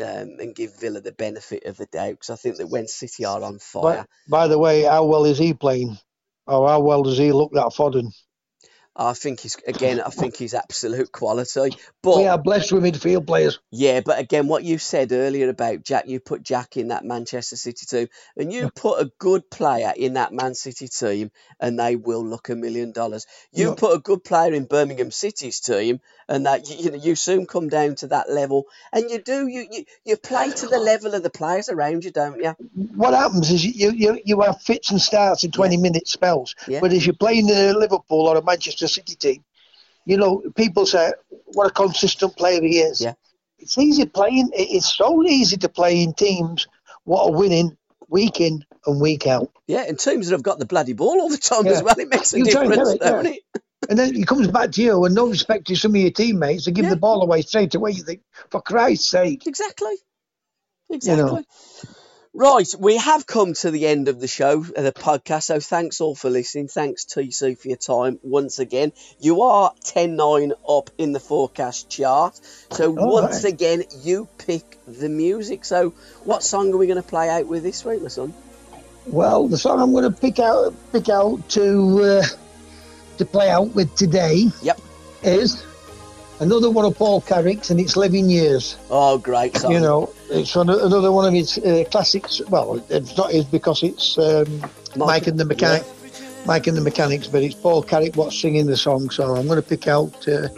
um, 0.00 0.06
and 0.40 0.54
give 0.54 0.78
Villa 0.78 1.00
the 1.00 1.12
benefit 1.12 1.64
of 1.64 1.76
the 1.76 1.86
doubt 1.86 2.10
because 2.10 2.30
I 2.30 2.36
think 2.36 2.56
that 2.58 2.68
when 2.68 2.88
City 2.88 3.24
are 3.24 3.42
on 3.42 3.58
fire. 3.58 4.06
By, 4.28 4.40
by, 4.40 4.48
the 4.48 4.58
way, 4.58 4.82
how 4.82 5.04
well 5.04 5.24
is 5.24 5.38
he 5.38 5.54
playing? 5.54 5.98
Or 6.46 6.68
how 6.68 6.80
well 6.80 7.02
does 7.02 7.18
he 7.18 7.32
look 7.32 7.52
that 7.54 7.72
Foden? 7.72 8.12
I 8.96 9.12
think 9.12 9.40
he's 9.40 9.56
again. 9.66 10.00
I 10.00 10.10
think 10.10 10.36
he's 10.36 10.54
absolute 10.54 11.10
quality. 11.10 11.76
But 12.00 12.18
we 12.18 12.26
are 12.28 12.38
blessed 12.38 12.70
with 12.70 12.84
midfield 12.84 13.26
players. 13.26 13.58
Yeah, 13.72 14.00
but 14.04 14.20
again, 14.20 14.46
what 14.46 14.62
you 14.62 14.78
said 14.78 15.10
earlier 15.10 15.48
about 15.48 15.82
Jack, 15.82 16.06
you 16.06 16.20
put 16.20 16.44
Jack 16.44 16.76
in 16.76 16.88
that 16.88 17.04
Manchester 17.04 17.56
City 17.56 17.86
team, 17.86 18.08
and 18.36 18.52
you 18.52 18.70
put 18.70 19.00
a 19.00 19.10
good 19.18 19.50
player 19.50 19.92
in 19.96 20.14
that 20.14 20.32
Man 20.32 20.54
City 20.54 20.86
team, 20.86 21.32
and 21.58 21.78
they 21.78 21.96
will 21.96 22.24
look 22.24 22.50
a 22.50 22.54
million 22.54 22.92
dollars. 22.92 23.26
You 23.52 23.70
yeah. 23.70 23.74
put 23.76 23.96
a 23.96 23.98
good 23.98 24.22
player 24.22 24.52
in 24.52 24.66
Birmingham 24.66 25.10
City's 25.10 25.58
team, 25.58 26.00
and 26.28 26.46
that 26.46 26.70
you, 26.70 26.76
you 26.76 26.90
know 26.92 26.96
you 26.96 27.16
soon 27.16 27.46
come 27.46 27.68
down 27.68 27.96
to 27.96 28.06
that 28.08 28.30
level, 28.30 28.66
and 28.92 29.10
you 29.10 29.20
do 29.20 29.48
you, 29.48 29.66
you 29.70 29.84
you 30.04 30.16
play 30.16 30.50
to 30.50 30.66
the 30.68 30.78
level 30.78 31.14
of 31.14 31.24
the 31.24 31.30
players 31.30 31.68
around 31.68 32.04
you, 32.04 32.12
don't 32.12 32.40
you? 32.40 32.54
What 32.94 33.14
happens 33.14 33.50
is 33.50 33.64
you 33.64 33.90
you, 33.90 34.20
you 34.24 34.40
have 34.42 34.62
fits 34.62 34.92
and 34.92 35.00
starts 35.00 35.42
in 35.42 35.50
twenty 35.50 35.74
yeah. 35.76 35.82
minute 35.82 36.06
spells, 36.06 36.54
yeah. 36.68 36.78
but 36.80 36.92
if 36.92 37.06
you're 37.06 37.14
playing 37.14 37.48
in 37.48 37.78
Liverpool 37.78 38.28
or 38.28 38.36
a 38.36 38.44
Manchester 38.44 38.83
Manchester 38.84 39.00
City 39.00 39.16
team, 39.16 39.44
you 40.04 40.16
know, 40.16 40.42
people 40.56 40.86
say 40.86 41.12
what 41.46 41.66
a 41.66 41.70
consistent 41.70 42.36
player 42.36 42.60
he 42.62 42.78
is. 42.78 43.00
Yeah. 43.00 43.14
It's 43.58 43.78
easy 43.78 44.04
playing. 44.06 44.50
It's 44.52 44.94
so 44.94 45.24
easy 45.24 45.56
to 45.58 45.68
play 45.68 46.02
in 46.02 46.12
teams 46.12 46.66
what 47.04 47.24
are 47.24 47.32
winning 47.32 47.76
week 48.08 48.40
in 48.40 48.64
and 48.86 49.00
week 49.00 49.26
out. 49.26 49.50
Yeah, 49.66 49.84
and 49.88 49.98
teams 49.98 50.28
that 50.28 50.34
have 50.34 50.42
got 50.42 50.58
the 50.58 50.66
bloody 50.66 50.92
ball 50.92 51.20
all 51.20 51.30
the 51.30 51.38
time 51.38 51.64
yeah. 51.64 51.72
as 51.72 51.82
well. 51.82 51.98
It 51.98 52.08
makes 52.08 52.34
a 52.34 52.38
you 52.38 52.44
difference, 52.44 52.90
it, 52.90 53.00
don't 53.00 53.24
yeah. 53.24 53.32
it? 53.32 53.62
And 53.88 53.98
then 53.98 54.14
it 54.16 54.26
comes 54.26 54.48
back 54.48 54.72
to 54.72 54.82
you, 54.82 55.04
and 55.04 55.14
no 55.14 55.28
respect 55.28 55.66
to 55.68 55.76
some 55.76 55.92
of 55.92 55.96
your 55.96 56.10
teammates, 56.10 56.64
they 56.64 56.72
give 56.72 56.84
yeah. 56.84 56.90
the 56.90 56.96
ball 56.96 57.22
away 57.22 57.42
straight 57.42 57.74
away. 57.74 57.92
You 57.92 58.02
think, 58.02 58.20
for 58.50 58.60
Christ's 58.60 59.10
sake. 59.10 59.46
Exactly. 59.46 59.94
Exactly. 60.90 61.24
You 61.24 61.32
know. 61.32 61.42
Right, 62.36 62.68
we 62.76 62.96
have 62.96 63.28
come 63.28 63.54
to 63.54 63.70
the 63.70 63.86
end 63.86 64.08
of 64.08 64.18
the 64.18 64.26
show, 64.26 64.66
uh, 64.76 64.82
the 64.82 64.90
podcast. 64.90 65.44
So 65.44 65.60
thanks 65.60 66.00
all 66.00 66.16
for 66.16 66.30
listening. 66.30 66.66
Thanks 66.66 67.04
TC 67.04 67.56
for 67.56 67.68
your 67.68 67.76
time 67.76 68.18
once 68.24 68.58
again. 68.58 68.90
You 69.20 69.42
are 69.42 69.72
10-9 69.84 70.50
up 70.68 70.90
in 70.98 71.12
the 71.12 71.20
forecast 71.20 71.88
chart. 71.88 72.34
So 72.72 72.86
oh, 72.98 73.06
once 73.06 73.44
again, 73.44 73.84
you 74.02 74.26
pick 74.36 74.78
the 74.84 75.08
music. 75.08 75.64
So 75.64 75.90
what 76.24 76.42
song 76.42 76.74
are 76.74 76.76
we 76.76 76.88
going 76.88 77.00
to 77.00 77.08
play 77.08 77.30
out 77.30 77.46
with 77.46 77.62
this 77.62 77.84
week, 77.84 78.02
my 78.02 78.08
son? 78.08 78.34
Well, 79.06 79.46
the 79.46 79.56
song 79.56 79.80
I'm 79.80 79.92
going 79.92 80.12
to 80.12 80.20
pick 80.20 80.40
out 80.40 80.74
pick 80.90 81.08
out 81.08 81.48
to 81.50 82.02
uh, 82.02 82.22
to 83.18 83.24
play 83.24 83.48
out 83.48 83.76
with 83.76 83.94
today. 83.94 84.46
Yep. 84.60 84.80
Is 85.22 85.64
another 86.40 86.68
one 86.68 86.84
of 86.84 86.96
Paul 86.96 87.20
Carrack's, 87.20 87.70
and 87.70 87.78
it's 87.78 87.96
Living 87.96 88.28
Years. 88.28 88.76
Oh, 88.90 89.18
great 89.18 89.56
song. 89.56 89.70
You 89.70 89.80
know, 89.80 90.13
it's 90.30 90.56
another 90.56 91.12
one 91.12 91.26
of 91.26 91.34
his 91.34 91.58
uh, 91.58 91.84
classics. 91.90 92.40
Well, 92.48 92.84
it's 92.88 93.16
not 93.16 93.32
his 93.32 93.44
because 93.44 93.82
it's 93.82 94.18
um, 94.18 94.60
Mike, 94.60 94.96
Mike, 94.96 95.26
and 95.26 95.38
the 95.38 95.44
Mechanic. 95.44 95.82
Yeah. 95.84 95.90
Mike 96.46 96.66
and 96.66 96.76
the 96.76 96.82
Mechanics, 96.82 97.26
but 97.26 97.42
it's 97.42 97.54
Paul 97.54 97.82
Carrack 97.82 98.16
what's 98.16 98.38
singing 98.38 98.66
the 98.66 98.76
song, 98.76 99.08
so 99.08 99.34
I'm 99.34 99.46
going 99.46 99.60
to 99.60 99.66
pick 99.66 99.88
out 99.88 100.28
uh, 100.28 100.48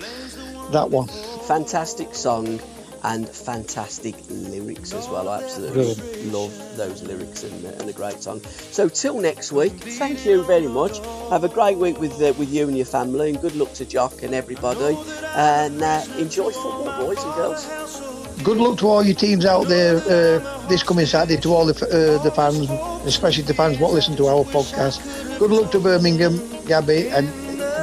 that 0.73 0.91
one. 0.91 1.07
Fantastic 1.47 2.13
song 2.15 2.61
and 3.05 3.29
fantastic 3.29 4.17
lyrics 4.29 4.93
as 4.93 5.09
well. 5.09 5.29
I 5.29 5.43
absolutely 5.43 6.25
love 6.31 6.53
those 6.77 7.05
lyrics 7.05 7.45
and, 7.45 7.65
uh, 7.65 7.71
and, 7.79 7.89
a 7.89 7.93
great 7.93 8.21
song. 8.21 8.41
So 8.73 8.89
till 8.89 9.21
next 9.21 9.53
week, 9.53 9.75
thank 9.75 10.27
you 10.27 10.43
very 10.43 10.67
much. 10.67 10.99
Have 11.31 11.45
a 11.45 11.49
great 11.49 11.79
week 11.79 12.01
with 12.01 12.21
uh, 12.21 12.33
with 12.37 12.53
you 12.53 12.67
and 12.67 12.77
your 12.77 12.87
family, 12.87 13.31
and 13.31 13.41
good 13.41 13.55
luck 13.55 13.73
to 13.75 13.85
Jock 13.85 14.23
and 14.23 14.35
everybody. 14.35 14.99
And 15.37 15.81
uh, 15.83 16.05
enjoy 16.19 16.51
football, 16.51 16.99
boys 16.99 17.23
and 17.23 17.35
girls. 17.35 18.06
Good 18.45 18.59
luck 18.59 18.79
to 18.79 18.87
all 18.89 19.03
your 19.05 19.15
teams 19.17 19.45
out 19.45 19.67
there 19.67 19.97
uh, 19.97 20.67
this 20.69 20.83
coming 20.83 21.07
Saturday. 21.07 21.41
To 21.41 21.53
all 21.55 21.67
the 21.67 21.75
uh, 21.87 22.23
the 22.23 22.31
fans, 22.31 22.69
especially 23.07 23.43
the 23.45 23.55
fans 23.55 23.79
what 23.79 23.93
listen 23.93 24.17
to 24.17 24.27
our 24.27 24.45
podcast. 24.45 25.01
Good 25.39 25.51
luck 25.51 25.71
to 25.73 25.81
Birmingham, 25.81 26.39
Gabby, 26.67 27.09
and 27.09 27.29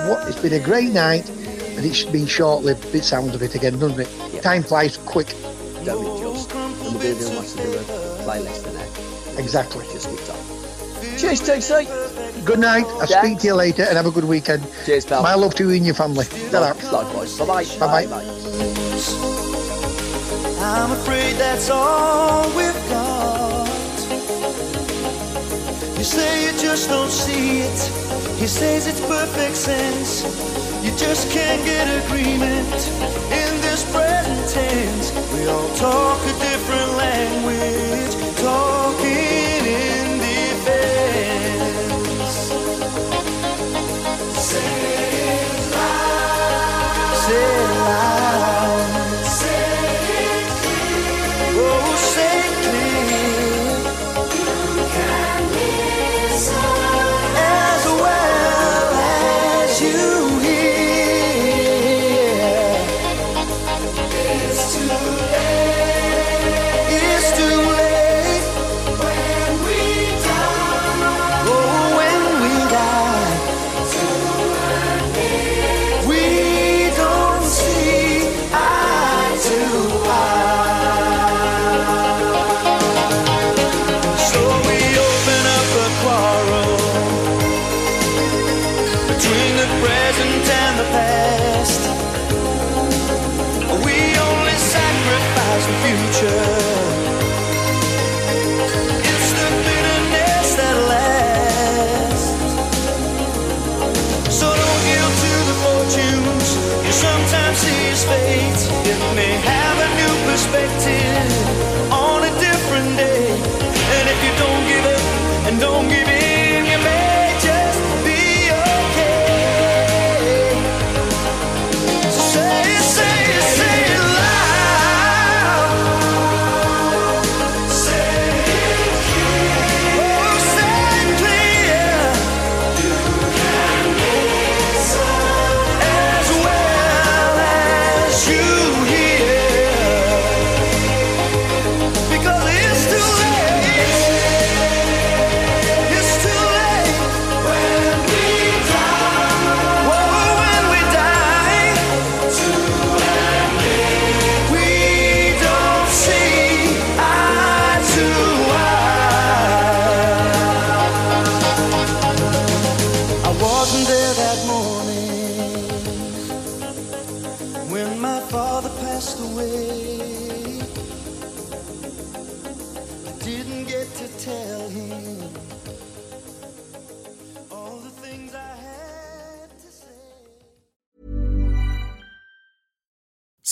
what, 0.10 0.28
it's 0.28 0.40
been 0.40 0.54
a 0.54 0.60
great 0.60 0.92
night 0.92 1.28
and 1.30 1.86
it's 1.86 2.04
been 2.06 2.28
short-lived. 2.28 2.94
It 2.94 3.04
sounds 3.04 3.34
of 3.36 3.42
it 3.42 3.56
again, 3.56 3.80
doesn't 3.80 4.00
it? 4.00 4.44
Time 4.44 4.64
flies 4.64 4.98
quick. 4.98 5.36
Don't 5.84 6.06
it 6.06 6.22
just? 6.22 6.54
And 6.54 6.96
we're 6.96 7.02
going 7.02 7.18
to 7.18 7.58
do 7.58 7.74
a 7.74 7.84
playlist 8.24 8.64
for 8.64 8.74
now. 8.74 9.40
Exactly. 9.40 9.86
Just 9.92 10.10
keep 10.10 10.20
talking. 10.26 11.18
Cheers, 11.18 11.42
TC. 11.42 12.46
Good 12.46 12.60
night. 12.60 12.86
I'll 12.86 13.08
Yeah. 13.08 13.22
speak 13.22 13.40
to 13.40 13.48
you 13.48 13.56
later 13.56 13.84
and 13.84 13.98
have 13.98 14.06
a 14.06 14.12
good 14.12 14.26
weekend. 14.26 14.66
Cheers, 14.86 15.06
pal. 15.06 15.24
My 15.24 15.34
love 15.36 15.56
to 15.56 15.64
you 15.70 15.76
and 15.76 15.86
your 15.86 15.96
family. 15.96 16.26
Likewise. 16.52 17.38
Bye 17.40 17.46
bye. 17.46 17.66
Bye-bye. 17.80 19.30
I'm 20.64 20.92
afraid 20.92 21.36
that's 21.36 21.70
all 21.70 22.48
we've 22.56 22.90
got. 22.90 23.68
You 25.98 26.06
say 26.06 26.46
you 26.46 26.52
just 26.58 26.88
don't 26.88 27.12
see 27.12 27.60
it. 27.60 27.80
He 28.40 28.48
says 28.48 28.88
it's 28.88 29.02
perfect 29.02 29.58
sense. 29.58 30.24
You 30.82 30.92
just 30.96 31.30
can't 31.32 31.66
get 31.66 31.86
agreement 32.06 32.80
in 33.42 33.52
this 33.60 33.84
present 33.92 34.50
tense. 34.50 35.12
We 35.34 35.48
all 35.48 35.68
talk 35.76 36.20
a 36.24 36.34
different 36.40 36.92
language, 36.96 38.16
talking 38.40 39.33